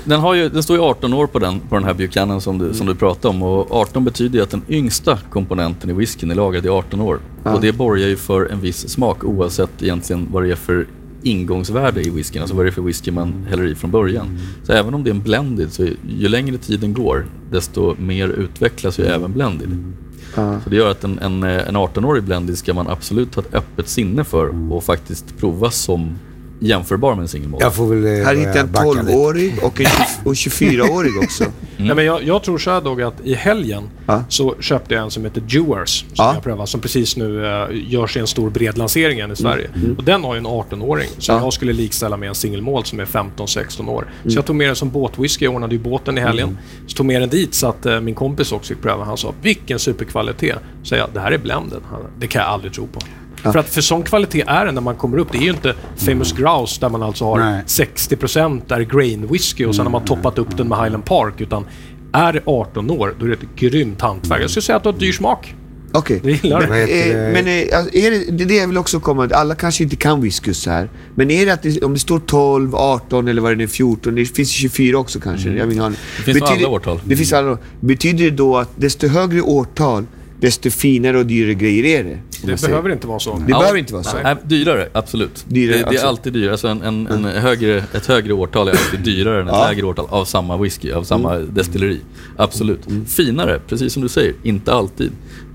Den, 0.03 0.19
har 0.19 0.33
ju, 0.33 0.49
den 0.49 0.63
står 0.63 0.77
ju 0.77 0.83
18 0.83 1.13
år 1.13 1.27
på 1.27 1.39
den, 1.39 1.59
på 1.59 1.75
den 1.75 1.83
här 1.83 1.93
Buchanan 1.93 2.41
som 2.41 2.57
du, 2.57 2.73
som 2.73 2.87
du 2.87 2.95
pratade 2.95 3.27
om. 3.27 3.43
Och 3.43 3.71
18 3.75 4.03
betyder 4.05 4.37
ju 4.37 4.43
att 4.43 4.49
den 4.51 4.61
yngsta 4.69 5.17
komponenten 5.29 5.89
i 5.89 5.93
whiskyn 5.93 6.31
är 6.31 6.35
lagrad 6.35 6.65
i 6.65 6.69
18 6.69 7.01
år. 7.01 7.19
Ja. 7.43 7.53
Och 7.53 7.61
det 7.61 7.71
borgar 7.71 8.07
ju 8.07 8.15
för 8.15 8.45
en 8.51 8.61
viss 8.61 8.89
smak 8.89 9.23
oavsett 9.23 9.69
egentligen 9.83 10.27
vad 10.31 10.43
det 10.43 10.51
är 10.51 10.55
för 10.55 10.87
ingångsvärde 11.23 12.01
i 12.01 12.09
whiskyn. 12.09 12.41
Alltså 12.41 12.55
vad 12.55 12.65
det 12.65 12.69
är 12.69 12.71
för 12.71 12.81
whisky 12.81 13.11
man 13.11 13.45
häller 13.49 13.65
i 13.65 13.75
från 13.75 13.91
början. 13.91 14.39
Så 14.63 14.73
även 14.73 14.93
om 14.93 15.03
det 15.03 15.09
är 15.09 15.13
en 15.13 15.21
blended 15.21 15.73
så 15.73 15.87
ju 16.07 16.27
längre 16.27 16.57
tiden 16.57 16.93
går 16.93 17.25
desto 17.51 17.95
mer 17.99 18.27
utvecklas 18.27 18.99
ju 18.99 19.03
även 19.03 19.33
blended. 19.33 19.93
Så 20.35 20.69
det 20.69 20.75
gör 20.75 20.91
att 20.91 21.03
en, 21.03 21.19
en, 21.19 21.43
eh, 21.43 21.67
en 21.67 21.77
18-årig 21.77 22.23
blended 22.23 22.57
ska 22.57 22.73
man 22.73 22.87
absolut 22.87 23.35
ha 23.35 23.43
ett 23.43 23.53
öppet 23.53 23.87
sinne 23.87 24.23
för 24.23 24.73
och 24.73 24.83
faktiskt 24.83 25.37
prova 25.37 25.71
som 25.71 26.15
jämförbar 26.61 27.15
med 27.15 27.21
en 27.21 27.27
single 27.27 27.49
malt. 27.49 27.63
Jag 27.63 27.75
får 27.75 27.87
väl 27.87 28.19
eh, 28.19 28.25
Här 28.25 28.35
hittar 28.35 28.49
jag 28.55 28.57
en 28.65 28.71
backa 28.71 28.89
lite. 29.01 29.01
12-årig 29.01 29.53
och 29.63 29.81
en 29.81 29.85
20 29.85 30.29
och 30.29 30.33
24-årig 30.33 31.17
också. 31.23 31.43
Nej, 31.77 31.95
men 31.95 32.05
jag, 32.05 32.23
jag 32.23 32.43
tror 32.43 32.57
så 32.57 32.71
här 32.71 32.81
Dog, 32.81 33.01
att 33.01 33.13
i 33.23 33.33
helgen 33.33 33.83
Ja. 34.05 34.23
så 34.29 34.55
köpte 34.59 34.93
jag 34.93 35.03
en 35.03 35.11
som 35.11 35.25
heter 35.25 35.41
Dewars 35.41 35.99
som 35.99 36.07
Ja. 36.13 36.33
jag 36.33 36.43
prövar, 36.43 36.65
som 36.65 36.81
precis 36.81 37.17
nu 37.17 37.25
uh, 37.39 37.67
görs 37.71 38.17
i 38.17 38.19
en 38.19 38.27
stor 38.27 38.49
bred 38.49 38.77
lansering 38.77 39.17
igen 39.17 39.31
i 39.31 39.35
Sverige. 39.35 39.69
Och 39.97 40.03
den 40.03 40.23
har 40.23 40.33
ju 40.33 40.37
en 40.37 40.47
18-åring 40.47 41.07
som 41.17 41.35
Ja. 41.35 41.41
jag 41.43 41.53
skulle 41.53 41.73
likställa 41.73 42.17
med 42.17 42.29
en 42.29 42.35
single 42.35 42.61
malt 42.61 42.87
som 42.87 42.99
är 42.99 43.05
15-16 43.05 43.89
år. 43.89 44.05
Så 44.23 44.29
jag 44.37 44.45
tog 44.45 44.55
med 44.55 44.67
den 44.67 44.75
som 44.75 44.89
båtwhisky, 44.89 45.45
jag 45.45 45.53
ordnade 45.55 45.75
ju 45.75 45.81
båten 45.81 46.17
i 46.17 46.21
helgen. 46.21 46.57
Så 46.87 46.97
tog 46.97 47.05
med 47.05 47.21
den 47.21 47.29
dit 47.29 47.53
så 47.53 47.67
att 47.67 47.85
eh, 47.85 48.01
min 48.01 48.15
kompis 48.15 48.51
också 48.51 48.73
fick 48.73 48.83
pröva. 48.83 49.03
Han 49.03 49.17
sa 49.17 49.33
vilken 49.41 49.79
superkvalitet. 49.79 50.57
Så 50.83 50.95
jag, 50.95 51.09
det 51.13 51.19
här 51.19 51.31
är 51.31 51.37
blenden. 51.37 51.81
Han, 51.91 51.99
det 52.19 52.27
kan 52.27 52.41
jag 52.41 52.49
aldrig 52.51 52.73
tro 52.73 52.87
på. 52.87 52.99
För 53.43 53.57
att 53.57 53.69
för 53.69 53.81
sån 53.81 54.03
kvalitet 54.03 54.43
är 54.47 54.65
det 54.65 54.71
när 54.71 54.81
man 54.81 54.95
kommer 54.95 55.17
upp. 55.17 55.31
Det 55.31 55.37
är 55.37 55.41
ju 55.41 55.49
inte 55.49 55.75
Famous 55.97 56.33
Grouse 56.33 56.81
där 56.81 56.89
man 56.89 57.03
alltså 57.03 57.25
har 57.25 57.39
Nej. 57.39 57.63
60% 57.67 58.73
är 58.73 58.81
grain 58.81 59.27
whisky 59.27 59.65
och 59.65 59.75
sen 59.75 59.85
har 59.85 59.91
man 59.91 60.05
toppat 60.05 60.37
upp 60.37 60.57
den 60.57 60.67
med 60.67 60.77
Highland 60.77 61.05
Park. 61.05 61.41
Utan 61.41 61.65
är 62.13 62.33
det 62.33 62.41
18 62.45 62.91
år, 62.91 63.15
då 63.19 63.25
är 63.25 63.29
det 63.29 63.35
ett 63.35 63.55
grymt 63.55 64.01
hantverk. 64.01 64.41
Jag 64.41 64.49
skulle 64.49 64.61
säga 64.61 64.75
att 64.75 64.83
du 64.83 64.89
har 64.89 64.97
dyr 64.97 65.11
smak. 65.11 65.55
Okej. 65.93 66.19
Det 66.23 66.31
gillar 66.43 66.67
Men, 66.67 66.81
eh, 66.81 66.87
det? 66.87 67.31
men 67.33 67.47
eh, 67.47 67.77
alltså, 67.77 67.95
är 67.95 68.11
det, 68.11 68.31
det 68.31 68.43
är 68.43 68.47
det 68.47 68.55
jag 68.55 68.67
vill 68.67 68.77
också 68.77 68.99
komma 68.99 69.29
Alla 69.33 69.55
kanske 69.55 69.83
inte 69.83 69.95
kan 69.95 70.21
whisky 70.21 70.53
så 70.53 70.69
här. 70.69 70.89
Men 71.15 71.31
är 71.31 71.45
det 71.45 71.53
att 71.53 71.63
det, 71.63 71.81
om 71.83 71.93
det 71.93 71.99
står 71.99 72.19
12, 72.19 72.75
18 72.75 73.27
eller 73.27 73.41
vad 73.41 73.51
det 73.51 73.55
nu 73.55 73.63
är, 73.63 73.67
14, 73.67 74.15
det 74.15 74.25
finns 74.25 74.49
24 74.49 74.97
också 74.97 75.19
kanske. 75.19 75.49
Jag 75.49 75.65
vill 75.65 75.79
ha 75.79 75.85
en, 75.85 75.95
Det 76.17 76.23
finns 76.23 76.39
nog 76.39 76.49
alla 76.49 76.67
årtal. 76.67 76.99
Det 77.05 77.15
finns 77.15 77.33
alla 77.33 77.57
Betyder 77.79 78.23
det 78.23 78.31
då 78.31 78.57
att 78.57 78.69
desto 78.75 79.07
högre 79.07 79.41
årtal, 79.41 80.05
desto 80.41 80.69
finare 80.69 81.17
och 81.17 81.25
dyrare 81.25 81.53
grejer 81.53 81.83
är 81.99 82.03
det? 82.03 82.17
Det 82.45 82.61
behöver 82.67 82.89
inte 82.89 83.07
vara 83.07 83.19
så. 83.19 83.35
Det 83.37 83.45
Ja, 83.47 83.59
behöver 83.59 83.79
inte 83.79 83.93
vara 83.93 84.03
så. 84.03 84.17
Nej, 84.23 84.35
dyrare, 84.43 84.87
absolut. 84.93 85.45
Dyrare, 85.47 85.77
det, 85.77 85.85
det 85.89 85.97
är 85.97 86.05
alltid 86.05 86.33
dyrare. 86.33 86.51
Alltså 86.51 86.67
en, 86.67 86.81
en, 86.81 87.07
en 87.07 87.25
högre, 87.25 87.77
ett 87.93 88.05
högre 88.05 88.33
årtal 88.33 88.67
är 88.67 88.71
alltid 88.71 88.99
dyrare 88.99 89.41
än 89.41 89.47
ett 89.47 89.53
Ja. 89.55 89.67
lägre 89.69 89.85
årtal 89.85 90.05
av 90.09 90.25
samma 90.25 90.57
whisky, 90.57 90.91
av 90.91 91.03
samma 91.03 91.35
destilleri. 91.37 91.99
Absolut. 92.37 92.79
Finare, 93.07 93.59
precis 93.67 93.93
som 93.93 94.01
du 94.03 94.09
säger, 94.09 94.33
inte 94.43 94.73
alltid. 94.73 95.11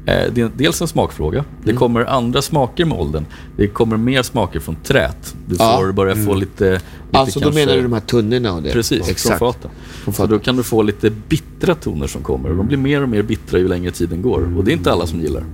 Eh, 0.06 0.32
det 0.34 0.40
är 0.40 0.50
dels 0.56 0.80
en 0.80 0.88
smakfråga. 0.88 1.44
Det 1.64 1.72
kommer 1.72 2.04
andra 2.04 2.42
smaker 2.42 2.84
med 2.84 2.98
åldern. 2.98 3.24
Det 3.56 3.66
kommer 3.68 3.96
mer 3.96 4.22
smaker 4.22 4.60
från 4.60 4.76
trät. 4.84 5.34
Du 5.46 5.56
Ja. 5.58 5.76
får 5.78 5.92
börja 5.92 6.16
få 6.16 6.34
lite... 6.34 6.80
Alltså 7.18 7.40
då 7.40 7.44
kanske- 7.44 7.60
menar 7.66 7.76
du 7.76 7.82
de 7.82 7.92
här 7.92 8.00
tunnorna 8.00 8.52
och 8.52 8.62
det? 8.62 8.72
Precis, 8.72 9.08
Exakt. 9.08 9.38
från 9.38 9.52
faten. 10.14 10.30
då 10.30 10.38
kan 10.38 10.56
du 10.56 10.62
få 10.62 10.82
lite 10.82 11.10
bittra 11.10 11.74
toner 11.74 12.06
som 12.06 12.22
kommer. 12.22 12.50
De 12.50 12.66
blir 12.66 12.78
mer 12.78 13.02
och 13.02 13.08
mer 13.08 13.22
bittra 13.22 13.58
ju 13.58 13.68
längre 13.68 13.90
tiden 13.90 14.22
går. 14.22 14.56
Och 14.58 14.64
det 14.64 14.70
är 14.70 14.76
inte 14.76 14.92
alla 14.92 15.06
som 15.06 15.20
gillar. 15.20 15.44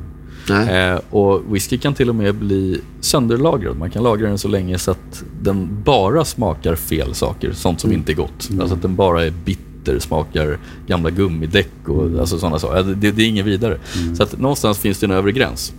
Nej. 0.49 0.91
Eh, 0.93 1.01
och 1.11 1.43
whisky 1.55 1.79
kan 1.79 1.95
till 1.95 2.09
och 2.09 2.15
med 2.15 2.35
bli 2.35 2.81
sönderlagrad. 3.01 3.79
Man 3.79 3.91
kan 3.91 4.03
lagra 4.03 4.29
den 4.29 4.39
så 4.39 4.49
länge 4.49 4.79
så 4.79 4.91
att 4.91 5.25
den 5.43 5.83
bara 5.85 6.25
smakar 6.25 6.75
fel 6.75 7.15
saker. 7.15 7.53
Sånt 7.53 7.81
som 7.81 7.93
inte 7.93 8.13
är 8.13 8.17
gott. 8.17 8.49
Alltså 8.61 8.75
att 8.75 8.83
den 8.83 8.97
bara 8.97 9.25
är 9.25 9.33
bitter, 9.45 9.99
smakar 9.99 10.59
gamla 10.87 11.11
gummidäck 11.11 11.71
och 11.89 12.21
alltså 12.21 12.39
sådana 12.39 12.59
saker. 12.59 12.83
Det, 12.83 13.11
det 13.11 13.23
är 13.23 13.27
inget 13.29 13.47
vidare. 13.47 13.79
Så 14.17 14.23
att 14.23 14.39
någonstans 14.39 14.79
finns 14.79 14.99
det 14.99 15.07
en 15.07 15.11
övre 15.11 15.33
gräns. 15.33 15.73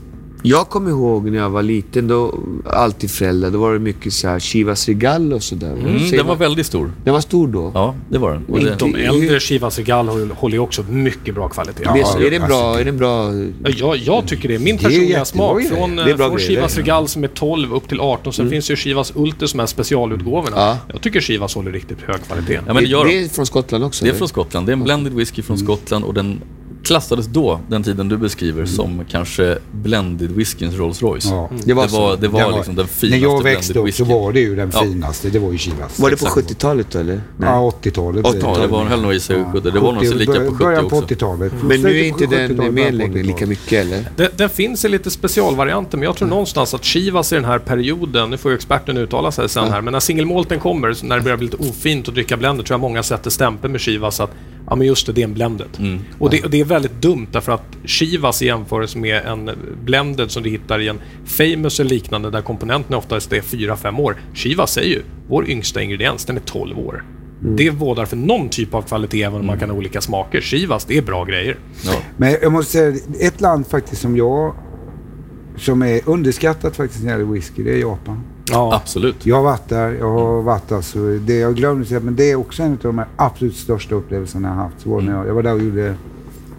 Jag 0.45 0.69
kommer 0.69 0.89
ihåg 0.89 1.31
när 1.31 1.37
jag 1.37 1.49
var 1.49 1.63
liten, 1.63 2.07
då, 2.07 2.39
alltid 2.69 3.11
föräldrar, 3.11 3.49
då 3.51 3.59
var 3.59 3.73
det 3.73 3.79
mycket 3.79 4.13
så 4.13 4.27
här 4.27 4.39
Chivas 4.39 4.87
Regal 4.87 5.33
och 5.33 5.43
sådär. 5.43 5.71
Mm, 5.71 6.09
den 6.09 6.17
var 6.17 6.23
man- 6.25 6.37
väldigt 6.37 6.65
stor. 6.65 6.91
den 7.03 7.13
var 7.13 7.21
stor 7.21 7.47
då? 7.47 7.71
Ja, 7.73 7.95
det 8.09 8.17
var 8.17 8.31
den. 8.33 8.45
Och 8.45 8.59
Inte- 8.59 8.69
det, 8.71 8.75
De 8.79 8.95
äldre 8.95 9.39
Chivas 9.39 9.77
Regal 9.77 10.09
håller 10.31 10.55
ju 10.55 10.59
också 10.59 10.83
mycket 10.89 11.35
bra 11.35 11.49
kvalitet. 11.49 11.83
Det 11.93 11.99
är, 11.99 12.03
så- 12.03 12.17
Ja, 12.19 12.25
är 12.27 12.31
det 12.31 12.39
bra? 12.39 12.79
Är 12.79 12.85
det 12.85 12.91
bra? 12.91 13.33
Ja, 13.63 13.69
Jag, 13.77 13.97
jag 13.97 14.27
tycker 14.27 14.49
det. 14.49 14.59
Min 14.59 14.77
Det 14.77 14.83
personliga 14.83 15.01
jättebra 15.19 15.25
smak 15.25 15.63
från, 15.63 15.95
Det 15.95 16.01
är 16.01 16.05
bra 16.17 16.27
från 16.27 16.35
grejer, 16.37 16.49
Chivas 16.49 16.73
det. 16.75 16.81
Regal 16.81 17.07
som 17.07 17.23
är 17.23 17.27
12 17.27 17.73
upp 17.73 17.87
till 17.87 17.99
18. 17.99 18.33
Sen 18.33 18.49
finns 18.49 18.71
ju 18.71 18.75
Chivas 18.75 19.13
Ultra 19.15 19.47
som 19.47 19.59
är 19.59 19.65
specialutgåvorna. 19.65 20.55
Ja. 20.57 20.77
Jag 20.87 21.01
tycker 21.01 21.21
Chivas 21.21 21.55
håller 21.55 21.71
riktigt 21.71 22.01
hög 22.01 22.23
kvalitet. 22.27 22.53
ja, 22.53 22.73
men 22.73 22.75
det, 22.75 22.89
gör 22.89 23.05
det 23.05 23.11
de. 23.11 23.23
är 23.25 23.29
från 23.29 23.45
Skottland 23.45 23.83
också? 23.83 24.05
Det 24.05 24.09
är 24.09 24.09
eller? 24.09 24.17
från 24.19 24.27
Skottland. 24.27 24.65
Det 24.67 24.71
är 24.71 24.73
en 24.73 24.83
blended 24.83 25.13
whisky 25.13 25.41
från 25.41 25.57
Skottland 25.57 26.05
och 26.05 26.13
den 26.13 26.41
klassades 26.83 27.25
då, 27.25 27.59
den 27.67 27.83
tiden 27.83 28.09
du 28.09 28.17
beskriver, 28.17 28.65
som 28.65 29.01
kanske 29.09 29.57
blended 29.71 30.31
whiskyns 30.31 30.75
Rolls 30.75 31.01
Royce. 31.01 31.29
Ja. 31.29 31.49
Det 31.65 31.73
var 31.73 31.85
det 31.87 31.91
var, 31.93 32.17
det 32.17 32.27
var 32.27 32.39
Den 32.41 32.55
liksom 32.55 32.75
den 32.75 32.85
När 32.85 33.07
finaste 33.07 33.17
jag 33.25 33.43
växte 33.43 33.79
upp 33.79 33.93
så 33.93 34.03
var 34.03 34.31
det 34.33 34.39
ju 34.39 34.55
den 34.55 34.71
Ja. 34.73 34.83
finaste. 34.83 35.29
Det 35.29 35.39
var 35.39 35.51
ju 35.51 35.57
Chivas. 35.57 35.99
Var 35.99 36.09
det 36.09 36.17
på 36.17 36.25
Exakt. 36.25 36.49
70-talet 36.51 36.91
då 36.91 36.99
eller? 36.99 37.13
Nej. 37.37 37.49
Ja, 37.49 37.73
80-talet. 37.83 38.25
80-talet, 38.25 38.57
Ja, 38.57 38.61
det 38.61 38.67
var 38.67 38.83
höll 38.85 39.01
nog 39.01 39.13
i 39.13 39.19
sig 39.19 39.45
70. 39.53 39.69
Det 39.71 39.79
var 39.79 39.93
nog 39.93 40.05
så 40.05 40.13
lika 40.13 40.33
på 40.33 40.39
70 40.39 40.57
Början 40.57 40.89
på 40.89 40.97
också. 40.97 41.13
80-talet. 41.13 41.53
Men 41.63 41.81
nu 41.81 41.99
är 41.99 42.03
inte 42.03 42.25
den 42.25 42.51
70-talet, 42.51 42.73
med 42.73 42.93
längre 42.93 43.09
80-talet. 43.09 43.25
lika 43.25 43.45
mycket 43.45 43.85
eller? 43.85 44.03
Den, 44.15 44.27
den 44.35 44.49
finns 44.49 44.85
i 44.85 44.89
lite 44.89 45.11
specialvarianter, 45.11 45.97
men 45.97 46.05
jag 46.05 46.15
tror 46.15 46.27
någonstans 46.27 46.73
att 46.73 46.83
Chivas 46.83 47.31
i 47.31 47.35
den 47.35 47.45
här 47.45 47.59
perioden, 47.59 48.29
nu 48.29 48.37
får 48.37 48.51
ju 48.51 48.55
experten 48.55 48.97
uttala 48.97 49.31
sig 49.31 49.49
sen 49.49 49.71
här, 49.71 49.81
men 49.81 49.91
när 49.91 49.99
singelmalten 49.99 50.59
kommer, 50.59 51.05
när 51.05 51.15
det 51.15 51.21
börjar 51.21 51.37
bli 51.37 51.47
lite 51.47 51.69
ofint 51.69 52.07
att 52.07 52.13
dricka 52.13 52.37
blender, 52.37 52.63
tror 52.63 52.73
jag 52.73 52.81
många 52.81 53.03
sätter 53.03 53.29
stämpeln 53.29 53.71
med 53.71 53.81
Chivas 53.81 54.19
att 54.19 54.31
ja 54.69 54.75
men 54.75 54.87
just 54.87 55.05
det, 55.05 55.11
det 55.13 55.21
är 55.21 55.25
en 55.25 55.33
blended. 55.33 55.67
Och, 56.19 56.29
det, 56.29 56.43
och 56.43 56.49
det 56.49 56.59
är 56.59 56.65
väldigt 56.73 57.01
dumt 57.01 57.27
därför 57.31 57.51
att 57.51 57.77
Chivas 57.85 58.41
i 58.41 58.45
jämförelse 58.45 58.97
med 58.97 59.25
en 59.25 59.51
blended 59.83 60.31
som 60.31 60.43
du 60.43 60.49
hittar 60.49 60.79
i 60.79 60.87
en 60.87 60.99
Famous 61.25 61.79
eller 61.79 61.89
liknande 61.89 62.29
där 62.29 62.41
komponenterna 62.41 62.97
oftast 62.97 63.33
är 63.33 63.41
4-5 63.41 64.01
år. 64.01 64.17
Chivas 64.33 64.73
säger 64.73 64.89
ju, 64.89 65.01
vår 65.27 65.49
yngsta 65.49 65.81
ingrediens, 65.81 66.25
den 66.25 66.37
är 66.37 66.41
12 66.41 66.79
år. 66.79 67.03
Det 67.39 67.69
vårdar 67.69 68.05
för 68.05 68.17
någon 68.17 68.49
typ 68.49 68.73
av 68.73 68.81
kvalitet 68.81 69.23
även 69.23 69.39
om 69.39 69.45
man 69.45 69.59
kan 69.59 69.69
ha 69.69 69.77
olika 69.77 70.01
smaker. 70.01 70.41
Chivas, 70.41 70.85
det 70.85 70.97
är 70.97 71.01
bra 71.01 71.25
grejer. 71.25 71.57
Ja. 71.85 71.91
Men 72.17 72.35
jag 72.41 72.51
måste 72.51 72.71
säga, 72.71 72.95
ett 73.19 73.41
land 73.41 73.67
faktiskt 73.67 74.01
som 74.01 74.17
jag... 74.17 74.55
Som 75.57 75.81
är 75.81 76.01
underskattat 76.05 76.75
faktiskt 76.75 77.03
när 77.03 77.13
det 77.13 77.19
gäller 77.19 77.33
whisky, 77.33 77.63
det 77.63 77.71
är 77.71 77.77
Japan. 77.77 78.23
Ja, 78.51 78.75
Absolut. 78.75 79.25
Jag 79.25 79.35
har 79.35 79.43
varit 79.43 79.69
där, 79.69 79.91
jag 79.91 80.09
har 80.09 80.41
varit 80.41 80.71
alltså, 80.71 80.99
det 80.99 81.35
jag 81.35 81.55
glömde 81.55 81.85
säga, 81.85 81.99
men 81.99 82.15
det 82.15 82.31
är 82.31 82.35
också 82.35 82.63
en 82.63 82.71
av 82.71 82.77
de 82.81 83.03
absolut 83.15 83.55
största 83.55 83.95
upplevelserna 83.95 84.47
jag 84.47 84.55
har 84.55 84.63
haft. 84.63 84.81
Så 84.81 84.89
var 84.89 85.01
när 85.01 85.13
jag, 85.13 85.27
jag 85.27 85.33
var 85.33 85.43
där 85.43 85.53
och 85.53 85.61
gjorde 85.61 85.95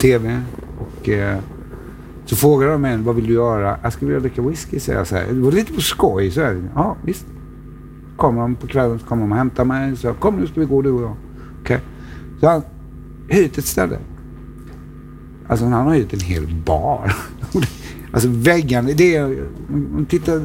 TV 0.04 0.42
och 0.78 1.08
eh, 1.08 1.38
så 2.24 2.36
frågade 2.36 2.72
de 2.72 2.82
mig 2.82 2.98
vad 2.98 3.16
vill 3.16 3.26
du 3.26 3.32
göra? 3.32 3.78
Jag 3.82 3.92
skulle 3.92 4.08
vilja 4.08 4.20
dricka 4.20 4.42
whisky, 4.42 4.80
säger 4.80 4.98
jag 4.98 5.06
så 5.06 5.16
här. 5.16 5.26
Det 5.26 5.40
var 5.40 5.52
lite 5.52 5.72
på 5.72 5.80
skoj. 5.80 6.30
Så 6.30 6.40
här. 6.40 6.62
Ja, 6.74 6.96
visst. 7.04 7.26
Kommer 8.16 8.40
de 8.40 8.54
på 8.54 8.66
kvällen 8.66 8.98
så 8.98 9.06
kommer 9.06 9.22
de 9.22 9.32
och 9.32 9.38
hämtar 9.38 9.64
mig. 9.64 9.96
Så 9.96 10.14
kom 10.14 10.36
nu 10.36 10.46
ska 10.46 10.60
vi 10.60 10.66
gå 10.66 10.82
du 10.82 10.90
och 10.90 11.02
jag. 11.02 11.16
Okay. 11.60 11.78
Så 12.40 12.48
han 12.48 12.62
hyrt 13.28 13.58
ett 13.58 13.64
ställe. 13.66 13.98
Alltså 15.48 15.64
han 15.64 15.86
har 15.86 15.94
hyrt 15.94 16.12
en 16.12 16.20
hel 16.20 16.54
bar. 16.66 17.16
Alltså 18.12 18.28
väggarna, 18.28 18.88
det 18.96 19.16
är... 19.16 19.46
Om 19.68 19.96
du 19.98 20.04
tittar 20.04 20.42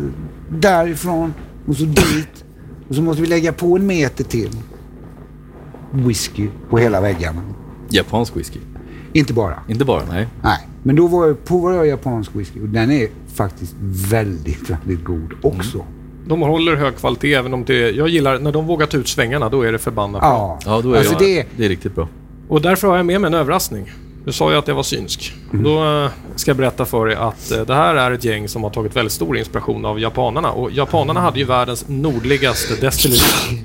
därifrån 0.49 1.33
och 1.67 1.75
så 1.75 1.83
dit. 1.83 2.45
Och 2.87 2.95
så 2.95 3.01
måste 3.01 3.21
vi 3.21 3.27
lägga 3.27 3.53
på 3.53 3.75
en 3.75 3.87
meter 3.87 4.23
till. 4.23 4.51
Whisky 5.91 6.49
på 6.69 6.77
hela 6.77 7.01
väggarna. 7.01 7.41
Japansk 7.89 8.37
whisky. 8.37 8.59
Inte 9.13 9.33
bara. 9.33 9.59
Inte 9.67 9.85
bara, 9.85 10.01
nej. 10.11 10.27
Nej, 10.41 10.67
men 10.83 10.95
då 10.95 11.07
var 11.07 11.27
jag, 11.27 11.45
provade 11.45 11.75
jag 11.75 11.87
japansk 11.87 12.31
whisky 12.33 12.61
och 12.61 12.67
den 12.69 12.91
är 12.91 13.07
faktiskt 13.35 13.75
väldigt, 14.11 14.69
väldigt 14.69 15.03
god 15.03 15.33
också. 15.41 15.85
De 16.27 16.41
håller 16.41 16.75
hög 16.75 16.95
kvalitet 16.97 17.33
även 17.33 17.53
om 17.53 17.65
det... 17.65 17.89
Jag 17.91 18.09
gillar 18.09 18.39
när 18.39 18.51
de 18.51 18.67
vågar 18.67 18.87
ta 18.87 18.97
ut 18.97 19.07
svängarna, 19.07 19.49
då 19.49 19.61
är 19.61 19.71
det 19.71 19.77
förbannat 19.79 20.21
bra. 20.21 20.59
Ja, 20.65 20.71
Ja, 20.75 20.81
då 20.81 20.93
är 20.93 20.97
alltså 20.97 21.15
det, 21.19 21.35
det, 21.35 21.47
det 21.57 21.65
är 21.65 21.69
riktigt 21.69 21.95
bra. 21.95 22.07
Och 22.47 22.61
därför 22.61 22.87
har 22.87 22.97
jag 22.97 23.05
med 23.05 23.21
mig 23.21 23.27
en 23.27 23.33
överraskning. 23.33 23.91
Du 24.25 24.31
sa 24.31 24.51
ju 24.51 24.57
att 24.57 24.67
jag 24.67 24.75
var 24.75 24.83
synsk. 24.83 25.33
Då 25.51 26.03
eh, 26.03 26.09
ska 26.35 26.49
jag 26.49 26.57
berätta 26.57 26.85
för 26.85 27.09
er 27.09 27.15
att 27.15 27.51
eh, 27.51 27.61
det 27.61 27.73
här 27.73 27.95
är 27.95 28.11
ett 28.11 28.23
gäng 28.23 28.47
som 28.47 28.63
har 28.63 28.69
tagit 28.69 28.95
väldigt 28.95 29.11
stor 29.13 29.37
inspiration 29.37 29.85
av 29.85 29.99
japanerna. 29.99 30.51
Och 30.51 30.71
japanerna 30.71 31.19
hade 31.19 31.39
ju 31.39 31.45
världens 31.45 31.85
nordligaste 31.87 32.75
destilleri. 32.81 33.63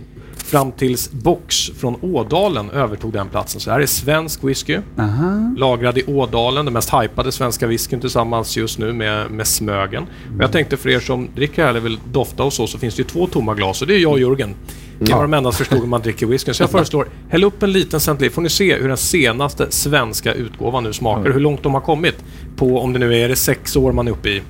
Fram 0.54 0.72
tills 0.72 1.10
Box 1.12 1.70
från 1.78 1.96
Ådalen 2.00 2.70
övertog 2.70 3.12
den 3.12 3.28
platsen. 3.28 3.60
Så 3.60 3.70
det 3.70 3.74
här 3.74 3.80
är 3.80 3.86
svensk 3.86 4.44
whisky. 4.44 4.78
aha. 4.98 5.54
Lagrad 5.56 5.98
i 5.98 6.04
Ådalen, 6.06 6.64
den 6.64 6.74
mest 6.74 6.94
hypade 6.94 7.32
svenska 7.32 7.66
whiskyn 7.66 8.00
tillsammans 8.00 8.56
just 8.56 8.78
nu 8.78 8.92
med, 8.92 9.30
med 9.30 9.46
Smögen. 9.46 10.02
Och 10.36 10.42
jag 10.42 10.52
tänkte 10.52 10.76
för 10.76 10.88
er 10.88 11.00
som 11.00 11.28
dricker 11.34 11.62
här 11.62 11.70
eller 11.70 11.80
vill 11.80 11.98
dofta 12.12 12.42
och 12.44 12.52
så, 12.52 12.66
så 12.66 12.78
finns 12.78 12.94
det 12.94 13.02
ju 13.02 13.08
två 13.08 13.26
tomma 13.26 13.54
glas 13.54 13.82
och 13.82 13.88
det 13.88 13.94
är 13.94 13.98
jag 13.98 14.12
och 14.12 14.20
Jörgen. 14.20 14.54
Vi 14.98 15.12
var 15.12 15.22
de 15.22 15.34
enda 15.34 15.52
som 15.52 15.58
förstod 15.58 15.78
hur 15.78 15.86
man 15.86 16.00
dricker 16.00 16.26
whiskyn. 16.26 16.54
Så 16.54 16.62
jag 16.62 16.70
föreslår, 16.78 17.08
häll 17.28 17.44
upp 17.44 17.62
en 17.62 17.72
liten 17.72 18.00
centiliter 18.00 18.34
får 18.34 18.42
ni 18.42 18.48
se 18.48 18.76
hur 18.76 18.88
den 18.88 18.96
senaste 18.96 19.66
svenska 19.70 20.34
utgåvan 20.34 20.84
nu 20.84 20.92
smakar. 20.92 21.30
Hur 21.32 21.40
långt 21.40 21.62
de 21.62 21.74
har 21.74 21.80
kommit 21.80 22.24
på, 22.56 22.78
om 22.80 22.92
det 22.92 22.98
nu 22.98 23.14
är, 23.14 23.24
är 23.24 23.28
det 23.28 23.36
sex 23.36 23.76
år 23.76 23.92
man 23.92 24.08
är 24.08 24.12
uppe 24.12 24.28
i? 24.28 24.42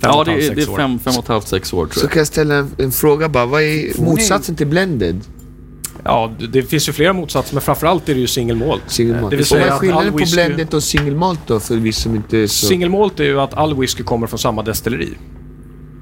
Ja, 0.00 0.24
det 0.24 0.32
är, 0.32 0.54
det 0.54 0.62
är 0.62 0.76
fem, 0.76 0.98
fem 0.98 1.12
och 1.16 1.22
ett 1.24 1.28
halvt, 1.28 1.48
sex 1.48 1.72
år 1.72 1.86
tror 1.86 2.00
Så 2.00 2.04
jag. 2.04 2.10
kan 2.10 2.20
jag 2.20 2.26
ställa 2.26 2.54
en, 2.54 2.70
en 2.78 2.92
fråga 2.92 3.28
bara. 3.28 3.46
Vad 3.46 3.62
är 3.62 4.00
motsatsen 4.00 4.56
till 4.56 4.66
blended? 4.66 5.20
Ja, 6.04 6.32
det, 6.52 6.62
finns 6.62 6.88
ju 6.88 6.92
flera 6.92 7.12
motsatser, 7.12 7.54
men 7.54 7.62
framförallt 7.62 8.08
är 8.08 8.14
det 8.14 8.20
ju 8.20 8.26
single 8.26 8.66
malt. 8.66 8.82
Single 8.86 9.20
malt. 9.20 9.30
Det 9.30 9.36
vill 9.36 9.44
Och 9.44 9.50
vad 9.50 9.60
säga 9.60 9.62
är 9.62 9.66
att 9.66 9.72
all 9.72 9.78
skillnaden 9.78 10.12
på 10.12 10.24
blended 10.32 10.74
och 10.74 10.82
single 10.82 11.14
malt 11.14 11.40
då? 11.46 11.60
För 11.60 11.76
vi 11.76 11.92
som 11.92 12.14
inte 12.14 12.38
är 12.38 12.46
så... 12.46 12.66
Single 12.66 12.88
malt 12.88 13.20
är 13.20 13.24
ju 13.24 13.40
att 13.40 13.54
all 13.54 13.80
whisky 13.80 14.02
kommer 14.02 14.26
från 14.26 14.38
samma 14.38 14.62
destilleri. 14.62 15.14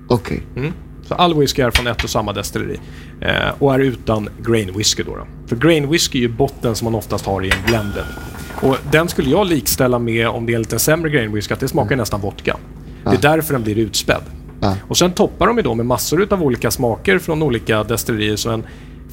Okej. 0.08 0.42
Mm. 0.56 0.72
Så 1.08 1.14
all 1.14 1.34
whisky 1.34 1.62
är 1.62 1.70
från 1.70 1.86
ett 1.86 2.04
och 2.04 2.10
samma 2.10 2.32
destilleri. 2.32 2.80
Eh, 3.20 3.30
och 3.58 3.74
är 3.74 3.78
utan 3.78 4.28
grain 4.42 4.76
whisky 4.76 5.02
då, 5.02 5.16
då. 5.16 5.26
För 5.46 5.56
grain 5.56 5.90
whisky 5.90 6.18
är 6.18 6.22
ju 6.22 6.28
botten 6.28 6.74
som 6.74 6.84
man 6.84 6.94
oftast 6.94 7.26
har 7.26 7.44
i 7.44 7.50
en 7.50 7.62
blended. 7.66 8.04
Och 8.62 8.76
den 8.90 9.08
skulle 9.08 9.30
jag 9.30 9.46
likställa 9.46 9.98
med, 9.98 10.28
om 10.28 10.46
det 10.46 10.52
är 10.52 10.54
en 10.54 10.62
lite 10.62 10.78
sämre 10.78 11.10
grain 11.10 11.34
whisky, 11.34 11.54
att 11.54 11.60
det 11.60 11.68
smakar 11.68 11.96
nästan 11.96 12.20
vodka. 12.20 12.56
Det 13.10 13.16
är 13.26 13.36
därför 13.36 13.52
den 13.52 13.62
blir 13.62 13.78
utspädd. 13.78 14.22
Ja. 14.60 14.76
Och 14.88 14.98
sen 14.98 15.12
toppar 15.12 15.46
de 15.46 15.56
ju 15.56 15.62
då 15.62 15.74
med 15.74 15.86
massor 15.86 16.26
av 16.30 16.42
olika 16.42 16.70
smaker 16.70 17.18
från 17.18 17.42
olika 17.42 17.84
destillerier. 17.84 18.36
Så 18.36 18.50
en 18.50 18.62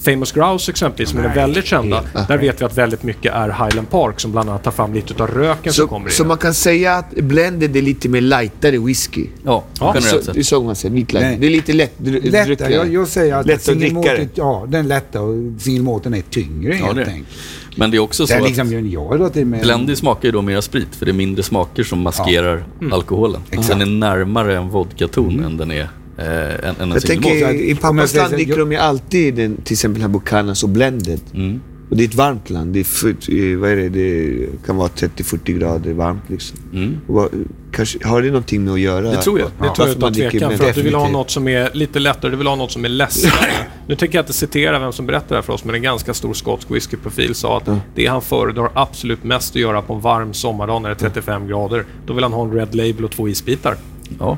Famous 0.06 0.32
Grouse 0.32 0.72
exempelvis, 0.72 1.10
som 1.10 1.20
är 1.20 1.36
väldigt 1.36 1.66
kända. 1.66 2.04
Där 2.28 2.38
vet 2.38 2.62
vi 2.62 2.66
att 2.66 2.78
väldigt 2.78 3.04
mycket 3.04 3.34
är 3.34 3.48
Highland 3.50 3.90
Park 3.90 4.20
som 4.20 4.32
bland 4.32 4.50
annat 4.50 4.64
tar 4.64 4.72
fram 4.72 4.94
lite 4.94 5.24
av 5.24 5.30
röken 5.30 5.74
som 5.74 5.84
Så, 5.84 5.88
kommer 5.88 6.08
i 6.10 6.12
så 6.12 6.26
man 6.26 6.38
kan 6.38 6.54
säga 6.54 6.94
att 6.96 7.12
blended 7.12 7.76
är 7.78 7.82
lite 7.82 8.10
mer 8.10 8.22
lightare 8.22 8.78
whisky? 8.78 9.28
Ja, 9.44 9.64
Ja, 9.80 9.94
Så, 9.94 10.00
generellt 10.00 10.26
det 10.26 10.32
är 10.32 10.34
sett. 10.34 10.46
så 10.48 10.64
man 10.64 10.76
säger, 10.76 10.96
lite 10.96 11.14
light. 11.14 11.26
Nej. 11.26 11.38
Det 11.40 11.46
är 11.48 11.50
lite 11.50 11.74
lätt 11.74 11.94
Lättare. 12.00 12.74
Jag, 12.74 12.94
jag 12.94 13.08
säger 13.08 13.36
att 13.36 13.46
Lätt 13.46 13.70
att 13.70 13.80
dricka 13.80 14.28
ja, 14.36 14.66
den 14.68 14.86
är 14.86 14.90
lättare 14.90 15.22
och 15.24 15.62
single 15.62 15.84
malten 15.84 16.14
är 16.14 16.22
tyngre 16.22 16.78
Ja, 16.78 16.86
helt 16.86 17.08
enkelt. 17.08 17.28
Men 17.76 17.92
det 17.92 17.98
är 17.98 18.00
också 18.00 18.24
Det 18.24 18.28
så 18.28 18.34
är 18.34 18.38
att 18.42 18.48
liksom, 18.48 18.68
i 18.74 19.46
med... 19.46 19.62
Blendy 19.62 19.96
smakar 19.96 20.26
ju 20.28 20.32
då 20.32 20.42
mera 20.42 20.62
sprit, 20.62 20.96
för 20.96 21.06
det 21.06 21.12
är 21.12 21.14
mindre 21.14 21.44
smaker 21.44 21.84
som 21.84 22.00
maskerar 22.00 22.66
alkoholen. 22.92 23.42
Exakt. 23.50 23.68
Den 23.70 23.82
är 23.82 23.86
närmare 23.86 24.58
en 24.58 24.70
vodkaton 24.70 25.44
än 25.44 25.58
den 25.58 25.72
är 25.72 25.82
eh, 26.18 26.70
en, 26.70 26.76
en 26.80 26.90
Jag 26.90 27.02
tänker, 27.02 27.54
i 27.54 27.76
pappas 27.76 28.16
land 28.16 28.32
dricker 28.34 28.52
jag- 28.52 28.60
de 28.60 28.72
ju 28.72 28.78
alltid 28.78 29.36
den, 29.36 29.58
till 29.64 29.74
exempel 29.74 30.02
här 30.02 30.10
Buchanan 30.10 30.56
och 30.64 30.70
blended. 30.70 31.20
Mm. 31.34 31.62
Och 31.90 31.98
det 31.98 32.04
är 32.04 32.08
ett 32.08 32.16
varmt 32.16 32.50
land. 32.50 32.74
Det 32.74 32.80
är, 32.80 33.54
eh, 33.54 33.58
vad 33.58 33.70
är 33.70 33.76
det? 33.76 33.90
det 33.90 34.48
kan 34.66 34.76
vara 34.76 34.88
30-40 34.88 35.58
grader 35.58 35.94
varmt 35.94 36.24
liksom. 36.28 36.60
Mm. 36.74 36.98
Och 37.08 37.14
vad, 37.14 37.30
kanske, 37.72 38.08
har 38.08 38.22
det 38.22 38.28
någonting 38.28 38.64
med 38.64 38.74
att 38.74 38.80
göra? 38.80 39.12
Det 39.12 39.22
tror 39.22 39.40
jag. 39.40 39.50
Det 39.62 39.76
tror 39.76 39.88
jag 39.88 39.98
utan 39.98 40.14
tvekan. 40.14 40.58
För 40.58 40.70
att 40.70 40.76
du 40.76 40.82
vill 40.82 40.96
ha 40.96 41.10
något 41.10 41.30
som 41.30 41.48
är 41.48 41.70
lite 41.74 42.00
lättare, 42.00 42.32
du 42.32 42.38
vill 42.38 42.48
ha 42.48 42.56
något 42.56 42.72
som 42.72 42.86
är 42.86 42.90
ledsammare. 42.90 43.52
nu 43.88 43.96
tänker 43.96 44.18
jag 44.18 44.24
inte 44.24 44.34
citera 44.34 44.80
vem 44.80 44.92
som 44.92 45.06
berättar 45.06 45.28
det 45.30 45.36
här 45.36 45.42
för 45.42 45.54
oss, 45.54 45.66
men 45.66 45.76
en 45.76 45.82
ganska 45.82 46.14
stor 46.14 46.34
skotsk 46.34 46.72
whiskyprofil 46.72 47.36
sa 47.36 47.58
att 47.58 47.70
det 47.96 48.08
han 48.08 48.22
föredrar 48.22 48.70
absolut 48.74 49.24
mest 49.24 49.56
att 49.56 49.62
göra 49.62 49.82
på 49.82 49.94
en 49.94 50.02
varm 50.02 50.34
sommardag 50.34 50.82
när 50.82 50.90
det 50.90 50.96
är 50.96 51.10
35 51.10 51.48
grader, 51.48 51.86
då 52.06 52.14
vill 52.14 52.24
han 52.24 52.34
ha 52.34 52.44
en 52.44 52.52
Red 52.52 52.76
Label 52.76 53.06
och 53.06 53.12
två 53.12 53.30
isbitar. 53.30 53.76
Ja, 54.20 54.38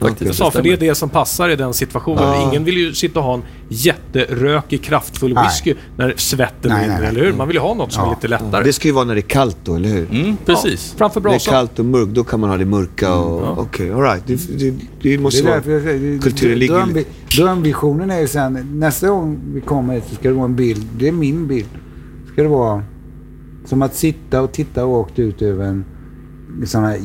faktiskt. 0.00 0.26
Jag 0.26 0.34
sa, 0.34 0.50
för 0.50 0.62
det 0.62 0.72
är 0.72 0.76
det 0.76 0.94
som 0.94 1.08
passar 1.08 1.48
i 1.48 1.56
den 1.56 1.74
situationen. 1.74 2.22
Ja. 2.22 2.48
Ingen 2.50 2.64
vill 2.64 2.76
ju 2.76 2.92
sitta 2.94 3.18
och 3.20 3.24
ha 3.24 3.34
en 3.34 3.42
jätterökig, 3.68 4.82
kraftfull 4.82 5.34
Nej. 5.34 5.44
whisky 5.44 5.74
när 5.96 6.14
svetten 6.16 6.70
Nej, 6.70 6.84
rinner, 6.84 7.02
eller 7.02 7.20
hur? 7.24 7.32
Man 7.32 7.48
vill 7.48 7.54
ju 7.56 7.60
ha 7.60 7.74
något 7.74 7.92
som 7.92 8.02
Ja. 8.04 8.10
är 8.10 8.14
lite 8.14 8.28
lättare. 8.28 8.64
Det 8.64 8.72
ska 8.72 8.88
ju 8.88 8.94
vara 8.94 9.04
när 9.04 9.14
det 9.14 9.20
är 9.20 9.22
kallt 9.22 9.56
då, 9.64 9.74
eller 9.74 9.88
hur? 9.88 10.10
Mm, 10.10 10.36
precis. 10.46 10.94
Framför 10.98 11.20
När 11.20 11.28
det 11.28 11.34
är 11.34 11.34
brasan. 11.34 11.52
kallt 11.54 11.78
och 11.78 11.84
mörkt, 11.84 12.10
då 12.14 12.24
kan 12.24 12.40
man 12.40 12.50
ha 12.50 12.56
det 12.56 12.64
mörka 12.64 13.14
och... 13.14 13.58
Okej, 13.58 13.92
alright. 13.92 14.22
Det, 14.26 14.34
det, 14.58 14.70
det 14.70 14.76
Det 15.02 15.18
måste 15.18 15.42
är 15.42 15.48
vara... 15.48 15.62
säger, 15.62 16.12
det- 16.12 16.22
kulturen 16.22 16.58
ligger 16.58 16.74
drömvi- 16.74 17.04
Drömvisionen 17.36 18.10
är 18.10 18.20
ju 18.20 18.28
sen, 18.28 18.66
nästa 18.78 19.08
gång 19.08 19.38
vi 19.54 19.60
kommer 19.60 19.94
hit 19.94 20.04
så 20.08 20.14
ska 20.14 20.28
det 20.28 20.34
vara 20.34 20.44
en 20.44 20.56
bild, 20.56 20.86
det 20.98 21.08
är 21.08 21.12
min 21.12 21.46
bild. 21.46 21.68
Ska 22.32 22.42
det 22.42 22.48
vara 22.48 22.82
som 23.64 23.82
att 23.82 23.94
sitta 23.94 24.42
och 24.42 24.52
titta 24.52 24.82
rakt 24.82 25.18
ut 25.18 25.42
över 25.42 25.64
en 25.64 25.84
sån 26.66 26.84
här 26.84 26.98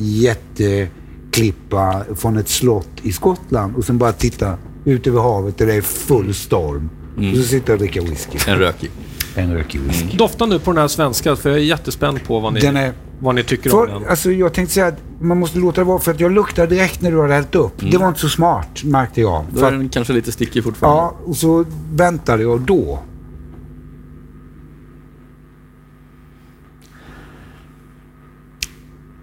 jätteklippa 1.36 2.04
från 2.16 2.36
ett 2.36 2.48
slott 2.48 2.88
i 3.02 3.12
Skottland 3.12 3.76
och 3.76 3.84
sen 3.84 3.98
bara 3.98 4.12
titta 4.12 4.58
ut 4.84 5.06
över 5.06 5.20
havet 5.20 5.58
där 5.58 5.66
det 5.66 5.74
är 5.74 5.82
full 5.82 6.34
storm. 6.34 6.90
Och 7.16 7.36
så 7.36 7.42
sitta 7.42 7.72
och 7.72 7.78
dricka 7.78 8.02
whisky. 8.02 8.38
En 8.48 8.58
rökig. 8.58 8.90
En 9.34 9.54
rökig 9.54 9.80
whisky. 9.80 10.16
Dofta 10.16 10.46
nu 10.46 10.58
på 10.58 10.70
den 10.72 10.80
här 10.80 10.88
svenska, 10.88 11.36
för 11.36 11.50
jag 11.50 11.58
är 11.58 11.62
jättespänd 11.62 12.24
på 12.24 12.40
vad 12.40 12.52
ni, 12.52 12.60
Den 12.60 12.76
är... 12.76 12.92
vad 13.20 13.34
ni 13.34 13.44
tycker 13.44 13.74
om 13.74 13.86
För, 13.86 13.94
den. 13.94 14.08
alltså 14.08 14.30
jag 14.30 14.52
tänkte 14.52 14.74
säga 14.74 14.86
att 14.86 14.98
man 15.20 15.38
måste 15.38 15.58
låta 15.58 15.80
det 15.80 15.84
vara 15.84 15.98
för 15.98 16.10
att 16.10 16.20
jag 16.20 16.32
luktar 16.32 16.66
direkt 16.66 17.02
när 17.02 17.10
du 17.10 17.16
har 17.16 17.28
hällt 17.28 17.54
upp. 17.54 17.72
Det 17.90 17.96
var 17.98 18.08
inte 18.08 18.20
så 18.20 18.28
smart 18.28 18.84
märkte 18.84 19.20
jag. 19.20 19.44
Då 19.52 19.60
För 19.60 19.66
är 19.66 19.72
att, 19.72 19.78
den 19.78 19.88
kanske 19.88 20.12
lite 20.12 20.32
stickig 20.32 20.64
fortfarande. 20.64 21.02
ja, 21.02 21.16
och 21.24 21.36
så 21.36 21.64
väntade 21.92 22.42
jag 22.42 22.60
då. 22.60 22.98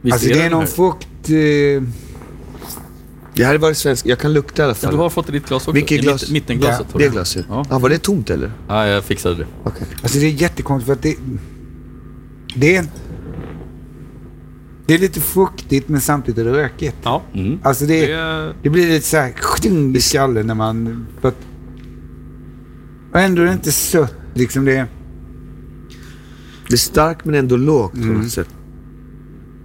Visst 0.01 0.13
alltså 0.13 0.27
det 0.27 0.39
är 0.39 0.43
den 0.43 0.51
någon 0.51 0.61
här? 0.61 0.67
Frukt... 1.23 1.29
Eh, 1.29 1.83
Det 3.35 3.45
här 3.45 3.57
var 3.57 3.73
svensk. 3.73 4.05
Jag 4.05 4.19
kan 4.19 4.33
lukta 4.33 4.61
i 4.61 4.65
alla 4.65 4.71
Ja, 4.71 4.75
fall. 4.75 4.91
du 4.91 4.97
har 4.97 5.09
fått 5.09 5.29
i 5.29 5.31
ditt 5.31 5.47
glas 5.47 5.61
också. 5.61 5.71
Vilket 5.71 6.01
glas? 6.01 6.21
Mitt, 6.21 6.31
mittenglaset. 6.31 6.87
Ja, 6.93 6.99
Det 6.99 7.09
glaset? 7.09 7.45
Ja. 7.49 7.65
Ja. 7.69 7.79
var 7.79 7.89
det 7.89 7.97
tomt 7.97 8.29
eller? 8.29 8.51
Ja, 8.67 8.87
jag 8.87 9.03
fixade 9.03 9.35
det. 9.35 9.45
Okej. 9.63 9.87
alltså 10.01 10.19
det 10.19 10.25
är 10.25 10.31
jättekonstigt 10.31 10.85
för 10.85 10.93
att 10.93 11.01
det... 11.01 11.15
Det 12.55 12.75
är... 12.75 12.85
Det 14.87 14.93
är 14.95 14.99
lite 14.99 15.19
fruktigt 15.21 15.89
men 15.89 16.01
samtidigt 16.01 16.37
är 16.37 16.43
det 16.45 16.51
rökigt. 16.57 16.95
Ja, 17.03 17.21
Mm. 17.33 17.59
Alltså 17.63 17.85
det 17.85 18.05
det, 18.05 18.11
är... 18.11 18.53
det 18.63 18.69
blir 18.69 18.87
lite 18.87 19.05
så 19.05 19.17
här 19.17 19.33
i 19.97 20.01
skallen 20.01 20.47
när 20.47 20.55
man... 20.55 21.07
För 21.21 21.27
att, 21.27 21.35
och 23.13 23.19
ändå 23.19 23.41
är 23.41 23.45
det 23.45 23.53
inte 23.53 23.71
sött. 23.71 24.13
Liksom 24.33 24.65
det... 24.65 24.85
Det 26.67 26.73
är 26.73 26.77
starkt 26.77 27.25
men 27.25 27.35
ändå 27.35 27.57
lågt 27.57 27.91
på 27.91 27.97
Mm. 27.97 28.13
något 28.21 28.31
sätt. 28.31 28.49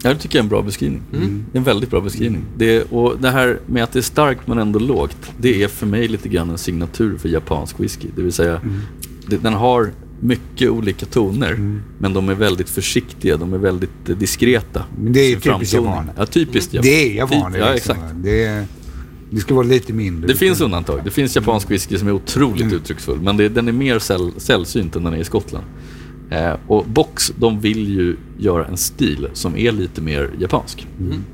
Ja, 0.05 0.15
det 0.15 0.19
tycker 0.19 0.39
jag 0.39 0.41
är 0.41 0.45
en 0.45 0.49
bra 0.49 0.63
beskrivning. 0.63 1.03
Det 1.11 1.57
är 1.57 1.59
en 1.59 1.65
väldigt 1.65 1.91
bra 1.91 2.01
beskrivning. 2.01 2.45
Det, 2.57 2.83
och 2.83 3.19
det 3.21 3.31
här 3.31 3.59
med 3.67 3.85
att 3.85 3.93
det 3.93 3.99
är 3.99 4.03
starkt 4.03 4.47
men 4.47 4.59
ändå 4.59 4.79
lågt, 4.79 5.33
det 5.39 5.63
är 5.63 5.69
för 5.69 5.87
mig 5.87 6.09
lite 6.09 6.29
grann 6.29 6.51
en 6.51 6.59
signatur 6.59 7.19
för 7.19 7.29
japansk 7.29 7.81
whisky. 7.81 8.09
Det 8.17 8.23
vill 8.23 8.33
säga, 8.33 8.61
det, 9.27 9.37
den 9.37 9.55
har 9.55 9.91
mycket 10.21 10.71
olika 10.71 11.07
toner, 11.07 11.81
men 11.99 12.13
de 12.15 12.29
är 12.29 12.35
väldigt 12.35 12.71
försiktiga, 12.71 13.37
de 13.37 13.53
är 13.53 13.59
väldigt 13.59 14.09
eh, 14.09 14.17
diskreta. 14.17 14.85
Men 15.03 15.13
det 15.13 15.21
är 15.21 15.41
typiskt 15.41 15.75
japaner. 15.75 16.13
Ja, 16.17 16.27
typiskt 16.27 16.75
japan. 16.75 16.91
Det 16.91 17.11
är 17.11 17.17
japaner. 17.17 17.59
Ja, 17.59 17.73
liksom. 17.73 17.97
exakt. 17.97 18.15
Det, 18.15 18.45
är, 18.45 18.67
det 19.31 19.41
ska 19.41 19.55
vara 19.55 19.67
lite 19.67 19.93
mindre. 19.93 20.29
Det 20.29 20.35
finns 20.35 20.61
undantag. 20.61 21.01
Det 21.05 21.11
finns 21.11 21.37
japansk 21.37 21.71
whisky 21.71 21.99
som 21.99 22.09
är 22.09 22.13
otroligt 22.13 22.73
uttrycksfull, 22.73 23.21
men 23.21 23.37
det, 23.37 23.49
den 23.49 23.69
är 23.69 23.73
mer 23.73 23.99
säll, 23.99 24.33
sällsynt 24.37 24.97
än 24.97 25.05
den 25.05 25.15
är 25.15 25.19
i 25.19 25.25
Skottland. 25.25 25.65
Eh, 26.31 26.53
och 26.67 26.85
Box, 26.87 27.33
de 27.37 27.61
vill 27.61 27.89
ju 27.89 28.17
göra 28.39 28.67
en 28.67 28.77
stil 28.77 29.29
som 29.33 29.57
är 29.57 29.73
lite 29.73 30.01
mer 30.01 30.31
japansk. 30.39 30.87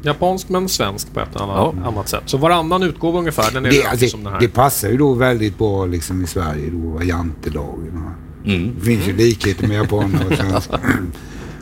Japansk 0.02 0.48
men 0.48 0.68
svensk 0.68 1.14
på 1.14 1.20
ett 1.20 1.36
eller 1.36 1.44
annat, 1.44 1.74
Ja. 1.82 1.88
annat 1.88 2.08
sätt. 2.08 2.22
Så 2.26 2.36
varannan 2.36 2.82
utgåva 2.82 3.18
ungefär, 3.18 3.52
den 3.52 3.66
är 3.66 3.70
Det, 3.70 3.76
rökig 3.76 3.88
alltså, 3.90 4.06
som 4.08 4.24
den 4.24 4.32
här. 4.32 4.40
det 4.40 4.48
passar 4.48 4.88
ju 4.88 4.96
då 4.96 5.14
väldigt 5.14 5.58
bra 5.58 5.86
liksom 5.86 6.24
i 6.24 6.26
Sverige 6.26 6.70
då, 6.70 7.02
jantelagen 7.04 8.02
Mm. 8.46 8.74
Det 8.78 8.84
finns 8.84 9.08
ju 9.08 9.16
likheter 9.16 9.68
med 9.68 9.76
japaner 9.76 10.26
och 10.30 10.36
svenskar. 10.36 10.80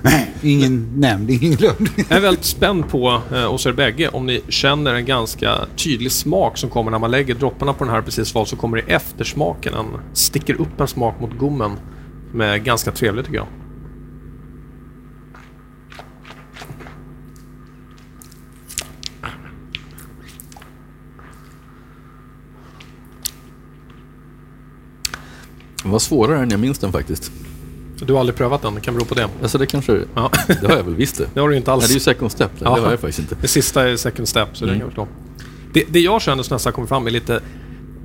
Ingen 0.42 0.88
nämnd, 0.96 1.30
ingen 1.30 1.52
glömd. 1.56 1.88
Jag 2.08 2.16
är 2.18 2.20
väldigt 2.22 2.44
spänd 2.44 2.88
på 2.88 3.20
eh, 3.32 3.50
hos 3.50 3.66
er 3.66 3.72
bägge 3.72 4.08
om 4.08 4.26
ni 4.26 4.40
känner 4.48 4.94
en 4.94 5.04
ganska 5.04 5.54
tydlig 5.76 6.12
smak 6.12 6.58
som 6.58 6.70
kommer 6.70 6.90
när 6.90 6.98
man 6.98 7.10
lägger 7.10 7.34
dropparna 7.34 7.72
på 7.72 7.84
den 7.84 7.94
här 7.94 8.02
precis 8.02 8.34
vad 8.34 8.48
så 8.48 8.56
kommer 8.56 8.76
det 8.76 8.82
eftersmaken. 8.94 9.74
En, 9.74 9.86
sticker 10.12 10.60
upp 10.60 10.80
en 10.80 10.88
smak 10.88 11.20
mot 11.20 11.38
gommen. 11.38 11.70
Som 12.30 12.64
ganska 12.64 12.92
trevlig 12.92 13.24
tycker 13.24 13.38
jag. 13.38 13.46
Den 25.82 25.92
var 25.92 25.98
svårare 25.98 26.42
än 26.42 26.50
jag 26.50 26.60
minns 26.60 26.78
den 26.78 26.92
faktiskt. 26.92 27.32
Du 28.00 28.12
har 28.12 28.20
aldrig 28.20 28.36
prövat 28.36 28.62
den, 28.62 28.74
det 28.74 28.80
kan 28.80 28.94
bero 28.94 29.04
på 29.04 29.14
det. 29.14 29.28
Alltså 29.42 29.58
det 29.58 29.66
kanske 29.66 30.00
ja. 30.14 30.30
Det 30.46 30.66
har 30.66 30.76
jag 30.76 30.84
väl 30.84 30.94
visst 30.94 31.18
det. 31.18 31.26
Det 31.34 31.40
har 31.40 31.48
du 31.48 31.56
inte 31.56 31.72
alls. 31.72 31.82
Nej, 31.82 31.88
det 31.88 31.92
är 31.92 31.94
ju 31.94 32.00
second 32.00 32.32
step. 32.32 32.50
Det, 32.58 32.64
det 32.64 32.70
har 32.70 32.90
jag 32.90 33.00
faktiskt 33.00 33.18
inte. 33.18 33.36
Det 33.40 33.48
sista 33.48 33.88
är 33.88 33.96
second 33.96 34.28
step, 34.28 34.48
så 34.52 34.64
mm. 34.64 34.74
det 34.74 34.80
kan 34.80 34.90
mm. 34.90 34.94
jag 34.96 35.08
förstå. 35.08 35.08
Det, 35.72 35.84
det 35.88 36.00
jag 36.00 36.22
känner 36.22 36.42
som 36.42 36.54
nästan 36.54 36.72
kommer 36.72 36.88
fram 36.88 37.06
är 37.06 37.10
lite 37.10 37.40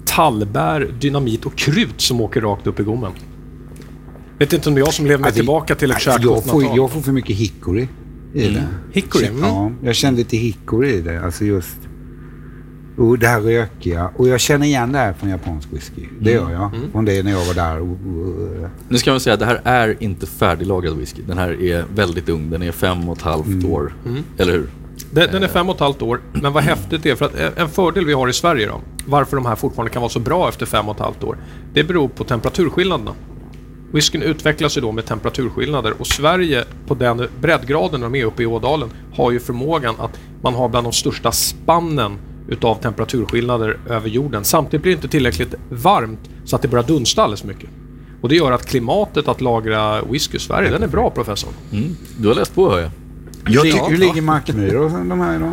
tallbär, 0.05 0.91
dynamit 0.99 1.45
och 1.45 1.55
krut 1.55 2.01
som 2.01 2.21
åker 2.21 2.41
rakt 2.41 2.67
upp 2.67 2.79
i 2.79 2.83
gommen. 2.83 3.11
Vet 4.39 4.53
inte 4.53 4.69
om 4.69 4.75
det 4.75 4.81
är 4.81 4.85
jag 4.85 4.93
som 4.93 5.05
lever 5.05 5.17
mig 5.19 5.27
Alltså, 5.27 5.39
tillbaka 5.39 5.75
till 5.75 5.91
ett 5.91 5.95
alltså, 5.95 6.09
jag, 6.09 6.43
får, 6.43 6.61
1800-tal. 6.61 6.77
jag 6.77 6.91
får 6.91 7.01
för 7.01 7.11
mycket 7.11 7.35
hickory 7.35 7.87
i 8.33 8.47
det. 8.47 8.67
Hickory? 8.91 9.25
Mm. 9.27 9.41
Ja, 9.43 9.71
jag 9.83 9.95
känner 9.95 10.17
lite 10.17 10.37
hickory 10.37 10.89
i 10.93 11.01
det. 11.01 11.23
Alltså 11.25 11.45
just... 11.45 11.77
Och 12.97 13.19
det 13.19 13.27
här 13.27 13.41
rökiga. 13.41 14.09
Och 14.15 14.27
jag 14.27 14.39
känner 14.39 14.65
igen 14.65 14.91
det 14.91 14.97
här 14.97 15.13
från 15.13 15.29
japansk 15.29 15.67
whisky. 15.71 16.01
Det 16.19 16.31
gör 16.31 16.51
jag. 16.51 16.71
Från 16.91 17.05
det 17.05 17.23
när 17.23 17.31
jag 17.31 17.45
var 17.45 17.53
där. 17.53 17.97
Nu 18.89 18.97
ska 18.97 19.11
man 19.11 19.19
säga 19.19 19.33
att 19.33 19.39
det 19.39 19.45
här 19.45 19.61
är 19.63 19.95
inte 19.99 20.25
färdiglagrad 20.27 20.97
whisky. 20.97 21.21
Den 21.27 21.37
här 21.37 21.61
är 21.61 21.85
väldigt 21.95 22.29
ung. 22.29 22.49
Den 22.49 22.61
är 22.61 22.71
fem 22.71 23.09
och 23.09 23.17
ett 23.17 23.23
halvt 23.23 23.47
Mm. 23.47 23.71
år. 23.71 23.95
Eller 24.37 24.53
hur? 24.53 24.67
Den, 25.11 25.31
den 25.31 25.43
är 25.43 25.47
fem 25.47 25.69
och 25.69 25.75
ett 25.75 25.81
halvt 25.81 26.01
år, 26.01 26.21
men 26.33 26.53
vad 26.53 26.63
häftigt 26.63 27.03
det 27.03 27.09
är 27.09 27.15
för 27.15 27.25
att 27.25 27.39
eh, 27.39 27.47
en 27.55 27.69
fördel 27.69 28.05
vi 28.05 28.13
har 28.13 28.27
i 28.27 28.33
Sverige 28.33 28.67
då, 28.67 28.81
varför 29.05 29.35
de 29.37 29.45
här 29.45 29.55
fortfarande 29.55 29.91
kan 29.93 30.01
vara 30.01 30.09
så 30.09 30.19
bra 30.19 30.49
efter 30.49 30.65
fem 30.65 30.89
och 30.89 30.95
ett 30.95 31.01
halvt 31.01 31.23
år, 31.23 31.37
det 31.73 31.83
beror 31.83 32.07
på 32.07 32.23
temperaturskillnaderna. 32.23 33.11
Whiskyn 33.93 34.21
utvecklas 34.21 34.77
ju 34.77 34.81
då 34.81 34.91
med 34.91 35.05
temperaturskillnader 35.05 35.93
och 35.99 36.07
Sverige 36.07 36.63
på 36.87 36.95
den 36.95 37.27
breddgraden 37.41 37.99
när 37.99 38.09
de 38.09 38.15
är 38.15 38.25
uppe 38.25 38.43
i 38.43 38.45
Ådalen 38.45 38.89
har 39.13 39.31
ju 39.31 39.39
förmågan 39.39 39.95
att 39.99 40.19
man 40.41 40.53
har 40.53 40.69
bland 40.69 40.85
de 40.85 40.93
största 40.93 41.31
spannen 41.31 42.17
utav 42.47 42.75
temperaturskillnader 42.75 43.77
över 43.89 44.09
jorden. 44.09 44.43
Samtidigt 44.43 44.81
blir 44.81 44.91
det 44.91 44.95
inte 44.95 45.07
tillräckligt 45.07 45.55
varmt 45.69 46.19
så 46.45 46.55
att 46.55 46.61
det 46.61 46.67
börjar 46.67 46.83
dunsta 46.85 47.23
alldeles 47.23 47.43
mycket. 47.43 47.69
Och 48.21 48.29
det 48.29 48.35
gör 48.35 48.51
att 48.51 48.65
klimatet 48.65 49.27
att 49.27 49.41
lagra 49.41 50.01
whisky 50.01 50.37
i 50.37 50.39
Sverige, 50.39 50.69
den 50.69 50.83
är 50.83 50.87
bra 50.87 51.09
professor. 51.09 51.49
Mm. 51.71 51.95
Du 52.17 52.27
har 52.27 52.35
läst 52.35 52.55
på 52.55 52.69
hör 52.69 52.79
jag. 52.79 52.91
Jag 53.47 53.63
hur, 53.63 53.71
tycker... 53.71 53.89
hur 53.89 53.97
ligger 53.97 54.21
Mackmyra 54.21 54.81
och 54.81 54.91
de 54.91 55.19
här 55.19 55.39
då? 55.39 55.51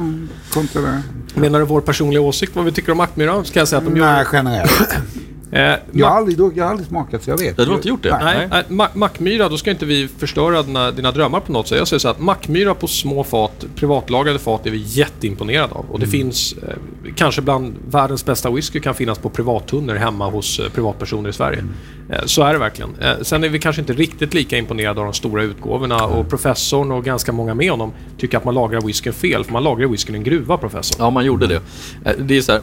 Kontra 0.50 0.82
det? 0.82 1.02
Menar 1.34 1.58
du 1.58 1.64
vår 1.64 1.80
personliga 1.80 2.20
åsikt 2.20 2.56
vad 2.56 2.64
vi 2.64 2.72
tycker 2.72 2.92
om 2.92 3.00
Ackmyra? 3.00 3.44
Ska 3.44 3.58
jag 3.58 3.68
säga 3.68 3.78
att 3.78 3.84
de 3.84 3.96
gör... 3.96 4.06
Nej, 4.06 4.26
generellt. 4.32 4.96
Eh, 5.52 5.74
Jag 5.92 6.06
har 6.06 6.16
aldrig, 6.16 6.38
jag 6.56 6.64
har 6.64 6.70
aldrig 6.70 6.88
smakat 6.88 7.22
så 7.24 7.30
jag 7.30 7.38
vet. 7.38 7.58
Ja, 7.58 7.64
du 7.64 7.70
har 7.70 7.76
inte 7.76 7.88
gjort 7.88 8.02
det? 8.02 8.18
Nej, 8.24 8.48
nej. 8.50 8.62
Ma- 8.68 8.88
Mackmyra, 8.94 9.48
då 9.48 9.56
ska 9.56 9.70
inte 9.70 9.86
vi 9.86 10.08
förstöra 10.18 10.62
dina, 10.62 10.90
dina 10.90 11.10
drömmar 11.12 11.40
på 11.40 11.52
något 11.52 11.68
sätt. 11.68 11.78
Jag 11.78 11.88
säger 11.88 11.98
så 12.00 12.08
att 12.08 12.20
Mackmyra 12.20 12.74
på 12.74 12.86
små 12.86 13.24
fat, 13.24 13.64
privatlagrade 13.76 14.38
fat, 14.38 14.66
är 14.66 14.70
vi 14.70 14.82
jätteimponerade 14.86 15.74
av. 15.74 15.84
Och 15.90 16.00
det 16.00 16.06
finns, 16.06 16.52
eh, 16.52 16.74
kanske 17.16 17.42
bland 17.42 17.74
världens 17.90 18.24
bästa 18.24 18.50
whisky 18.50 18.80
kan 18.80 18.94
finnas 18.94 19.18
på 19.18 19.30
privattunnor 19.30 19.94
hemma 19.94 20.30
hos 20.30 20.58
eh, 20.58 20.68
privatpersoner 20.68 21.30
i 21.30 21.32
Sverige. 21.32 21.64
Eh, 22.10 22.20
så 22.24 22.42
är 22.42 22.52
det 22.52 22.58
verkligen. 22.58 22.90
Eh, 23.00 23.12
sen 23.22 23.44
är 23.44 23.48
vi 23.48 23.58
kanske 23.58 23.80
inte 23.82 23.92
riktigt 23.92 24.34
lika 24.34 24.58
imponerade 24.58 25.00
av 25.00 25.06
de 25.06 25.14
stora 25.14 25.42
utgåvorna 25.42 26.04
och 26.04 26.28
professorn 26.28 26.92
och 26.92 27.04
ganska 27.04 27.32
många 27.32 27.54
med 27.54 27.70
honom 27.70 27.92
tycker 28.18 28.36
att 28.38 28.44
man 28.44 28.54
lagrar 28.54 28.80
whiskyn 28.80 29.12
fel, 29.12 29.44
för 29.44 29.52
man 29.52 29.62
lagrar 29.64 29.86
whiskyn 29.88 30.14
i 30.14 30.18
en 30.18 30.24
gruva, 30.24 30.56
professor. 30.58 30.96
Ja, 30.98 31.10
man 31.10 31.24
gjorde 31.24 31.46
det. 31.46 31.60
Eh, 32.04 32.12
Det 32.18 32.36
är 32.36 32.40
så 32.40 32.52
här, 32.52 32.60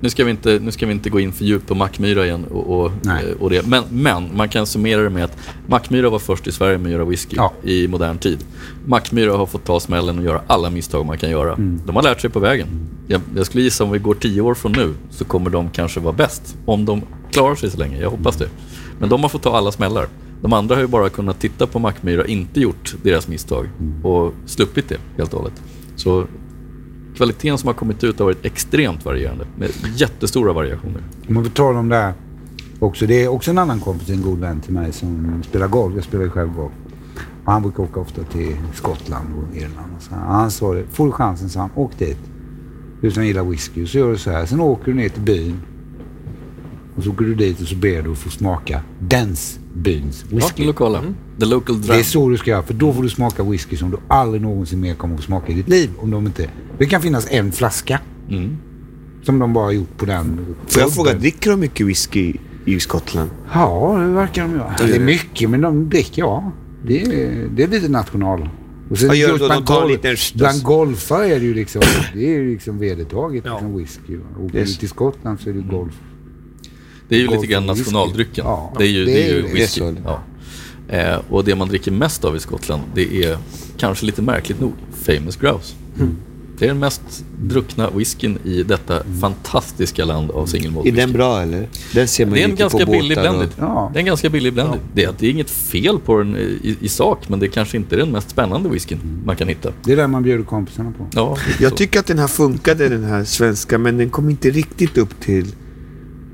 nu 0.00 0.10
ska 0.10 0.24
vi 0.24 0.30
inte, 0.30 0.58
nu 0.62 0.70
ska 0.70 0.86
vi 0.86 0.92
inte 0.92 1.10
gå 1.10 1.20
in 1.20 1.32
för 1.32 1.44
djupt 1.44 1.68
på 1.68 1.74
Mackmyra 1.74 2.25
igen 2.26 2.44
och, 2.44 2.80
och, 2.80 2.86
eh, 3.06 3.36
och 3.40 3.50
det. 3.50 3.66
Men, 3.66 3.84
men 3.90 4.36
man 4.36 4.48
kan 4.48 4.66
summera 4.66 5.02
det 5.02 5.10
med 5.10 5.24
att 5.24 5.36
Mackmyra 5.66 6.10
var 6.10 6.18
först 6.18 6.46
i 6.46 6.52
Sverige 6.52 6.78
med 6.78 6.86
att 6.86 6.92
göra 6.92 7.04
whisky 7.04 7.36
Ja. 7.36 7.52
i 7.62 7.88
modern 7.88 8.18
tid. 8.18 8.38
Mackmyra 8.86 9.32
har 9.36 9.46
fått 9.46 9.64
ta 9.64 9.80
smällen 9.80 10.18
och 10.18 10.24
göra 10.24 10.40
alla 10.46 10.70
misstag 10.70 11.06
man 11.06 11.18
kan 11.18 11.30
göra. 11.30 11.52
Mm. 11.52 11.80
De 11.86 11.96
har 11.96 12.02
lärt 12.02 12.20
sig 12.20 12.30
på 12.30 12.38
vägen. 12.40 12.66
Jag, 13.06 13.20
jag 13.36 13.46
skulle 13.46 13.64
gissa 13.64 13.84
om 13.84 13.90
vi 13.90 13.98
går 13.98 14.14
tio 14.14 14.40
år 14.40 14.54
från 14.54 14.72
nu 14.72 14.94
så 15.10 15.24
kommer 15.24 15.50
de 15.50 15.70
kanske 15.70 16.00
vara 16.00 16.12
bäst. 16.14 16.56
Om 16.64 16.84
de 16.84 17.02
klarar 17.30 17.54
sig 17.54 17.70
så 17.70 17.78
länge, 17.78 18.00
jag 18.00 18.10
hoppas 18.10 18.36
det. 18.36 18.48
Men 18.98 19.08
de 19.08 19.22
har 19.22 19.28
fått 19.28 19.42
ta 19.42 19.56
alla 19.56 19.72
smällar. 19.72 20.06
De 20.42 20.52
andra 20.52 20.74
har 20.74 20.82
ju 20.82 20.88
bara 20.88 21.08
kunnat 21.08 21.40
titta 21.40 21.66
på 21.66 21.78
Mackmyra, 21.78 22.26
inte 22.26 22.60
gjort 22.60 22.94
deras 23.02 23.28
misstag 23.28 23.68
Mm. 23.80 24.04
och 24.06 24.32
sluppit 24.46 24.88
det 24.88 24.96
helt 25.16 25.32
och 25.34 25.38
hållet. 25.40 25.62
Så 25.96 26.26
kvaliteten 27.16 27.58
som 27.58 27.66
har 27.66 27.74
kommit 27.74 28.04
ut 28.04 28.18
har 28.18 28.26
varit 28.26 28.44
extremt 28.44 29.04
varierande 29.04 29.46
med 29.58 29.70
jättestora 29.96 30.52
variationer. 30.52 31.02
Om 31.28 31.34
man 31.34 31.44
får 31.44 31.50
tala 31.50 31.78
om 31.78 31.88
det 31.88 31.96
här 31.96 32.12
också. 32.78 33.06
Det 33.06 33.24
är 33.24 33.28
också 33.28 33.50
en 33.50 33.58
annan 33.58 33.80
kompis, 33.80 34.10
en 34.10 34.22
god 34.22 34.38
vän 34.38 34.60
till 34.60 34.72
mig 34.72 34.92
som 34.92 35.42
spelar 35.48 35.68
golf. 35.68 35.94
Jag 35.94 36.04
spelar 36.04 36.24
ju 36.24 36.30
själv 36.30 36.54
golf. 36.56 36.72
Och 37.44 37.52
han 37.52 37.62
brukar 37.62 37.82
åka 37.82 38.00
ofta 38.00 38.22
till 38.22 38.56
Skottland 38.74 39.26
och 39.38 39.56
Irland. 39.56 39.92
Och 39.96 40.02
så. 40.02 40.14
här. 40.14 40.20
Han 40.20 40.50
sa 40.50 40.74
det, 40.74 40.84
får 40.92 41.06
du 41.06 41.12
chansen 41.12 41.48
så 41.48 41.60
han, 41.60 41.70
åk 41.74 41.98
dit. 41.98 42.18
Du 43.00 43.10
som 43.10 43.26
gillar 43.26 43.44
whisky. 43.44 43.84
Och 43.84 43.88
så 43.88 43.98
gör 43.98 44.10
du 44.10 44.18
så 44.18 44.30
här. 44.30 44.46
Sen 44.46 44.60
åker 44.60 44.84
du 44.86 44.94
ner 44.94 45.08
till 45.08 45.22
byn. 45.22 45.60
Och 46.96 47.02
så 47.04 47.10
åker 47.10 47.24
du 47.24 47.34
dit 47.34 47.60
och 47.60 47.68
så 47.68 47.76
ber 47.76 48.02
du 48.02 48.12
att 48.12 48.18
få 48.18 48.30
smaka 48.30 48.80
dens 49.00 49.58
byns 49.74 50.24
Ja, 50.30 50.36
whisky. 50.36 50.62
det 50.62 50.66
lokala. 50.66 51.02
The 51.38 51.44
local 51.46 51.80
Det 51.80 51.86
dram. 51.86 51.98
är 51.98 52.02
så 52.02 52.28
du 52.28 52.36
ska 52.38 52.50
göra, 52.50 52.62
för 52.62 52.74
då 52.74 52.92
får 52.92 53.02
du 53.02 53.08
smaka 53.08 53.42
whisky 53.42 53.76
som 53.76 53.90
du 53.90 53.96
aldrig 54.08 54.42
någonsin 54.42 54.80
mer 54.80 54.94
kommer 54.94 55.14
att 55.14 55.22
smaka 55.22 55.52
i 55.52 55.54
ditt 55.54 55.68
liv. 55.68 55.90
Om 55.98 56.10
de 56.10 56.26
inte... 56.26 56.50
Det 56.78 56.86
kan 56.86 57.02
finnas 57.02 57.26
en 57.30 57.52
flaska 57.52 58.00
Mm. 58.30 58.56
som 59.22 59.38
de 59.38 59.52
bara 59.52 59.64
har 59.64 59.72
gjort 59.72 59.96
på 59.96 60.06
den. 60.06 60.46
Får 60.66 60.82
jag 60.82 60.92
fråga, 60.94 61.14
dricker 61.14 61.50
de 61.50 61.60
mycket 61.60 61.86
whisky 61.86 62.34
i 62.64 62.80
Skottland? 62.80 63.30
Ja, 63.54 63.96
det 63.98 64.06
verkar 64.14 64.42
de 64.42 64.52
göra. 64.52 64.74
Det 64.78 64.96
är 64.96 65.00
mycket, 65.00 65.50
men 65.50 65.60
de 65.60 65.88
dricker, 65.88 66.22
ja. 66.22 66.52
Det 66.86 67.02
är, 67.02 67.48
det 67.54 67.62
är 67.62 67.68
lite 67.68 67.88
national. 67.88 68.48
Och 68.90 68.98
sen 68.98 69.14
gör? 69.18 69.38
De 69.38 69.46
bland 69.46 69.64
golf- 69.66 69.88
lite 69.88 70.16
Bland 70.34 70.62
golfare 70.62 71.26
är 71.26 71.40
det 71.40 71.46
ju 71.46 71.54
liksom, 71.54 71.82
det 72.14 72.24
är 72.26 72.38
ju 72.38 72.52
liksom 72.52 72.78
vedertaget 72.78 73.42
Ja. 73.46 73.52
liksom 73.52 73.76
whisky. 73.78 74.18
Åker 74.46 74.58
Yes. 74.58 74.72
du 74.72 74.76
till 74.80 74.88
Skottland 74.88 75.40
så 75.40 75.50
är 75.50 75.54
det 75.54 75.60
golf. 75.60 75.94
Det 77.08 77.14
är 77.16 77.18
ju 77.20 77.26
Golf 77.26 77.40
lite 77.40 77.52
grann 77.52 77.66
nationaldrycken. 77.66 78.44
Ja, 78.46 78.72
det 78.78 78.84
är 78.84 78.88
ju, 78.88 79.04
det 79.04 79.12
det 79.12 79.22
är 79.28 79.32
är 79.32 79.36
ju 79.36 79.42
det. 79.42 79.48
whisky. 79.54 79.80
Det 79.80 79.86
är 79.88 79.92
så. 79.94 79.98
Ja. 80.04 80.22
Eh, 80.88 81.16
och 81.30 81.44
det 81.44 81.54
man 81.54 81.68
dricker 81.68 81.90
mest 81.90 82.24
av 82.24 82.36
i 82.36 82.40
Skottland, 82.40 82.82
det 82.94 83.24
är 83.24 83.38
kanske 83.76 84.06
lite 84.06 84.22
märkligt 84.22 84.60
nog 84.60 84.72
Famous 85.02 85.36
Grouse. 85.36 85.74
Mm. 85.98 86.16
Det 86.58 86.64
är 86.64 86.68
den 86.68 86.78
mest 86.78 87.24
druckna 87.40 87.90
whiskyn 87.90 88.38
i 88.44 88.62
detta 88.62 89.02
fantastiska 89.20 90.04
land 90.04 90.30
av 90.30 90.46
single 90.46 90.70
malt 90.70 90.86
Är 90.86 90.90
whisky. 90.90 91.00
den 91.06 91.12
bra 91.12 91.42
eller? 91.42 91.68
Den 91.94 92.08
ser 92.08 92.26
man 92.26 92.34
Det 92.34 92.42
är 92.42 92.48
en 92.48 92.54
ganska 92.56 92.86
på 92.86 92.92
billig 92.92 93.16
båtar 93.18 93.34
och-. 93.44 93.44
Ja. 93.58 93.90
Det 93.92 93.98
är 93.98 94.00
en 94.00 94.06
ganska 94.06 94.30
billig 94.30 94.52
blended. 94.52 94.78
Det, 94.94 95.04
är, 95.04 95.14
det 95.18 95.26
är 95.26 95.30
inget 95.30 95.50
fel 95.50 95.98
på 95.98 96.18
den 96.18 96.36
i, 96.36 96.76
i 96.80 96.88
sak, 96.88 97.28
men 97.28 97.38
det 97.40 97.48
kanske 97.48 97.76
inte 97.76 97.94
är 97.94 97.98
den 97.98 98.10
mest 98.12 98.30
spännande 98.30 98.68
whiskyn 98.68 98.98
man 99.24 99.36
kan 99.36 99.48
hitta. 99.48 99.72
Det 99.84 99.92
är 99.92 99.96
det 99.96 100.06
man 100.08 100.22
bjuder 100.22 100.44
kompisarna 100.44 100.92
på. 100.98 101.06
Ja, 101.12 101.36
Jag 101.60 101.70
så. 101.70 101.76
tycker 101.76 102.00
att 102.00 102.06
den 102.06 102.18
här 102.18 102.28
funkade, 102.28 102.88
den 102.88 103.04
här 103.04 103.24
svenska, 103.24 103.78
men 103.78 103.98
den 103.98 104.10
kom 104.10 104.30
inte 104.30 104.50
riktigt 104.50 104.98
upp 104.98 105.20
till... 105.20 105.46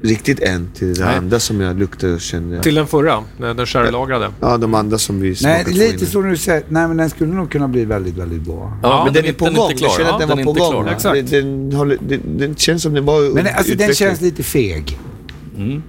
Riktigt 0.03 0.41
än 0.41 0.71
till 0.75 0.95
det 0.95 1.05
Nej. 1.05 1.17
andra 1.17 1.41
som 1.41 1.61
jag 1.61 1.79
luktade 1.79 2.13
och 2.15 2.21
kände. 2.21 2.63
Till 2.63 2.75
den 2.75 2.87
förra, 2.87 3.23
den 3.39 3.57
den 3.57 3.67
sherrylagrade. 3.67 4.31
Ja, 4.41 4.57
de 4.57 4.75
andra 4.75 4.99
som 4.99 5.21
vi 5.21 5.29
Nej, 5.29 5.37
smakat 5.37 5.65
på 5.65 5.71
lite 5.71 6.07
så 6.07 6.23
du 6.23 6.37
säger, 6.37 6.63
nej 6.69 6.89
men 6.89 6.97
den 6.97 7.11
skulle 7.11 7.35
nog 7.35 7.51
kunna 7.51 7.69
bli 7.69 7.85
väldigt, 7.85 8.17
väldigt 8.17 8.43
bra. 8.43 8.79
Ja, 8.83 9.05
Men 9.05 9.15
den 9.15 9.25
är 9.25 9.33
på 9.33 9.45
den 9.45 9.55
gång. 9.55 9.71
inte 9.71 9.79
klar. 9.79 9.89
Jag 9.89 9.97
känner 9.97 10.13
att 10.13 10.21
Ja, 10.21 10.27
den 10.27 10.47
var 10.47 10.55
på 10.55 10.73
gång. 10.73 10.89
Exakt. 10.89 11.31
Den, 11.31 11.71
den, 11.71 11.99
den, 12.09 12.21
den 12.39 12.55
känns 12.57 12.83
som 12.83 12.95
den 12.95 13.05
var 13.05 13.35
Men 13.35 13.47
alltså 13.57 13.75
den 13.75 13.95
känns 13.95 14.21
lite 14.21 14.43
feg. 14.43 14.99
Mm. 15.57 15.83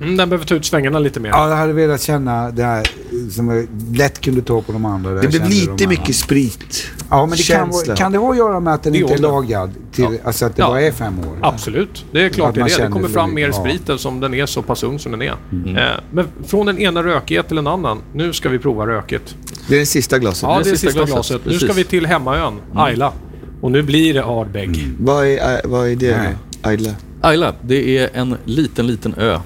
Mm, 0.00 0.16
den 0.16 0.28
behöver 0.28 0.46
ta 0.46 0.54
ut 0.54 0.64
svängarna 0.64 0.98
lite 0.98 1.20
mer. 1.20 1.30
Ja, 1.30 1.48
jag 1.48 1.56
hade 1.56 1.72
velat 1.72 2.02
känna 2.02 2.50
det 2.50 2.62
här 2.62 2.86
som 3.30 3.48
jag 3.48 3.66
lätt 3.96 4.20
kunde 4.20 4.42
ta 4.42 4.62
på 4.62 4.72
de 4.72 4.84
andra. 4.84 5.10
Det 5.10 5.28
blev 5.28 5.42
de 5.42 5.48
lite 5.48 5.70
andra. 5.70 5.88
mycket 5.88 6.16
sprit. 6.16 6.90
Ja, 7.10 7.26
men 7.26 7.38
det 7.38 7.42
kan, 7.42 7.96
kan 7.96 8.12
det 8.12 8.18
ha 8.18 8.30
att 8.30 8.36
göra 8.36 8.60
med 8.60 8.74
att 8.74 8.82
den 8.82 8.92
Det 8.92 8.98
är 8.98 9.02
inte 9.02 9.14
är 9.14 9.18
lagad? 9.18 9.70
Till, 9.92 10.04
Ja. 10.04 10.10
Alltså 10.24 10.46
att 10.46 10.56
det 10.56 10.62
Ja. 10.62 10.68
bara 10.68 10.80
är 10.82 10.92
fem 10.92 11.18
år? 11.18 11.36
Absolut, 11.40 12.04
det 12.12 12.22
är 12.24 12.28
klart 12.28 12.48
Att 12.48 12.54
det 12.54 12.60
är 12.60 12.78
det. 12.78 12.84
Det 12.84 12.90
kommer 12.90 13.08
det 13.08 13.14
fram 13.14 13.34
mer 13.34 13.46
ja. 13.46 13.52
sprit 13.52 13.80
eftersom 13.80 14.20
den 14.20 14.34
är 14.34 14.46
så 14.46 14.62
pass 14.62 14.82
ung 14.82 14.98
som 14.98 15.12
den 15.12 15.22
är. 15.22 15.34
Mm. 15.52 15.76
Eh, 15.76 15.82
men 16.10 16.26
från 16.46 16.66
den 16.66 16.78
ena 16.78 17.02
rökighet 17.02 17.48
till 17.48 17.58
en 17.58 17.66
annan. 17.66 17.98
Nu 18.14 18.32
ska 18.32 18.48
vi 18.48 18.58
prova 18.58 18.86
rökigt. 18.86 19.34
Det 19.68 19.74
är 19.74 19.80
det 19.80 19.86
sista 19.86 20.18
glaset. 20.18 20.42
Ja, 20.42 20.48
det 20.48 20.60
är 20.60 20.64
det 20.64 20.70
är 20.70 20.72
sista 20.72 20.86
sista 20.86 21.04
glaset, 21.04 21.42
glaset. 21.42 21.60
Nu 21.62 21.66
ska 21.68 21.72
vi 21.72 21.84
till 21.84 22.06
hemmaön, 22.06 22.54
Ayla. 22.74 23.12
Och 23.60 23.70
nu 23.72 23.82
blir 23.82 24.14
det 24.14 24.24
Ardbeg. 24.24 24.88
Vad, 25.00 25.26
är, 25.26 25.60
vad 25.64 25.88
är 25.88 25.96
det? 25.96 26.36
Ayla? 26.62 26.90
Ayla, 27.20 27.54
det 27.62 27.98
är 27.98 28.10
en 28.12 28.36
liten, 28.44 28.86
liten 28.86 29.14
ö 29.14 29.38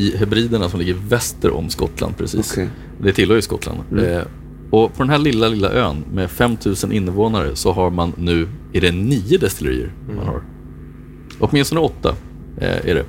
i 0.00 0.16
Hebriderna 0.16 0.68
som 0.68 0.80
ligger 0.80 0.94
väster 0.94 1.50
om 1.50 1.70
Skottland 1.70 2.16
precis. 2.16 2.52
Okej. 2.52 2.68
Det 3.02 3.12
tillhör 3.12 3.36
ju 3.36 3.42
Skottland. 3.42 3.78
Eh, 3.98 4.22
och 4.70 4.94
på 4.94 5.02
den 5.02 5.10
här 5.10 5.18
lilla, 5.18 5.48
lilla 5.48 5.72
ön 5.72 6.04
med 6.12 6.30
5000 6.30 6.92
invånare 6.92 7.56
så 7.56 7.72
har 7.72 7.90
man 7.90 8.12
nu, 8.16 8.48
är 8.72 8.80
det 8.80 8.92
nio 8.92 9.38
destillerier 9.38 9.92
man 10.16 10.26
har. 10.26 10.42
Åtminstone 11.38 11.80
åtta 11.80 12.14
eh, 12.58 12.90
är 12.90 12.94
det. 12.94 13.04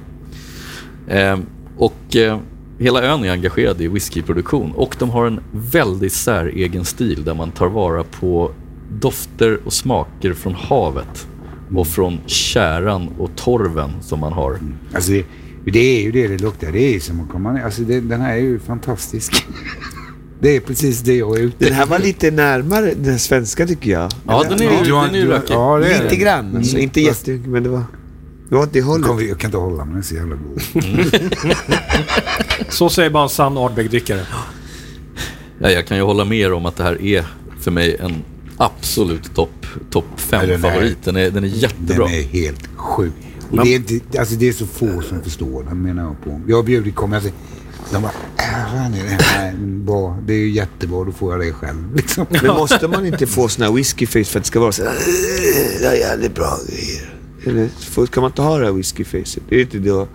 Eh, 1.20 1.39
och 1.78 2.16
eh, 2.16 2.39
hela 2.80 3.04
ön 3.04 3.24
är 3.24 3.32
engagerad 3.32 3.82
i 3.82 3.88
whiskyproduktion 3.88 4.72
och 4.72 4.96
de 5.00 5.10
har 5.10 5.26
en 5.26 5.39
väldigt 5.52 6.14
säregen 6.14 6.86
stil 6.86 7.24
där 7.24 7.34
man 7.34 7.52
tar 7.52 7.68
vara 7.68 8.04
på 8.04 8.52
dofter 9.00 9.60
och 9.66 9.74
smaker 9.74 10.34
från 10.34 10.54
havet 10.54 11.28
och 11.76 11.88
från 11.88 12.20
käran 12.26 13.10
och 13.18 13.36
torven 13.36 13.89
som 14.02 14.20
man 14.20 14.34
har. 14.34 14.60
Alltså 14.94 15.12
det, 15.12 15.26
det 15.66 15.80
är 15.80 16.01
ju 16.01 16.12
det 16.12 16.28
det 16.28 16.38
luktar. 16.38 16.72
Det 16.72 16.95
är 16.95 16.99
som 16.99 17.20
att 17.22 17.30
komma 17.30 17.51
ner. 17.51 17.64
Alltså 17.64 17.82
det, 17.82 17.99
den 17.99 18.22
här 18.22 18.34
är 18.34 18.38
ju 18.41 18.59
fantastisk. 18.59 19.45
det 20.39 20.55
är 20.55 20.59
precis 20.59 20.99
det 21.01 21.16
jag 21.16 21.38
är 21.38 21.41
ute 21.41 21.66
Den 21.66 21.74
här 21.74 21.86
var 21.86 21.99
lite 21.99 22.32
närmare 22.32 22.93
den 22.93 23.20
svenska 23.20 23.68
tycker 23.68 23.91
jag. 23.91 24.12
Ja, 24.28 24.43
den 24.49 24.59
är 24.62 24.64
ju, 24.86 24.91
den 24.91 25.16
är 25.16 25.26
rökig. 25.26 25.53
Ja, 25.53 25.78
Lite 25.78 26.07
den. 26.09 26.20
grann, 26.20 26.55
alltså. 26.55 26.72
Mm. 26.72 26.84
Inte 26.84 27.01
jättemycket, 27.01 27.47
men 27.49 27.64
det 27.64 27.70
var... 27.70 27.84
Det 28.49 28.55
var 28.55 28.70
det 28.72 28.80
Jag 28.80 28.86
hållet. 28.86 29.07
kan, 29.07 29.28
jag 29.28 29.39
kan 29.39 29.47
inte 29.47 29.57
hålla 29.57 29.86
mig, 29.86 29.91
den 29.93 29.97
är 29.97 30.01
så 30.03 30.16
jävla 30.16 30.36
god. 30.36 30.62
Så 32.70 32.89
säger 32.89 33.09
bara 33.09 33.24
en 33.24 33.30
sann 33.30 33.57
Ardbeg-drickare. 33.57 34.22
Ja, 35.59 35.72
jag 35.72 35.88
kan 35.88 35.97
ju 35.97 36.03
hålla 36.03 36.26
med 36.26 36.38
er 36.38 36.53
om 36.53 36.66
att 36.66 36.76
det 36.76 36.84
här 36.84 37.01
är 37.01 37.26
för 37.59 37.72
mig 37.72 37.97
en 37.99 38.16
absolut 38.57 39.36
topp 39.36 39.66
top 39.89 40.05
Ja, 40.32 40.39
den 40.41 40.49
är- 40.49 40.57
5-favorit. 40.57 40.97
Den 41.03 41.16
är, 41.18 41.32
den 41.32 41.43
är 41.43 41.47
jättebra. 41.47 42.05
Den 42.05 42.14
är 42.16 42.22
helt 42.24 42.68
sjuk. 42.76 43.14
Och 43.52 43.64
det, 43.66 43.76
är 43.76 43.76
inte, 43.76 44.20
alltså 44.20 44.36
det 44.36 44.47
är 44.49 44.54
så 44.54 44.66
få 44.66 45.02
som 45.02 45.22
förstår 45.24 45.64
den 45.64 45.82
menar 45.82 46.04
jag 46.04 46.24
på. 46.24 46.41
Jag 46.47 46.56
har 46.56 46.64
bjudit 46.64 46.95
säger, 47.22 47.34
de 47.91 48.02
bara, 48.02 48.12
äh, 48.38 48.72
fan 48.74 48.93
är 48.93 49.04
det 49.04 49.24
här 49.24 49.54
bra? 49.86 50.18
Det 50.28 50.34
är 50.34 50.38
ju 50.38 50.49
jättebra, 50.52 51.04
då 51.04 51.12
får 51.12 51.32
jag 51.34 51.41
det 51.41 51.54
själv. 51.54 51.95
Liksom. 51.95 52.26
Men 52.30 52.45
måste 52.45 52.88
man 52.88 53.06
inte 53.06 53.28
få 53.28 53.47
sån 53.49 53.64
här 53.66 53.72
whiskyface 53.72 54.24
för 54.24 54.39
att 54.39 54.43
det 54.43 54.47
ska 54.47 54.60
vara 54.60 54.72
så 54.72 54.84
här, 54.84 54.89
"Äh, 54.91 54.95
Det 55.82 55.86
är 55.88 55.93
jävligt 55.93 56.36
bra 56.36 56.58
grejer. 56.70 57.16
Eller 57.45 58.06
kan 58.08 58.22
man 58.22 58.32
inte 58.32 58.41
ha 58.41 58.58
det 58.58 58.66
här 58.66 58.72
whiskyfacet? 58.74 59.43
Det 59.49 59.56
är 59.56 59.62
inte 59.62 59.78
då 59.80 60.08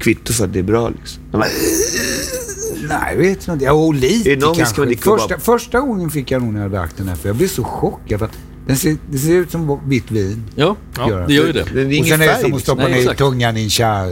kvitto 0.00 0.32
för 0.32 0.44
att 0.44 0.52
det 0.52 0.58
är 0.58 0.62
bra 0.62 0.88
liksom. 0.88 1.22
De 1.30 1.38
bara, 1.38 1.48
Nej, 2.88 2.98
jag 3.10 3.16
vet 3.16 3.48
inte. 3.48 3.70
Och 3.70 3.94
lite 3.94 4.36
kanske. 4.56 4.96
Första, 4.96 5.28
bara- 5.28 5.38
första 5.40 5.80
gången 5.80 6.10
fick 6.10 6.30
jag 6.30 6.42
nog 6.42 6.52
när 6.52 6.62
jag 6.62 6.70
drack 6.70 6.90
den 6.96 7.08
här, 7.08 7.16
för 7.16 7.28
jag 7.28 7.36
blev 7.36 7.48
så 7.48 7.64
chockad. 7.64 8.18
För 8.18 8.26
att 8.26 8.38
den 8.66 8.76
ser, 8.76 8.96
det 9.10 9.18
ser 9.18 9.32
ut 9.32 9.50
som 9.50 9.80
vitt 9.88 10.10
vin. 10.10 10.42
Ja, 10.54 10.76
Ja, 10.98 11.24
det 11.26 11.34
gör 11.34 11.46
ju 11.46 11.52
det. 11.52 11.64
Det 11.74 11.80
är 11.80 12.00
och 12.00 12.06
sen 12.06 12.22
är 12.22 12.26
det 12.26 12.34
som 12.34 12.36
att 12.36 12.42
liksom. 12.42 12.60
stoppa 12.60 12.82
Nej, 12.82 12.92
ner 12.92 12.98
exakt. 12.98 13.18
tungan 13.18 13.56
i 13.56 13.62
en 13.62 13.70
kärr. 13.70 14.06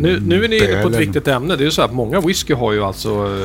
Nu, 0.00 0.20
nu 0.20 0.44
är 0.44 0.48
ni 0.48 0.56
inne 0.56 0.82
på 0.82 0.88
ett 0.88 1.00
viktigt 1.00 1.28
ämne. 1.28 1.56
Det 1.56 1.62
är 1.62 1.64
ju 1.64 1.70
så 1.70 1.82
att 1.82 1.92
många 1.92 2.20
whisky 2.20 2.54
har 2.54 2.72
ju 2.72 2.84
alltså, 2.84 3.38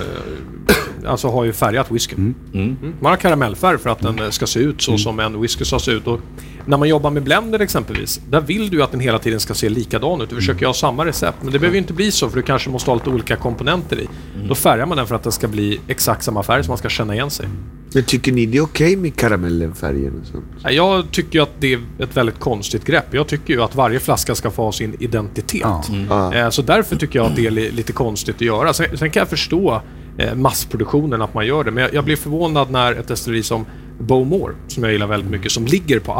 eh, 1.05 1.09
alltså 1.09 1.27
har 1.27 1.43
ju 1.45 1.53
färgat 1.53 1.91
whisky. 1.91 2.15
Mm. 2.15 2.35
Mm. 2.53 2.77
Man 2.99 3.09
har 3.09 3.17
karamellfärg 3.17 3.77
för 3.77 3.89
att 3.89 3.99
den 3.99 4.19
eh, 4.19 4.29
ska 4.29 4.47
se 4.47 4.59
ut 4.59 4.81
så 4.81 4.97
som 4.97 5.19
en 5.19 5.41
whisky 5.41 5.65
ska 5.65 5.79
se 5.79 5.91
ut. 5.91 6.07
Och 6.07 6.19
när 6.65 6.77
man 6.77 6.89
jobbar 6.89 7.11
med 7.11 7.23
blender 7.23 7.59
exempelvis, 7.59 8.21
där 8.29 8.41
vill 8.41 8.69
du 8.69 8.83
att 8.83 8.91
den 8.91 8.99
hela 8.99 9.19
tiden 9.19 9.39
ska 9.39 9.53
se 9.53 9.69
likadan 9.69 10.21
ut. 10.21 10.29
Du 10.29 10.35
försöker 10.35 10.61
ju 10.61 10.67
ha 10.67 10.73
samma 10.73 11.05
recept, 11.05 11.37
men 11.41 11.53
det 11.53 11.59
behöver 11.59 11.75
ju 11.75 11.81
inte 11.81 11.93
bli 11.93 12.11
så 12.11 12.29
för 12.29 12.35
du 12.35 12.41
kanske 12.43 12.69
måste 12.69 12.91
ha 12.91 12.95
lite 12.95 13.09
olika 13.09 13.35
komponenter 13.35 13.99
i. 13.99 14.07
Då 14.47 14.55
färgar 14.55 14.85
man 14.85 14.97
den 14.97 15.07
för 15.07 15.15
att 15.15 15.23
den 15.23 15.31
ska 15.31 15.47
bli 15.47 15.79
exakt 15.87 16.23
samma 16.23 16.43
färg 16.43 16.63
så 16.63 16.71
man 16.71 16.77
ska 16.77 16.89
känna 16.89 17.13
igen 17.13 17.31
sig. 17.31 17.47
Men 17.93 18.03
tycker 18.03 18.31
ni 18.31 18.45
det 18.45 18.57
är 18.57 18.61
okej 18.61 18.95
med 18.95 19.15
karamellenfärgen 19.15 20.19
och 20.21 20.27
sånt? 20.27 20.45
Jag 20.69 21.11
tycker 21.11 21.39
ju 21.39 21.43
att 21.43 21.51
det 21.59 21.73
är 21.73 21.79
ett 21.99 22.17
väldigt 22.17 22.39
konstigt 22.39 22.85
grepp. 22.85 23.05
Jag 23.11 23.27
tycker 23.27 23.53
ju 23.53 23.61
att 23.63 23.75
varje 23.75 23.99
flaska 23.99 24.35
ska 24.35 24.51
få 24.51 24.63
ha 24.63 24.71
sin 24.71 24.95
identitet. 24.99 25.61
Ja. 25.61 25.83
Ja. 26.09 26.33
Eh, 26.33 26.49
Så 26.49 26.61
därför 26.61 26.95
tycker 26.95 27.19
jag 27.19 27.25
att 27.25 27.35
det 27.35 27.45
är 27.47 27.51
li- 27.51 27.71
lite 27.71 27.91
konstigt 27.93 28.35
att 28.35 28.41
göra. 28.41 28.73
Sen, 28.73 28.97
sen 28.97 29.11
kan 29.11 29.19
jag 29.21 29.29
förstå 29.29 29.81
eh, 30.17 30.35
massproduktionen, 30.35 31.21
att 31.21 31.33
man 31.33 31.45
gör 31.47 31.63
det. 31.63 31.71
Men 31.71 31.83
jag, 31.83 31.93
jag 31.93 32.05
blir 32.05 32.15
förvånad 32.15 32.71
när 32.71 32.93
ett 32.93 33.07
destilleri 33.07 33.43
som 33.43 33.65
Bowmore, 33.99 34.53
som 34.67 34.83
jag 34.83 34.91
gillar 34.91 35.07
väldigt 35.07 35.31
mycket, 35.31 35.51
som 35.51 35.65
ligger 35.65 35.99
på 35.99 36.13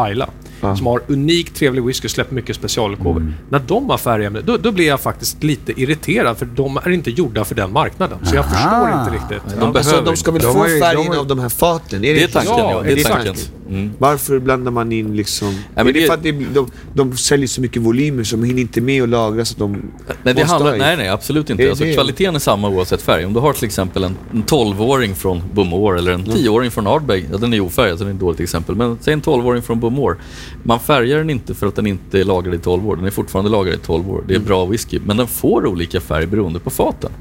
Ayla, 0.61 0.75
som 0.77 0.85
har 0.85 1.01
unikt 1.07 1.55
trevlig 1.55 1.83
whisky 1.83 2.07
och 2.07 2.11
släpper 2.11 2.35
mycket 2.35 2.55
specialutgåvor. 2.55 3.33
När 3.49 3.59
de 3.67 3.89
har 3.89 3.97
färgämne, 3.97 4.41
då, 4.41 4.57
då 4.57 4.71
blir 4.71 4.87
jag 4.87 5.01
faktiskt 5.01 5.43
lite 5.43 5.81
irriterad 5.81 6.37
för 6.37 6.45
de 6.45 6.77
är 6.77 6.89
inte 6.89 7.11
gjorda 7.11 7.45
för 7.45 7.55
den 7.55 7.71
marknaden. 7.73 8.17
Så 8.23 8.35
jag 8.35 8.45
Aha. 8.45 8.53
förstår 8.53 8.99
inte 9.01 9.35
riktigt. 9.35 9.59
De 9.59 9.73
behöver 9.73 10.05
de 10.05 10.15
ska 10.17 10.31
väl 10.31 10.41
De 10.41 10.53
få 10.53 10.67
ju- 10.67 10.79
färgen 10.79 11.03
de 11.03 11.07
har- 11.09 11.17
av 11.17 11.27
de 11.27 11.39
här 11.39 11.49
faten? 11.49 12.03
Är 12.05 12.13
Det 12.13 12.23
är 12.23 12.27
tanken, 12.27 12.53
Ja, 12.57 12.71
ja. 12.71 12.81
Det 12.81 12.87
är 12.87 12.91
är 12.91 12.95
det 12.95 13.03
tanken. 13.03 13.25
tanken? 13.25 13.51
Mm. 13.69 13.91
Varför 13.97 14.39
blandar 14.39 14.71
man 14.71 14.91
in 14.91 15.15
liksom... 15.15 15.59
men 15.75 15.87
är 15.87 15.93
det 15.93 15.99
det- 15.99 16.07
för 16.07 16.13
att 16.13 16.23
det, 16.23 16.31
de, 16.31 16.71
de 16.93 17.17
säljer 17.17 17.47
så 17.47 17.61
mycket 17.61 17.81
volymer 17.81 18.23
så 18.23 18.35
de 18.35 18.43
hinner 18.45 18.61
inte 18.61 18.81
med 18.81 19.03
att 19.03 19.09
lagra 19.09 19.45
så 19.45 19.53
att 19.53 19.57
de 19.59 19.71
Nej, 19.71 19.81
det 20.23 20.33
måste 20.33 20.47
handlar, 20.47 20.75
i. 20.75 20.79
nej, 20.79 20.97
nej, 20.97 21.09
absolut 21.09 21.49
inte. 21.49 21.63
Det 21.63 21.67
är 21.67 21.69
Alltså, 21.69 21.83
det. 21.85 21.93
kvaliteten 21.93 22.35
är 22.35 22.39
samma 22.39 22.69
oavsett 22.69 23.01
färg. 23.01 23.25
Om 23.25 23.33
du 23.33 23.39
har 23.39 23.53
till 23.53 23.65
exempel 23.65 24.03
en, 24.03 24.17
en 24.33 24.43
12-åring 24.43 25.15
från 25.15 25.41
Bowmore 25.53 25.97
eller 25.99 26.11
en 26.11 26.25
10-åring 26.25 26.71
från 26.71 26.87
Ardbeg, 26.87 27.25
ja, 27.31 27.37
den 27.37 27.53
är 27.53 27.59
ofärgad 27.59 27.97
så 27.97 28.03
det 28.03 28.09
är 28.09 28.13
ett 28.13 28.19
dåligt 28.19 28.39
exempel, 28.39 28.75
men 28.75 28.97
säg 29.01 29.13
en 29.13 29.21
12-åring 29.21 29.61
från 29.61 29.79
Bowmore. 29.79 30.15
Man 30.63 30.79
färgar 30.79 31.17
den 31.17 31.29
inte 31.29 31.53
för 31.53 31.67
att 31.67 31.75
den 31.75 31.87
inte 31.87 32.19
är 32.19 32.23
lagrad 32.23 32.55
i 32.55 32.57
12 32.59 32.87
år, 32.89 32.95
den 32.95 33.05
är 33.05 33.11
fortfarande 33.11 33.51
lagrad 33.51 33.75
i 33.75 33.77
12 33.77 34.11
år. 34.11 34.23
Det 34.27 34.35
är 34.35 34.39
bra 34.39 34.65
whisky, 34.65 34.99
men 35.05 35.17
den 35.17 35.27
får 35.27 35.65
olika 35.67 36.01
färg 36.01 36.25
beroende 36.27 36.59
på 36.59 36.69
faten. 36.69 37.11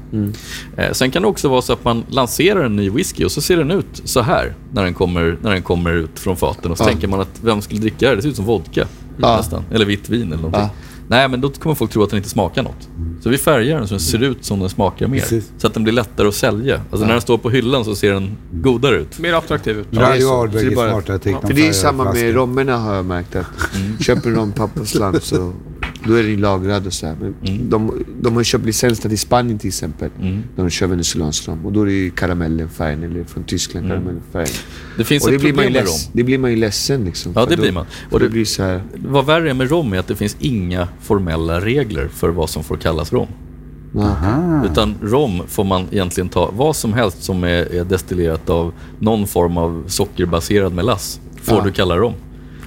Eh, 0.77 0.91
sen 0.91 1.11
kan 1.11 1.21
det 1.21 1.27
också 1.27 1.49
vara 1.49 1.61
så 1.61 1.73
att 1.73 1.83
man 1.83 2.03
lanserar 2.09 2.63
en 2.65 2.75
ny 2.75 2.89
whisky 2.89 3.25
och 3.25 3.31
så 3.31 3.41
ser 3.41 3.57
den 3.57 3.71
ut 3.71 4.01
så 4.03 4.21
här 4.21 4.53
när 4.73 4.83
den 4.83 4.93
kommer, 4.93 5.37
när 5.41 5.51
den 5.51 5.61
kommer 5.61 5.93
ut 5.93 6.19
från 6.19 6.35
faten 6.35 6.71
och 6.71 6.77
så 6.77 6.83
Ja. 6.83 6.87
tänker 6.87 7.07
man 7.07 7.19
att 7.21 7.39
vem 7.41 7.61
skulle 7.61 7.79
dricka 7.81 8.09
det? 8.09 8.15
Det 8.15 8.21
ser 8.21 8.29
ut 8.29 8.35
som 8.35 8.45
vodka 8.45 8.87
Ja. 9.21 9.37
nästan, 9.37 9.63
eller 9.71 9.85
vitt 9.85 10.09
vin 10.09 10.21
eller 10.27 10.35
någonting. 10.35 10.61
Ja. 10.61 10.69
Nej, 11.09 11.27
men 11.29 11.41
då 11.41 11.49
kommer 11.49 11.75
folk 11.75 11.91
tro 11.91 12.03
att 12.03 12.09
den 12.09 12.17
inte 12.17 12.29
smakar 12.29 12.63
något. 12.63 12.89
Så 13.21 13.29
vi 13.29 13.37
färgar 13.37 13.77
den 13.77 13.87
så 13.87 13.93
den 13.93 13.99
ser 13.99 14.23
ut 14.23 14.45
som 14.45 14.59
den 14.59 14.69
smakar 14.69 15.07
mer. 15.07 15.19
Precis. 15.19 15.51
Så 15.57 15.67
att 15.67 15.73
den 15.73 15.83
blir 15.83 15.93
lättare 15.93 16.27
att 16.27 16.35
sälja. 16.35 16.81
Alltså 16.91 17.05
när 17.05 17.13
den 17.13 17.21
står 17.21 17.37
på 17.37 17.49
hyllan 17.49 17.85
så 17.85 17.95
ser 17.95 18.13
den 18.13 18.37
godare 18.51 18.95
ut. 18.95 19.19
Mer 19.19 19.33
attraktiv 19.33 19.79
ut. 19.79 19.87
det 19.91 19.97
är 19.97 20.01
Radio. 20.01 20.27
Ardbeg 20.29 20.65
är 20.67 20.71
är 20.71 20.75
bara- 20.75 20.91
smartare 20.91 21.19
trick. 21.19 21.37
För 21.41 21.53
det 21.53 21.67
är 21.67 21.73
samma 21.73 22.13
med 22.13 22.35
romerna 22.35 22.77
har 22.77 22.95
jag 22.95 23.05
märkt 23.05 23.35
att 23.35 23.45
köper 23.99 24.31
de 24.31 24.51
pappaslant 24.51 25.23
så 25.23 25.53
då 26.07 26.13
är 26.13 26.23
den 26.23 26.41
lagrad 26.41 26.87
och 26.87 26.93
så 26.93 27.05
här. 27.07 27.15
Men 27.21 27.35
de, 27.69 28.05
de 28.21 28.35
har 28.35 28.43
köpt 28.43 28.65
licenserna 28.65 29.09
till 29.09 29.19
Spanien 29.19 29.59
till 29.59 29.67
exempel. 29.67 30.09
Mm. 30.21 30.43
De 30.55 30.69
kör 30.69 30.87
venezuelansk 30.87 31.47
rom. 31.47 31.65
Och 31.65 31.73
då 31.73 31.81
är 31.81 31.85
det 31.85 31.91
ju 31.91 32.09
karamellenfärgen 32.09 33.03
eller 33.03 33.23
från 33.23 33.43
Tyskland 33.43 33.87
karamellenfärgen. 33.87 34.49
Det 34.97 35.03
finns 35.03 35.23
Och 35.23 35.29
det 35.29 35.35
ett 35.35 35.41
blir, 35.41 35.53
man 35.53 35.63
ju 35.63 35.67
problem 35.67 35.73
med 35.73 35.83
leds, 35.83 36.05
rom. 36.05 36.11
det 36.13 36.23
blir 36.23 36.37
man 36.37 36.51
ju 36.51 36.57
ledsen 36.57 37.05
liksom. 37.05 37.31
Ja, 37.35 37.45
det 37.45 37.55
då, 37.55 37.61
blir 37.61 37.71
man. 37.71 37.85
Och 38.11 38.19
det 38.19 38.25
det, 38.25 38.31
blir 38.31 38.45
så 38.45 38.63
här... 38.63 38.83
vad 38.95 39.25
värre 39.25 39.49
är 39.49 39.53
med 39.53 39.69
rom 39.69 39.93
är 39.93 39.99
att 39.99 40.07
det 40.07 40.15
finns 40.15 40.35
inga 40.39 40.87
formella 41.01 41.59
regler 41.61 42.07
för 42.07 42.29
vad 42.29 42.49
som 42.49 42.63
får 42.63 42.77
kallas 42.77 43.13
rom. 43.13 43.27
Aha. 43.97 44.65
Utan 44.71 44.95
rom 45.01 45.41
får 45.47 45.63
man 45.63 45.85
egentligen 45.91 46.29
ta 46.29 46.51
vad 46.55 46.75
som 46.75 46.93
helst 46.93 47.23
som 47.23 47.43
är, 47.43 47.75
är 47.75 47.83
destillerat 47.83 48.49
av 48.49 48.73
någon 48.99 49.27
form 49.27 49.57
av 49.57 49.83
sockerbaserad 49.87 50.73
melass. 50.73 51.19
Får 51.41 51.57
Ja. 51.57 51.63
du 51.63 51.71
kalla 51.71 51.97
rom. 51.97 52.13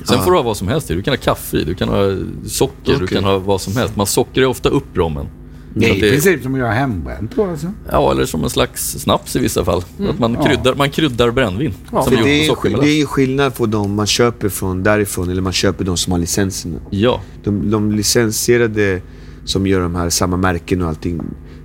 Sen 0.04 0.16
Ja. 0.16 0.22
får 0.24 0.30
du 0.30 0.36
ha 0.36 0.42
vad 0.42 0.56
som 0.56 0.68
helst 0.68 0.90
i. 0.90 0.94
Du 0.94 1.02
kan 1.02 1.12
ha 1.12 1.18
kaffe 1.18 1.56
i, 1.56 1.64
du 1.64 1.74
kan 1.74 1.88
ha 1.88 2.16
socker, 2.46 2.74
du 2.84 2.94
Okej. 2.94 3.08
kan 3.08 3.24
ha 3.24 3.38
vad 3.38 3.60
som 3.60 3.76
helst. 3.76 3.96
Man 3.96 4.06
sockrar 4.06 4.42
ju 4.42 4.46
ofta 4.48 4.68
upp 4.68 4.96
rommen. 4.96 5.26
Det 5.74 5.90
är 5.90 5.94
i 5.94 6.00
princip 6.10 6.42
som 6.42 6.54
att 6.54 6.60
göra 6.60 6.70
hembränt 6.72 7.32
då 7.36 7.44
alltså. 7.44 7.66
Ja, 7.92 8.10
eller 8.12 8.24
som 8.26 8.44
en 8.44 8.50
slags 8.50 8.90
snaps 8.98 9.36
i 9.36 9.38
vissa 9.38 9.64
fall. 9.64 9.82
Att 10.10 10.18
man, 10.18 10.34
Ja. 10.34 10.42
kryddar, 10.44 10.74
man 10.74 10.90
kryddar 10.90 11.30
brännvin. 11.30 11.74
Ja. 11.92 12.02
som 12.02 12.14
det, 12.14 12.20
är, 12.20 12.80
det 12.82 13.00
är 13.00 13.06
skillnad 13.06 13.54
på 13.54 13.66
de 13.66 13.94
man 13.94 14.06
köper 14.06 14.48
från 14.48 14.82
därifrån 14.82 15.30
eller 15.30 15.42
man 15.42 15.52
köper 15.52 15.84
de 15.84 15.96
som 15.96 16.12
har 16.12 16.18
licenserna. 16.20 16.76
Ja, 16.90 17.20
De, 17.44 17.70
de 17.70 17.92
licensierade 17.92 19.00
som 19.44 19.66
gör 19.66 19.80
de 19.80 19.94
här 19.94 20.10
samma 20.10 20.36
märken 20.36 20.82
och 20.82 20.88
allting. 20.88 21.20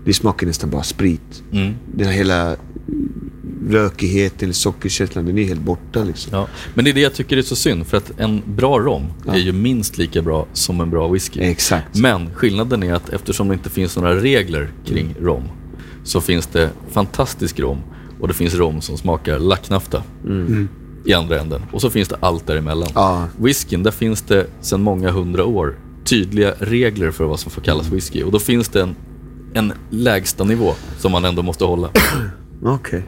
Det 0.06 0.14
smakar 0.14 0.48
nästan 0.48 0.70
bara 0.70 0.84
sprit. 0.84 1.44
mm, 1.52 1.74
Den 1.96 2.08
här 2.08 2.14
hela 2.14 2.56
rökigheten 3.70 4.40
eller 4.46 4.54
sockerkänslan, 4.54 5.26
den 5.26 5.38
är 5.38 5.44
helt 5.44 5.62
borta 5.62 6.04
liksom. 6.04 6.34
ja. 6.34 6.48
Men 6.74 6.86
det 6.86 6.92
är 6.92 6.94
det 6.96 7.02
jag 7.02 7.14
tycker 7.14 7.38
är 7.38 7.42
så 7.42 7.56
synd. 7.56 7.88
För 7.88 7.98
att 7.98 8.12
en 8.18 8.42
bra 8.46 8.80
rom 8.80 9.06
Ja. 9.26 9.34
är 9.34 9.38
ju 9.38 9.52
minst 9.52 9.98
lika 9.98 10.22
bra 10.22 10.46
som 10.54 10.82
en 10.82 10.90
bra 10.90 11.08
whisky. 11.08 11.40
Exakt. 11.40 11.96
Men 12.00 12.34
skillnaden 12.34 12.84
är 12.84 12.94
att 12.94 13.10
eftersom 13.10 13.48
det 13.48 13.54
inte 13.54 13.70
finns 13.70 13.96
några 13.98 14.16
regler 14.16 14.72
kring 14.86 15.06
Mm. 15.12 15.24
rom 15.26 15.44
så 16.04 16.22
finns 16.22 16.48
det 16.48 16.70
fantastisk 16.92 17.60
rom 17.60 17.78
och 18.20 18.28
det 18.28 18.34
finns 18.34 18.54
rom 18.56 18.82
som 18.82 18.98
smakar 18.98 19.40
lacknafta 19.40 20.04
i 21.06 21.14
andra 21.14 21.40
änden. 21.40 21.62
Och 21.72 21.82
så 21.82 21.90
finns 21.90 22.08
det 22.08 22.16
allt 22.20 22.48
däremellan. 22.48 22.90
Ja. 22.96 23.28
Whiskyn, 23.38 23.84
där 23.84 23.92
finns 23.92 24.22
det 24.22 24.48
sedan 24.62 24.82
många 24.82 25.12
hundra 25.12 25.46
år 25.46 25.76
tydliga 26.04 26.54
regler 26.60 27.12
för 27.12 27.24
vad 27.26 27.40
som 27.40 27.52
får 27.52 27.62
kallas 27.62 27.88
whisky. 27.88 28.24
Och 28.24 28.32
då 28.32 28.40
finns 28.40 28.70
det 28.70 28.82
en, 28.82 28.96
en 29.54 29.74
lägsta 29.90 30.44
nivå 30.44 30.74
som 31.00 31.12
man 31.12 31.26
ändå 31.26 31.42
måste 31.42 31.66
hålla. 31.66 31.90
Okej. 32.64 33.04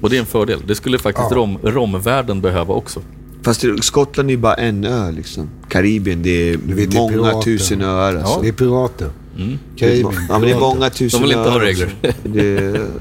Och 0.00 0.10
det 0.10 0.16
är 0.16 0.20
en 0.20 0.26
fördel. 0.26 0.62
Det 0.66 0.74
skulle 0.74 0.98
faktiskt 0.98 1.28
Ja. 1.30 1.36
rom, 1.36 1.58
romvärlden 1.62 2.40
behöva 2.40 2.74
också. 2.74 3.00
Fast 3.42 3.64
Skottland 3.80 4.28
är 4.28 4.32
ju 4.32 4.38
bara 4.38 4.54
en 4.54 4.84
ö 4.84 5.10
liksom. 5.10 5.48
Karibien, 5.68 6.22
det 6.22 6.30
är 6.30 6.56
vet, 6.56 6.90
det 6.90 6.96
är 6.96 7.00
många 7.00 7.12
pirater. 7.12 7.42
tusen 7.42 7.82
öar 7.82 8.14
alltså. 8.16 8.40
Det 8.40 8.48
är 8.48 8.52
pirater. 8.52 9.10
Mm. 9.38 9.58
Karibien. 9.76 10.12
Ja 10.28 10.38
men 10.38 10.40
det 10.48 10.50
är 10.54 10.60
många 10.60 10.90
tusen 10.90 11.20
De 11.20 11.28
vill 11.28 11.36
inte 11.36 11.50
öar 11.50 11.58
ha 11.58 11.66
regler. 11.66 11.94
Det, 12.24 12.54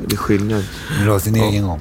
det 0.07 0.13
är 0.13 0.17
skillnad. 0.17 0.63
De 1.03 1.09
har 1.09 1.19
sin 1.19 1.35
egen. 1.35 1.71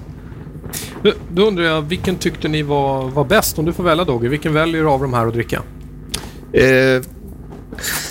Då, 1.03 1.13
då 1.35 1.47
undrar 1.47 1.65
jag, 1.65 1.83
vilken 1.83 2.17
tyckte 2.17 2.49
ni 2.49 2.63
var, 2.63 3.09
var 3.11 3.25
bäst? 3.25 3.59
Om 3.59 3.65
du 3.65 3.73
får 3.73 3.85
välja 3.85 4.05
Dogge, 4.05 4.29
vilken 4.29 4.55
väljer 4.55 4.83
du 4.83 4.89
av 4.89 5.01
de 5.03 5.15
här 5.15 5.27
att 5.27 5.35
dricka? 5.35 5.63
Eh, 6.53 7.03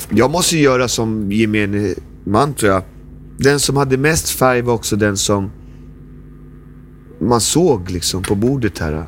jag 0.10 0.32
måste 0.32 0.58
göra 0.58 0.88
som 0.88 1.32
gemene 1.32 1.94
man 2.24 2.54
tror 2.54 2.72
jag. 2.72 2.84
Den 3.38 3.60
som 3.60 3.78
hade 3.78 3.98
mest 3.98 4.30
färg 4.30 4.62
var 4.62 4.74
också 4.74 4.96
den 4.96 5.18
som 5.18 5.52
man 7.20 7.42
såg 7.42 7.92
liksom 7.92 8.24
på 8.24 8.36
bordet 8.36 8.80
här. 8.80 9.06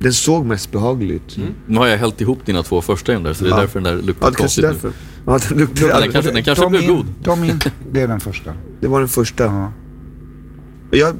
Den 0.00 0.12
såg 0.12 0.46
mest 0.46 0.72
behaglig 0.72 1.10
ut. 1.14 1.38
Nu 1.66 1.78
har 1.78 1.86
jag 1.86 1.98
hällt 1.98 2.20
ihop 2.20 2.46
dina 2.46 2.62
två 2.62 2.80
första 2.80 3.14
in 3.14 3.22
där, 3.22 3.32
så 3.32 3.44
det 3.44 3.50
är 3.50 3.54
Ja. 3.54 3.60
därför 3.60 3.80
den 3.80 3.96
där 3.96 4.02
luktar 4.02 4.26
Ja, 4.26 4.32
konstigt 4.34 4.64
nu. 4.64 4.70
därför. 4.70 4.92
Ja, 5.26 5.38
den 5.48 5.58
luktar 5.58 5.86
Den 5.86 5.96
aldrig. 5.96 6.12
kanske, 6.12 6.32
den 6.32 6.44
kanske 6.44 6.68
blir 6.68 6.80
min, 6.80 6.88
god. 6.96 7.06
Ta 7.24 7.36
min. 7.36 7.60
Det 7.92 8.00
är 8.00 8.08
den 8.08 8.20
första. 8.20 8.54
Det 8.80 8.88
var 8.88 8.98
den 9.00 9.08
första. 9.08 9.44
Ja. 9.44 9.72
Jag, 10.90 11.16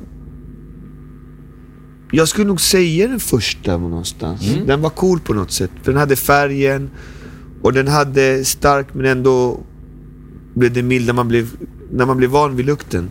jag 2.10 2.28
skulle 2.28 2.46
nog 2.46 2.60
säga 2.60 3.08
den 3.08 3.20
första 3.20 3.78
någonstans. 3.78 4.52
Mm. 4.54 4.66
Den 4.66 4.80
var 4.82 4.90
cool 4.90 5.20
på 5.20 5.34
något 5.34 5.50
sätt. 5.52 5.70
För 5.82 5.92
den 5.92 6.00
hade 6.00 6.16
färgen 6.16 6.90
och 7.62 7.72
den 7.72 7.88
hade 7.88 8.44
stark 8.44 8.86
men 8.94 9.06
ändå 9.06 9.60
blev 10.54 10.72
det 10.72 10.82
mild 10.82 11.06
när 11.06 11.12
man 11.12 11.28
blev, 11.28 11.48
när 11.92 12.06
man 12.06 12.16
blev 12.16 12.30
van 12.30 12.56
vid 12.56 12.66
lukten. 12.66 13.10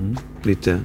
Mm. 0.00 0.16
Lite. 0.42 0.80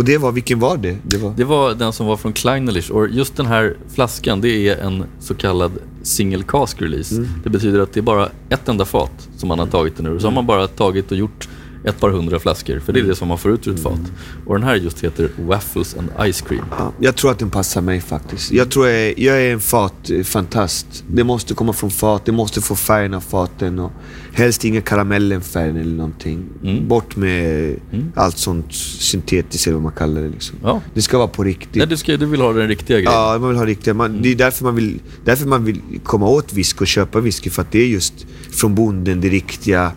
Och 0.00 0.06
det 0.06 0.18
var, 0.18 0.32
vilken 0.32 0.58
var 0.58 0.76
det? 0.76 0.96
Det 1.02 1.16
var... 1.16 1.34
Det 1.36 1.44
var 1.44 1.74
den 1.74 1.92
som 1.92 2.06
var 2.06 2.16
från 2.16 2.32
Kleinerlich 2.32 2.90
och 2.90 3.08
just 3.08 3.36
den 3.36 3.46
här 3.46 3.76
flaskan 3.94 4.40
det 4.40 4.68
är 4.68 4.76
en 4.76 5.04
så 5.18 5.34
kallad 5.34 5.72
single 6.02 6.42
cask 6.42 6.82
release. 6.82 7.14
Mm. 7.14 7.28
Det 7.44 7.50
betyder 7.50 7.80
att 7.80 7.92
det 7.92 8.00
är 8.00 8.02
bara 8.02 8.28
ett 8.48 8.68
enda 8.68 8.84
fat 8.84 9.28
som 9.36 9.48
man 9.48 9.58
har 9.58 9.66
tagit 9.66 9.96
den 9.96 10.06
ur. 10.06 10.18
Så 10.18 10.26
har 10.26 10.34
man 10.34 10.46
bara 10.46 10.66
tagit 10.66 11.12
och 11.12 11.18
gjort 11.18 11.48
ett 11.84 12.00
par 12.00 12.10
hundra 12.10 12.38
flaskor, 12.38 12.80
för 12.80 12.92
det 12.92 13.00
är 13.00 13.04
det 13.04 13.14
som 13.14 13.28
man 13.28 13.38
får 13.38 13.52
ut 13.52 13.66
ur 13.66 13.74
ett 13.74 13.82
fat. 13.82 14.00
Och 14.46 14.54
den 14.54 14.62
här 14.62 14.74
just 14.74 15.04
heter 15.04 15.28
Waffles 15.38 15.96
and 15.96 16.32
Ice 16.32 16.40
Cream. 16.40 16.64
Ja, 16.78 16.92
jag 17.00 17.16
tror 17.16 17.30
att 17.30 17.38
den 17.38 17.50
passar 17.50 17.80
mig 17.80 18.00
faktiskt. 18.00 18.52
Jag 18.52 18.70
tror 18.70 18.88
jag 18.88 18.96
är, 18.96 19.14
jag 19.16 19.42
är 19.42 19.52
en 19.52 19.60
fatfantast. 19.60 21.04
Det 21.06 21.24
måste 21.24 21.54
komma 21.54 21.72
från 21.72 21.90
fat, 21.90 22.24
det 22.24 22.32
måste 22.32 22.60
få 22.60 22.76
färgen 22.76 23.14
av 23.14 23.20
faten 23.20 23.78
och 23.78 23.92
helst 24.32 24.64
inga 24.64 24.80
karamellenfärg 24.80 25.68
eller 25.70 25.96
någonting. 25.96 26.44
Mm. 26.62 26.88
Bort 26.88 27.16
med 27.16 27.76
allt 28.14 28.38
sånt 28.38 28.74
syntetiskt 28.74 29.66
eller 29.66 29.74
vad 29.74 29.82
man 29.82 29.92
kallar 29.92 30.20
det 30.22 30.28
liksom. 30.28 30.58
Ja. 30.62 30.80
Det 30.94 31.02
ska 31.02 31.18
vara 31.18 31.28
på 31.28 31.44
riktigt. 31.44 31.74
Nej, 31.76 31.86
du, 31.86 31.96
ska, 31.96 32.16
du 32.16 32.26
vill 32.26 32.40
ha 32.40 32.52
den 32.52 32.68
riktiga 32.68 32.96
grejen. 32.96 33.12
Ja, 33.12 33.38
man 33.40 33.48
vill 33.48 33.58
ha 33.58 33.66
riktiga. 33.66 33.94
Man, 33.94 34.22
Det 34.22 34.28
är 34.28 34.36
därför 34.36 34.64
man, 34.64 34.74
vill, 34.74 35.00
därför 35.24 35.46
man 35.46 35.64
vill 35.64 35.80
komma 36.04 36.28
åt 36.28 36.52
whisky 36.52 36.80
och 36.80 36.86
köpa 36.86 37.20
whisky. 37.20 37.50
För 37.50 37.62
att 37.62 37.72
det 37.72 37.78
är 37.78 37.86
just 37.86 38.26
från 38.50 38.74
bonden, 38.74 39.20
det 39.20 39.28
riktiga. 39.28 39.92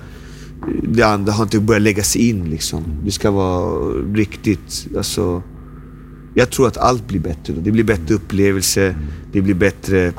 Det 0.83 1.03
andra 1.03 1.33
har 1.33 1.43
inte 1.43 1.59
börjat 1.59 1.81
lägga 1.81 2.03
sig 2.03 2.29
in 2.29 2.49
liksom. 2.49 2.83
Det 3.05 3.11
ska 3.11 3.31
vara 3.31 3.93
riktigt, 4.13 4.87
alltså. 4.97 5.43
Jag 6.35 6.49
tror 6.49 6.67
att 6.67 6.77
allt 6.77 7.07
blir 7.07 7.19
bättre 7.19 7.53
då. 7.53 7.61
Det 7.61 7.71
blir 7.71 7.83
bättre 7.83 8.15
upplevelse, 8.15 8.95
det 9.31 9.41
blir 9.41 9.53
bättre 9.53 10.13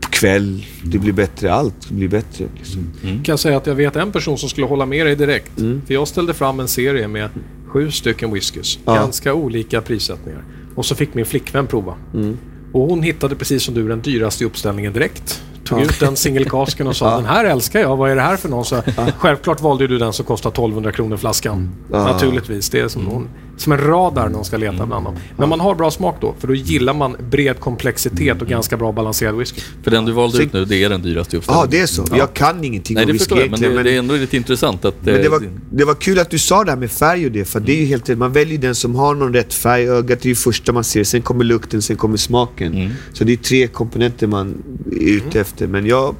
kväll, 0.00 0.64
det 0.84 0.98
blir 0.98 1.12
bättre, 1.12 1.52
allt 1.52 1.90
blir 1.90 2.08
bättre. 2.08 2.44
Liksom. 2.56 2.90
Kan 3.02 3.22
jag 3.32 3.38
säga 3.38 3.56
att 3.56 3.66
jag 3.66 3.74
vet 3.74 3.96
en 3.96 4.12
person 4.12 4.38
som 4.38 4.48
skulle 4.48 4.66
hålla 4.66 4.86
med 4.86 5.06
dig 5.06 5.16
direkt. 5.16 5.52
För 5.86 5.94
jag 5.94 6.08
ställde 6.08 6.34
fram 6.34 6.60
en 6.60 6.68
serie 6.68 7.08
med 7.08 7.30
sju 7.66 7.90
stycken 7.90 8.32
whiskys. 8.32 8.78
Ja. 8.84 8.94
Ganska 8.94 9.34
olika 9.34 9.80
prissättningar. 9.80 10.44
Och 10.74 10.86
så 10.86 10.94
fick 10.94 11.14
min 11.14 11.26
flickvän 11.26 11.66
prova. 11.66 11.94
Och 12.72 12.88
hon 12.88 13.02
hittade 13.02 13.34
precis 13.34 13.62
som 13.62 13.74
du 13.74 13.88
den 13.88 14.00
dyraste 14.00 14.44
uppställningen 14.44 14.92
direkt. 14.92 15.42
Tog 15.68 15.80
ut 15.80 16.00
den 16.00 16.16
singelkasken 16.16 16.86
och 16.86 16.96
sa 16.96 17.16
den 17.16 17.24
här 17.24 17.44
älskar 17.44 17.80
jag, 17.80 17.96
vad 17.96 18.10
är 18.10 18.16
det 18.16 18.22
här 18.22 18.36
för 18.36 18.48
någon? 18.48 18.64
Så, 18.64 18.82
Självklart 19.18 19.60
valde 19.60 19.86
du 19.86 19.98
den 19.98 20.12
som 20.12 20.24
kostar 20.24 20.50
1200 20.50 20.92
kronor 20.92 21.16
flaskan. 21.16 21.70
Naturligtvis, 21.90 22.70
det 22.70 22.80
är 22.80 22.88
som, 22.88 23.06
hon, 23.06 23.28
som 23.58 23.72
en 23.72 23.78
radar 23.78 24.28
när 24.28 24.34
hon 24.34 24.44
ska 24.44 24.56
leta 24.56 24.86
bland 24.86 25.04
dem. 25.04 25.16
Men 25.36 25.48
man 25.48 25.60
har 25.60 25.74
bra 25.74 25.90
smak 25.90 26.16
då, 26.20 26.34
för 26.38 26.48
då 26.48 26.54
gillar 26.54 26.94
man 26.94 27.16
bred 27.30 27.60
komplexitet 27.60 28.42
och 28.42 28.48
ganska 28.48 28.76
bra 28.76 28.92
balanserad 28.92 29.36
whisky. 29.36 29.60
För 29.82 29.90
den 29.90 30.04
du 30.04 30.12
valde 30.12 30.36
Så- 30.36 30.42
ut 30.42 30.52
nu, 30.52 30.64
det 30.64 30.84
är 30.84 30.88
den 30.88 31.02
dyraste 31.02 31.36
Ja, 31.36 31.38
uppställningen. 31.38 31.70
det 31.70 31.80
är 31.80 31.86
så. 31.86 32.04
Jag 32.16 32.34
kan 32.34 32.64
ingenting 32.64 32.94
Nej, 32.94 33.02
om 33.04 33.06
det 33.06 33.12
whisky 33.12 33.34
jag, 33.34 33.38
men 33.38 33.46
egentligen. 33.46 33.76
det, 33.76 33.82
det 33.82 33.94
är 33.94 33.98
ändå 33.98 34.14
lite 34.14 34.36
intressant 34.36 34.84
att... 34.84 34.94
Men 35.04 35.14
det 35.14 35.24
eh, 35.24 35.30
var, 35.30 35.42
det 35.70 35.84
var 35.84 35.94
kul 35.94 36.18
att 36.18 36.30
du 36.30 36.38
sa 36.38 36.64
det 36.64 36.70
här 36.70 36.78
med 36.78 36.90
färg 36.90 37.26
och 37.26 37.32
det, 37.32 37.44
för 37.44 37.60
det 37.60 37.72
är 37.72 37.80
ju 37.80 37.86
helt 37.86 38.08
rätt. 38.10 38.18
Man 38.18 38.32
väljer 38.32 38.58
den 38.58 38.74
som 38.74 38.94
har 38.94 39.14
någon 39.14 39.32
rätt 39.34 39.54
färg. 39.54 39.88
Ögat 39.88 40.24
är 40.24 40.28
ju 40.28 40.34
första 40.34 40.72
man 40.72 40.84
ser, 40.84 41.04
sen 41.04 41.22
kommer 41.22 41.44
lukten, 41.44 41.82
sen 41.82 41.96
kommer 41.96 42.16
smaken. 42.16 42.90
Så 43.12 43.24
det 43.24 43.32
är 43.32 43.36
tre 43.36 43.66
komponenter 43.66 44.26
man 44.26 44.54
är 44.92 45.08
ute 45.10 45.40
efter. 45.40 45.66
Men 45.66 45.86
jag, 45.86 46.14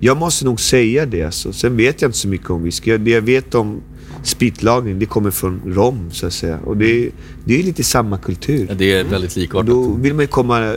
jag 0.00 0.16
måste 0.16 0.44
nog 0.44 0.60
säga 0.60 1.06
det 1.06 1.22
alltså. 1.22 1.52
Sen 1.52 1.76
vet 1.76 2.02
jag 2.02 2.08
inte 2.08 2.18
så 2.18 2.28
mycket 2.28 2.50
om 2.50 2.62
whisky. 2.62 2.96
Det 2.98 3.10
jag 3.10 3.22
vet 3.22 3.54
om 3.54 3.80
spritlagring, 4.26 4.98
det 4.98 5.06
kommer 5.06 5.30
från 5.30 5.60
rom 5.66 6.10
så 6.10 6.26
att 6.26 6.32
säga. 6.32 6.58
Och 6.64 6.76
det, 6.76 7.06
är- 7.06 7.10
det 7.44 7.58
är 7.58 7.62
lite 7.62 7.84
samma 7.84 8.18
kultur. 8.18 8.68
Det 8.78 8.92
är 8.92 9.04
väldigt 9.04 9.36
likartat. 9.36 9.66
då 9.66 9.94
vill 10.00 10.14
man 10.14 10.20
ju 10.22 10.26
komma... 10.26 10.74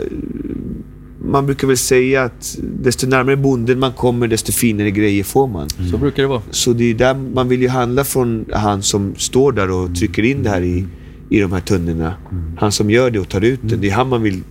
Man 1.22 1.46
brukar 1.46 1.68
väl 1.68 1.78
säga 1.78 2.24
att 2.24 2.58
desto 2.84 3.08
närmare 3.08 3.36
bonden 3.38 3.80
man 3.80 3.92
kommer, 3.94 4.28
desto 4.28 4.52
finare 4.52 4.92
grejer 4.92 5.24
får 5.24 5.48
man. 5.48 5.70
Så 5.92 5.98
brukar 5.98 6.24
det 6.24 6.30
vara. 6.30 6.42
Så 6.52 6.74
det 6.74 6.84
är 6.84 6.94
där 6.94 7.14
man 7.14 7.50
vill 7.50 7.62
ju 7.62 7.68
handla 7.68 8.04
från 8.04 8.46
han 8.54 8.82
som 8.84 9.14
står 9.18 9.52
där 9.52 9.72
och 9.72 9.96
trycker 9.96 10.24
in 10.24 10.44
det 10.44 10.50
här 10.50 10.62
i, 10.62 10.86
i 11.30 11.40
de 11.40 11.52
här 11.52 11.60
tunnorna. 11.60 12.14
Han 12.58 12.72
som 12.72 12.90
gör 12.92 13.10
det 13.12 13.20
och 13.20 13.30
tar 13.30 13.42
ut 13.44 13.60
det. 13.64 13.76
Det 13.76 13.90
är 13.90 13.94
han 13.94 14.10
man 14.10 14.22
vill... 14.22 14.44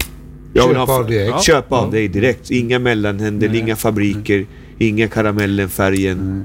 jag 0.52 0.68
vill 0.68 0.76
Köpa 0.76 0.92
av 0.92 1.06
direkt. 1.06 1.30
Ja. 1.30 1.42
Köpa 1.42 1.76
av 1.76 1.90
dig 1.90 2.08
direkt. 2.08 2.50
Inga 2.50 2.78
mellanhänder, 2.78 3.54
inga 3.54 3.76
fabriker, 3.76 4.46
inga 4.78 5.08
karamellen-färgen. 5.08 6.42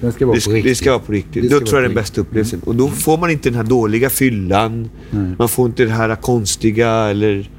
Den 0.00 0.12
ska 0.12 0.26
vara 0.26 0.34
Det, 0.34 0.38
på 0.38 0.40
ska- 0.40 0.50
riktigt. 0.52 0.70
det 0.70 0.74
ska 0.74 0.90
vara 0.90 1.00
på 1.00 1.12
riktigt. 1.12 1.42
Då 1.42 1.48
tror 1.48 1.62
jag 1.66 1.72
vara 1.72 1.82
den 1.82 1.94
bästa 1.94 2.20
upplevelsen. 2.20 2.60
Och 2.64 2.74
då 2.74 2.88
får 2.88 3.18
man 3.18 3.30
inte 3.30 3.48
den 3.50 3.56
här 3.56 3.64
dåliga 3.64 4.10
fyllan. 4.10 4.88
Man 5.38 5.48
får 5.48 5.66
inte 5.66 5.84
det 5.84 5.90
här 5.90 6.16
konstiga 6.16 6.90
eller... 6.90 7.50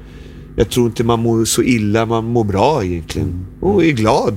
Jag 0.56 0.68
tror 0.70 0.86
inte 0.86 1.04
man 1.04 1.20
mår 1.20 1.44
så 1.44 1.62
illa, 1.62 2.06
man 2.06 2.24
mår 2.24 2.44
bra 2.44 2.84
egentligen. 2.84 3.46
Och 3.60 3.84
är 3.84 3.90
glad. 3.92 4.36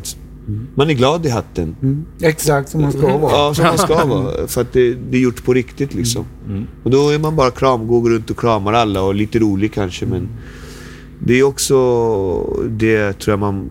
Man 0.76 0.90
är 0.90 0.94
glad 0.94 1.26
i 1.26 1.30
hatten. 1.30 1.76
Mm. 1.82 2.06
Exakt 2.22 2.70
som 2.70 2.82
man 2.82 2.92
ska 2.92 3.18
vara. 3.18 3.32
Ja, 3.32 3.54
som 3.54 3.66
man 3.66 3.78
ska 3.78 4.06
vara. 4.06 4.48
För 4.48 4.62
att 4.62 4.74
det, 4.74 4.94
det 4.94 5.18
är 5.18 5.22
gjort 5.22 5.44
på 5.46 5.54
riktigt 5.54 5.94
liksom. 5.94 6.26
Och 6.84 6.92
då 6.92 7.10
är 7.10 7.20
man 7.20 7.36
bara 7.36 7.52
kram, 7.52 7.88
går 7.88 8.10
runt 8.10 8.30
och 8.30 8.40
kramar 8.40 8.74
alla 8.74 9.02
och 9.02 9.16
lite 9.16 9.40
rolig 9.40 9.74
kanske 9.74 10.06
men... 10.06 10.28
Det 11.26 11.34
är 11.40 11.44
också 11.44 11.76
det 12.70 13.14
tror 13.14 13.32
jag 13.32 13.40
man... 13.40 13.70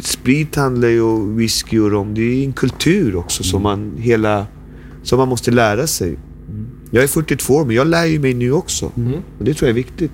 Sprit 0.00 0.56
handlar 0.56 0.88
ju 0.88 1.00
och 1.00 1.40
whisky 1.40 1.78
och 1.78 1.90
rom. 1.90 2.14
Det 2.14 2.22
är 2.22 2.44
en 2.44 2.52
kultur 2.52 3.16
också 3.16 3.42
som 3.42 3.62
man 3.62 3.92
hela... 3.98 4.46
Som 5.02 5.18
man 5.18 5.28
måste 5.28 5.50
lära 5.50 5.86
sig. 5.86 6.18
Jag 6.90 7.04
är 7.04 7.08
42 7.08 7.54
år 7.54 7.64
men 7.64 7.76
jag 7.76 7.86
lär 7.86 8.04
ju 8.04 8.18
mig 8.18 8.34
nu 8.34 8.52
också. 8.52 8.86
Och 9.38 9.44
det 9.44 9.54
tror 9.54 9.68
jag 9.68 9.70
är 9.70 9.82
viktigt. 9.82 10.12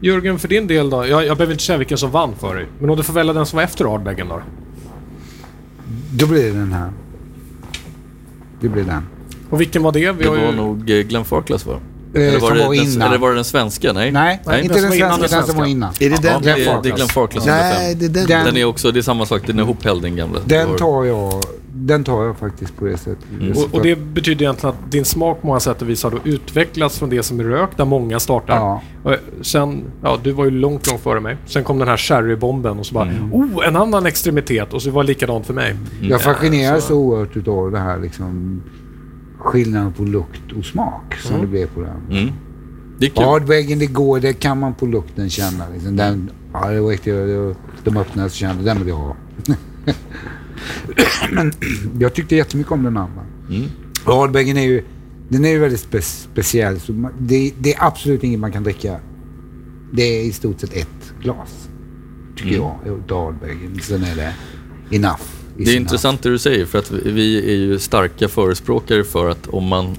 Jörgen, 0.00 0.38
för 0.38 0.48
din 0.48 0.66
del 0.66 0.90
då? 0.90 1.06
Jag, 1.06 1.26
jag 1.26 1.36
behöver 1.36 1.52
inte 1.54 1.64
säga 1.64 1.78
vilken 1.78 1.98
som 1.98 2.10
vann 2.10 2.34
för 2.40 2.54
dig. 2.54 2.66
Men 2.80 2.90
om 2.90 2.96
du 2.96 3.02
får 3.02 3.12
välja 3.12 3.32
den 3.32 3.46
som 3.46 3.56
var 3.56 3.64
efter 3.64 3.94
Ardbeggen 3.94 4.28
då? 4.28 4.42
Då 6.12 6.26
blir 6.26 6.42
det 6.42 6.58
den 6.58 6.72
här. 6.72 6.92
Det 8.60 8.68
blir 8.68 8.84
den. 8.84 9.02
Och 9.50 9.60
vilken 9.60 9.82
var 9.82 9.92
det? 9.92 10.12
Vi 10.12 10.22
Det 10.24 10.30
var 10.30 10.36
ju... 10.36 10.52
nog 10.52 10.90
eh, 10.90 11.00
Glenfarclas 11.02 11.66
va? 11.66 11.80
Eh, 12.14 12.22
Eller 12.22 12.38
som 12.38 12.48
var, 12.48 12.54
det 12.56 12.64
var 12.66 12.74
den, 12.74 13.02
eller 13.02 13.18
var 13.18 13.28
det 13.28 13.34
den 13.34 13.44
svenska? 13.44 13.92
Nej. 13.92 14.12
Nej, 14.12 14.40
Nej, 14.46 14.62
inte 14.62 14.74
den 14.74 14.82
den 14.82 14.92
svenska, 14.92 15.36
den 15.36 15.46
som 15.46 15.56
var 15.56 15.66
innan. 15.66 15.92
Är 16.00 16.10
det 16.10 16.22
den? 16.22 16.32
Ja, 16.32 16.38
det, 16.42 16.50
är, 16.64 16.82
det 16.82 16.88
är 16.88 16.96
Glenfarclas 16.96 17.46
Nej, 17.46 17.92
105. 17.92 17.98
det 17.98 18.04
är 18.06 18.08
den. 18.08 18.26
Den- 18.26 18.44
Den 18.46 18.56
är 18.56 18.64
också, 18.64 18.90
det 18.92 19.00
är 19.00 19.02
samma 19.02 19.26
sak, 19.26 19.42
den 19.46 19.58
är 19.58 19.62
ihophälld 19.62 20.02
den 20.02 20.16
gamla. 20.16 20.38
Den 20.44 20.76
tar 20.76 21.04
jag, 21.04 21.32
den 21.74 22.04
tar 22.04 22.24
jag 22.24 22.36
faktiskt 22.38 22.76
på 22.76 22.84
det 22.84 22.96
sättet. 22.98 23.18
Och, 23.56 23.74
och 23.74 23.82
det 23.82 23.96
betyder 23.96 24.42
egentligen 24.44 24.74
att 24.74 24.92
din 24.92 25.04
smak 25.04 25.40
på 25.40 25.46
många 25.46 25.60
sätt 25.60 25.82
och 25.82 25.88
vis 25.88 26.02
har 26.02 26.10
då 26.10 26.18
utvecklats 26.24 26.98
från 26.98 27.10
det 27.10 27.22
som 27.22 27.40
är 27.40 27.44
rök, 27.44 27.70
där 27.76 27.84
många 27.84 28.20
startar. 28.20 28.56
Ja. 28.56 28.82
Och 29.02 29.14
sen, 29.46 29.84
ja, 30.02 30.18
du 30.22 30.32
var 30.32 30.44
ju 30.44 30.50
långt, 30.50 30.86
långt 30.90 31.00
före 31.02 31.20
mig. 31.20 31.36
Sen 31.46 31.64
kom 31.64 31.78
den 31.78 31.88
här 31.88 31.96
sherrybomben 31.96 32.78
och 32.78 32.86
så 32.86 32.94
bara, 32.94 33.08
oh, 33.32 33.66
en 33.68 33.76
annan 33.76 34.06
extremitet. 34.06 34.72
Och 34.74 34.82
så 34.82 34.90
var 34.90 35.02
det 35.02 35.06
likadant 35.06 35.46
för 35.46 35.54
mig. 35.54 35.74
Jag 36.02 36.20
fascineras 36.22 36.84
så 36.86 36.94
oerhört 36.94 37.36
utav 37.36 37.70
det 37.70 37.78
här 37.78 37.98
liksom 37.98 38.62
skillnaden 39.40 39.92
på 39.92 40.04
lukt 40.04 40.52
och 40.58 40.64
smak 40.64 41.14
som 41.18 41.40
det 41.40 41.46
blev 41.46 41.66
på 41.66 41.80
den. 41.80 42.18
Mm. 42.20 42.32
Det 42.98 43.06
är 43.06 43.10
kul. 43.10 43.24
Hardväggen 43.24 43.78
det 43.78 43.86
går, 43.86 44.20
det 44.20 44.32
kan 44.32 44.58
man 44.60 44.74
på 44.74 44.86
lukten 44.86 45.30
känna. 45.30 45.64
Liksom. 45.72 45.96
Den, 45.96 46.30
ja, 46.52 46.68
det 46.70 46.80
var 46.80 46.90
riktigt, 46.90 47.14
de 47.84 47.96
öppnade 47.96 48.26
och 48.26 48.32
kände 48.32 48.64
den 48.64 48.78
vill 48.78 48.88
jag 48.88 48.96
ha. 48.96 49.16
Men 51.30 51.52
jag 51.98 52.14
tyckte 52.14 52.36
jättemycket 52.36 52.72
om 52.72 52.82
den 52.82 52.96
andra. 52.96 53.22
Mm. 53.50 53.68
Hardväggen 54.04 54.56
är 54.56 54.62
ju, 54.66 54.84
den 55.28 55.44
är 55.44 55.48
ju 55.50 55.58
väldigt 55.58 55.80
spe, 55.80 56.02
speciell. 56.02 56.80
Så 56.80 56.92
man, 56.92 57.12
det, 57.18 57.52
det 57.58 57.74
är 57.74 57.84
absolut 57.86 58.24
inget 58.24 58.40
man 58.40 58.52
kan 58.52 58.62
dricka. 58.64 58.96
Det 59.92 60.02
är 60.02 60.22
i 60.24 60.32
stort 60.32 60.60
sett 60.60 60.72
ett 60.72 61.12
glas. 61.22 61.68
Tycker 62.36 62.56
Mm. 62.58 62.68
jag, 62.84 62.98
utav. 62.98 63.34
Sen 63.82 64.04
är 64.04 64.16
det 64.16 64.34
enough. 64.96 65.22
Det 65.56 65.70
är 65.70 65.76
intressant 65.76 66.22
det 66.22 66.30
du 66.30 66.38
säger 66.38 66.66
för 66.66 66.78
att 66.78 66.90
vi- 66.90 67.52
är 67.52 67.56
ju 67.56 67.78
starka 67.78 68.28
förespråkare 68.28 69.04
för 69.04 69.28
att 69.30 69.46
om 69.48 69.64
man 69.64 69.96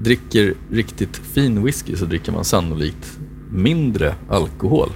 dricker 0.00 0.54
riktigt 0.70 1.16
fin 1.16 1.64
whisky 1.64 1.96
så 1.96 2.04
dricker 2.04 2.32
man 2.32 2.44
sannolikt 2.44 3.18
mindre 3.52 4.14
alkohol 4.28 4.88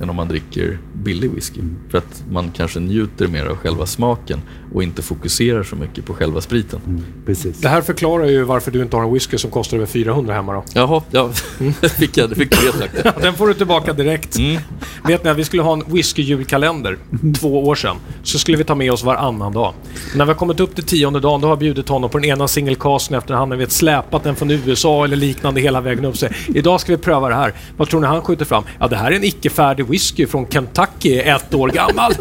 än 0.00 0.10
om 0.10 0.16
man 0.16 0.28
dricker 0.28 0.78
billig 0.92 1.30
whisky. 1.30 1.60
För 1.90 1.98
att 1.98 2.24
man 2.30 2.50
kanske 2.56 2.80
njuter 2.80 3.26
mer 3.28 3.46
av 3.46 3.56
själva 3.56 3.86
smaken 3.86 4.40
och 4.74 4.82
inte 4.82 5.02
fokuserar 5.02 5.62
så 5.62 5.76
mycket 5.76 6.04
på 6.04 6.14
själva 6.14 6.40
spriten. 6.40 6.80
Mm, 6.86 7.04
precis. 7.26 7.60
Det 7.60 7.68
här 7.68 7.82
förklarar 7.82 8.26
ju 8.26 8.42
varför 8.42 8.70
du 8.70 8.82
inte 8.82 8.96
har 8.96 9.04
en 9.04 9.12
whisky 9.12 9.38
som 9.38 9.50
kostar 9.50 9.76
över 9.76 9.86
400 9.86 10.34
hemma 10.34 10.52
då. 10.52 10.64
Jaha, 10.72 11.02
ja, 11.10 11.30
fick 11.98 12.16
jag, 12.16 12.36
fick 12.36 12.54
jag 12.64 12.74
det 12.74 12.78
sagt. 12.78 12.94
Ja, 13.04 13.12
den 13.22 13.34
får 13.34 13.48
du 13.48 13.54
tillbaka 13.54 13.92
direkt. 13.92 14.38
Mm. 14.38 14.62
Vet 15.04 15.24
ni 15.24 15.30
att 15.30 15.36
vi 15.36 15.44
skulle 15.44 15.62
ha 15.62 15.72
en 15.72 15.82
whisky-julkalender 15.82 16.98
två 17.40 17.66
år 17.66 17.74
sedan. 17.74 17.96
Så 18.22 18.38
skulle 18.38 18.56
vi 18.56 18.64
ta 18.64 18.74
med 18.74 18.92
oss 18.92 19.04
varannan 19.04 19.52
dag. 19.52 19.74
När 20.14 20.24
vi 20.24 20.30
har 20.30 20.38
kommit 20.38 20.60
upp 20.60 20.74
till 20.74 20.84
tionde 20.84 21.20
dagen, 21.20 21.40
då 21.40 21.46
har 21.46 21.52
jag 21.52 21.58
bjudit 21.58 21.88
honom 21.88 22.10
på 22.10 22.18
den 22.18 22.30
ena 22.30 22.48
singelcasten 22.48 23.18
efter 23.18 23.34
han 23.34 23.50
har 23.50 23.58
vet, 23.58 23.72
släpat 23.72 24.22
den 24.22 24.36
från 24.36 24.50
USA 24.50 25.04
eller 25.04 25.16
liknande 25.16 25.60
hela 25.60 25.80
vägen 25.80 26.04
upp. 26.04 26.16
Så, 26.16 26.28
idag 26.48 26.80
ska 26.80 26.92
vi 26.92 26.98
pröva 26.98 27.28
det 27.28 27.34
här. 27.34 27.54
Vad 27.76 27.88
tror 27.88 28.00
ni 28.00 28.06
han 28.06 28.22
skjuter 28.22 28.44
fram? 28.44 28.64
Ja, 28.80 28.88
det 28.88 28.96
här 28.96 29.10
är 29.10 29.16
en 29.16 29.24
icke-färdig 29.24 29.85
whisky 29.90 30.26
från 30.26 30.46
Kentucky, 30.46 31.18
ett 31.18 31.54
år 31.54 31.68
gammal. 31.68 32.14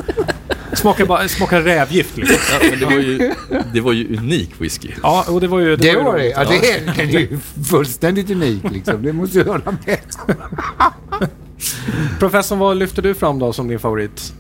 Smakar, 0.74 1.06
bara, 1.06 1.28
smakar 1.28 1.62
rävgift 1.62 2.18
liksom. 2.18 2.38
Ja, 2.52 2.68
men 2.70 2.80
det 2.80 2.86
var 2.86 2.92
ju, 2.92 3.32
det 3.74 3.82
var 3.82 3.92
ju 3.94 4.18
unik 4.18 4.52
whisky. 4.58 4.90
Ja, 5.04 5.26
och 5.30 5.42
det 5.42 5.48
var 5.48 5.60
ju... 5.60 5.76
Det 5.76 5.88
ju 5.88 5.96
var 5.96 6.04
det. 6.04 6.12
roligt. 6.12 6.34
Ja, 6.38 6.44
det 6.44 6.72
är, 6.72 6.82
den 6.98 7.10
är 7.10 7.20
ju 7.20 7.40
fullständigt 7.70 8.30
unik 8.30 8.64
liksom. 8.72 9.04
Det 9.04 9.14
måste 9.14 9.38
jag 9.38 9.46
hålla 9.46 9.78
med 9.86 9.98
Professorn, 12.20 12.60
vad 12.60 12.78
lyfter 12.78 13.02
du 13.02 13.14
fram 13.14 13.40
då 13.40 13.54
som 13.54 13.68
din 13.68 13.80
favorit? 13.80 14.34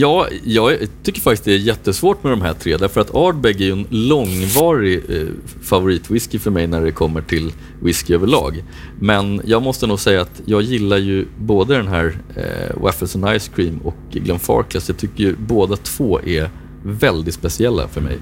Ja, 0.00 0.28
jag 0.44 0.78
tycker 1.02 1.20
faktiskt 1.20 1.44
det 1.44 1.52
är 1.52 1.58
jättesvårt 1.58 2.22
med 2.22 2.32
de 2.32 2.42
här 2.42 2.54
tre. 2.54 2.76
Därför 2.76 3.00
att 3.00 3.14
Ardbeg 3.14 3.60
är 3.60 3.64
ju 3.64 3.72
en 3.72 3.86
långvarig 3.90 5.02
eh, 5.08 5.26
favoritwhisky 5.62 6.38
för 6.38 6.50
mig 6.50 6.66
när 6.66 6.84
det 6.84 6.92
kommer 6.92 7.20
till 7.20 7.52
whisky 7.82 8.14
överlag. 8.14 8.64
Men 9.00 9.40
jag 9.44 9.62
måste 9.62 9.86
nog 9.86 10.00
säga 10.00 10.22
att 10.22 10.42
jag 10.44 10.62
gillar 10.62 10.96
ju 10.96 11.26
både 11.38 11.76
den 11.76 11.88
här 11.88 12.18
eh, 12.36 12.82
Waffles 12.82 13.16
and 13.16 13.40
Ice 13.40 13.48
Cream 13.48 13.78
och 13.78 13.96
Glenfarclas. 14.10 14.88
Jag 14.88 14.98
tycker 14.98 15.24
ju 15.24 15.36
båda 15.38 15.76
två 15.76 16.20
är 16.20 16.50
väldigt 16.84 17.34
speciella 17.34 17.88
för 17.88 18.00
mig. 18.00 18.18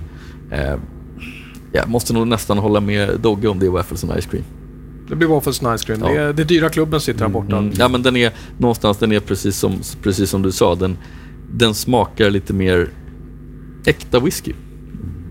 Eh, 0.51 0.77
jag 1.73 1.89
måste 1.89 2.13
nog 2.13 2.27
nästan 2.27 2.59
hålla 2.59 2.81
med 2.81 3.21
Dogge 3.21 3.49
om 3.49 3.59
det 3.59 3.67
är 3.67 3.71
Waffles 3.71 4.05
and 4.05 4.23
Ice 4.23 4.27
Cream. 4.27 4.45
Det 5.09 5.17
blir 5.17 5.29
Waffles 5.29 5.63
and 5.63 5.81
Ice 5.81 5.85
Cream. 5.85 6.01
Ja. 6.01 6.09
Det, 6.09 6.21
är, 6.21 6.33
det 6.33 6.45
dyra 6.45 6.69
klubben 6.69 7.01
sitter 7.01 7.21
här 7.21 7.29
borta. 7.29 7.57
Mm. 7.57 7.73
Ja, 7.79 7.89
men 7.89 8.03
den 8.03 8.17
är 8.17 8.33
någonstans, 8.59 8.99
den 8.99 9.13
är 9.13 9.21
precis 9.21 9.57
som, 9.57 9.73
precis 10.03 10.31
som 10.31 10.43
du 10.43 10.53
sa. 10.53 10.75
Den, 10.75 10.97
den 11.53 11.75
smakar 11.75 12.31
lite 12.31 12.53
mer 12.53 12.89
äkta 13.87 14.21
whisky, 14.21 14.53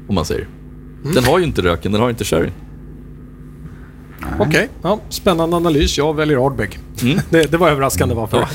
om 0.07 0.15
man 0.15 0.25
säger. 0.25 0.47
Den 1.13 1.23
har 1.23 1.39
ju 1.39 1.45
inte 1.45 1.61
röken, 1.61 1.91
den 1.91 2.01
har 2.01 2.09
inte 2.09 2.23
sherry. 2.23 2.49
Okej, 4.39 4.69
ja, 4.81 4.99
spännande 5.09 5.55
analys. 5.55 5.97
Jag 5.97 6.15
väljer 6.15 6.45
Ardbeg. 6.45 6.79
Mm. 7.01 7.19
Det, 7.29 7.51
det 7.51 7.57
var 7.57 7.69
överraskande 7.69 8.15
var 8.15 8.27
för, 8.27 8.47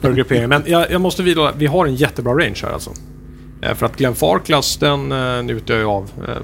för 0.00 0.12
grupperingen. 0.12 0.50
Men 0.50 0.62
jag, 0.66 0.90
jag 0.90 1.00
måste 1.00 1.22
vidhålla, 1.22 1.52
vi 1.58 1.66
har 1.66 1.86
en 1.86 1.94
jättebra 1.94 2.32
range 2.32 2.60
här 2.62 2.72
alltså. 2.72 2.90
Eh, 3.62 3.74
För 3.74 3.86
att 3.86 3.96
Glenfarclas, 3.96 4.76
den 4.76 5.12
uh, 5.12 5.42
njuter 5.42 5.78
jag 5.80 5.90
av 5.90 6.10
eh, 6.28 6.34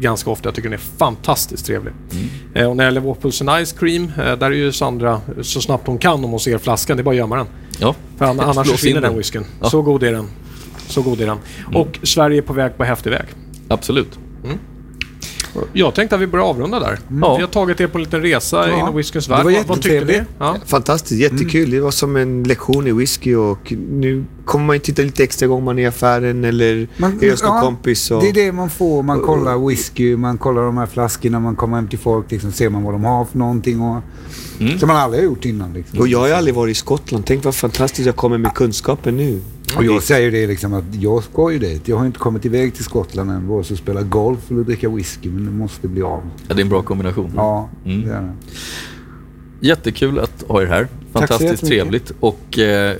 ganska 0.00 0.30
ofta. 0.30 0.46
Jag 0.48 0.54
tycker 0.54 0.68
den 0.68 0.78
är 0.78 0.82
fantastiskt 0.98 1.66
trevlig. 1.66 1.92
Mm. 2.12 2.28
Eh, 2.54 2.70
och 2.70 2.76
när 2.76 2.84
det 2.84 2.88
gäller 2.88 3.00
Waffles 3.00 3.42
and 3.42 3.66
Ice 3.66 3.72
Cream, 3.72 4.12
eh, 4.18 4.36
där 4.38 4.46
är 4.46 4.50
ju 4.50 4.72
Sandra 4.72 5.20
så 5.42 5.60
snabbt 5.60 5.86
hon 5.86 5.98
kan 5.98 6.24
om 6.24 6.30
hon 6.30 6.40
ser 6.40 6.58
flaskan. 6.58 6.96
Det 6.96 7.00
är 7.00 7.04
bara 7.04 7.10
att 7.10 7.16
gömma 7.16 7.36
den. 7.36 7.46
Ja, 7.78 7.94
För 8.18 8.24
an- 8.24 8.40
annars 8.44 8.70
försvinner 8.70 9.00
den 9.00 9.16
whiskyn. 9.16 9.42
Ja. 9.50 9.56
Mm. 9.58 9.70
Så 9.70 9.82
god 9.82 10.02
är 10.02 10.12
den. 10.12 10.28
Så 10.86 11.02
god 11.02 11.20
är 11.20 11.26
den. 11.26 11.38
Och 11.74 11.98
Sverige 12.02 12.38
är 12.38 12.42
på 12.42 12.52
väg 12.52 12.76
på 12.76 12.84
häftig 12.84 13.10
väg. 13.10 13.26
absolut. 13.68 14.18
Jag 15.72 15.94
tänkte 15.94 16.16
att 16.16 16.22
vi 16.22 16.26
börjar 16.26 16.46
avrunda 16.46 16.80
där. 16.80 16.98
Ja. 17.20 17.34
Vi 17.36 17.42
har 17.42 17.48
tagit 17.48 17.80
er 17.80 17.86
på 17.86 17.98
en 17.98 18.04
liten 18.04 18.22
resa 18.22 18.68
Ja. 18.68 18.78
inom 18.78 18.96
whiskyns 18.96 19.26
Det 19.26 19.32
värld. 19.32 19.44
var 19.44 19.52
Vad- 19.52 19.82
tyckte 19.82 19.88
ni? 19.88 19.94
jättetrevligt. 19.94 20.28
Ja. 20.38 20.56
Fantastiskt, 20.66 21.20
jättekul. 21.20 21.70
Det 21.70 21.80
var 21.80 21.90
som 21.90 22.16
en 22.16 22.42
lektion 22.44 22.86
i 22.86 22.92
whisky 22.92 23.34
och 23.34 23.72
nu 23.90 24.24
kommer 24.44 24.64
man 24.66 24.76
ju 24.76 24.80
titta 24.80 25.02
lite 25.02 25.22
extra 25.24 25.46
gång 25.48 25.64
man 25.64 25.78
är 25.78 25.82
i 25.82 25.86
affären 25.86 26.44
eller 26.44 26.88
Man- 26.96 27.18
är 27.22 27.30
hos 27.30 27.42
någon 27.42 27.56
ja, 27.56 27.62
kompis. 27.62 28.10
Och, 28.10 28.22
Det 28.22 28.28
är 28.28 28.32
det 28.32 28.52
man 28.52 28.70
får. 28.70 29.02
Man 29.02 29.20
kollar 29.20 29.66
whisky, 29.68 30.16
man 30.16 30.38
kollar 30.38 30.62
de 30.62 30.76
här 30.78 30.86
flaskorna, 30.86 31.40
man 31.40 31.56
kommer 31.56 31.76
hem 31.76 31.88
till 31.88 31.98
folk, 31.98 32.30
liksom, 32.30 32.52
ser 32.52 32.68
man 32.68 32.82
vad 32.82 32.94
de 32.94 33.04
har 33.04 33.24
för 33.24 33.38
någonting. 33.38 33.80
Och, 33.80 34.02
Mm. 34.60 34.78
Som 34.78 34.88
man 34.88 34.96
aldrig 34.96 35.22
har 35.22 35.24
gjort 35.30 35.44
innan. 35.44 35.72
Liksom. 35.72 35.98
och 35.98 36.08
jag 36.08 36.18
har 36.18 36.30
aldrig 36.30 36.54
varit 36.54 36.70
i 36.70 36.74
Skottland. 36.74 37.24
Tänk 37.26 37.44
vad 37.44 37.54
fantastiskt 37.54 38.06
jag 38.06 38.16
kommer 38.16 38.38
med 38.38 38.54
kunskapen 38.54 39.16
nu. 39.16 39.40
Och 39.76 39.84
jag 39.84 40.02
säger 40.02 40.30
det 40.30 40.46
liksom 40.46 40.74
att 40.74 40.84
jag 41.00 41.24
ska 41.24 41.52
ju 41.52 41.58
dit. 41.58 41.88
Jag 41.88 41.96
har 41.96 42.06
inte 42.06 42.18
kommit 42.18 42.44
iväg 42.44 42.74
till 42.74 42.84
Skottland 42.84 43.30
än. 43.30 43.48
Vare 43.48 43.64
sig 43.64 43.76
spela 43.76 44.02
golf 44.02 44.50
eller 44.50 44.62
dricka 44.62 44.88
whisky. 44.88 45.28
Men 45.28 45.44
det 45.44 45.50
måste 45.50 45.88
bli 45.88 46.02
av. 46.02 46.22
Ja, 46.48 46.54
det 46.54 46.60
är 46.60 46.62
en 46.62 46.68
bra 46.68 46.82
kombination. 46.82 47.32
Ja, 47.36 47.68
Mm. 47.84 48.06
det 48.08 48.14
är 48.14 48.20
det. 48.22 48.32
Jättekul 49.60 50.18
att 50.18 50.44
ha 50.48 50.62
er 50.62 50.66
här. 50.66 50.88
Fantastiskt 51.12 51.66
trevligt. 51.66 52.12
Och 52.20 52.58
eh, 52.58 52.90
eh, 52.90 52.96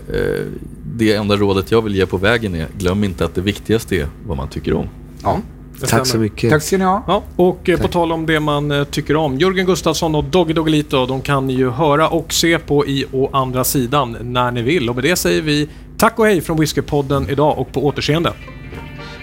det 0.96 1.12
enda 1.14 1.36
rådet 1.36 1.70
jag 1.70 1.82
vill 1.82 1.94
ge 1.96 2.06
på 2.06 2.16
vägen 2.16 2.54
är 2.54 2.66
glöm 2.78 3.04
inte 3.04 3.24
att 3.24 3.34
det 3.34 3.40
viktigaste 3.40 3.96
är 3.96 4.06
vad 4.26 4.36
man 4.36 4.48
tycker 4.48 4.74
om. 4.74 4.86
Ja. 5.22 5.38
Det 5.80 5.86
Tack 5.86 6.06
så 6.06 6.18
mycket. 6.18 6.50
Tack 6.50 6.62
ska 6.62 6.78
ni 6.78 6.84
ha. 6.84 7.04
Ja, 7.06 7.22
och 7.36 7.68
eh, 7.68 7.76
på 7.76 7.82
Tack. 7.82 7.92
tal 7.92 8.12
om 8.12 8.26
det 8.26 8.40
man 8.40 8.70
eh, 8.70 8.84
tycker 8.84 9.16
om. 9.16 9.38
Jörgen 9.38 9.66
Gustafsson 9.66 10.14
och 10.14 10.24
Doggy 10.24 10.52
Doggelito, 10.52 11.06
de 11.06 11.20
kan 11.20 11.46
ni 11.46 11.54
ju 11.54 11.70
höra 11.70 12.08
och 12.08 12.32
se 12.32 12.58
på 12.58 12.86
i 12.86 13.04
å 13.12 13.30
andra 13.32 13.64
sidan 13.64 14.16
när 14.22 14.50
ni 14.50 14.62
vill. 14.62 14.88
Och 14.88 14.94
med 14.94 15.04
det 15.04 15.16
säger 15.16 15.42
vi 15.42 15.68
tack 16.00 16.18
och 16.18 16.26
hej 16.26 16.40
från 16.40 16.60
Whiskypodden 16.60 17.28
idag 17.30 17.58
och 17.58 17.72
på 17.72 17.86
återseende. 17.86 18.32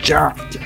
Jack. 0.03 0.57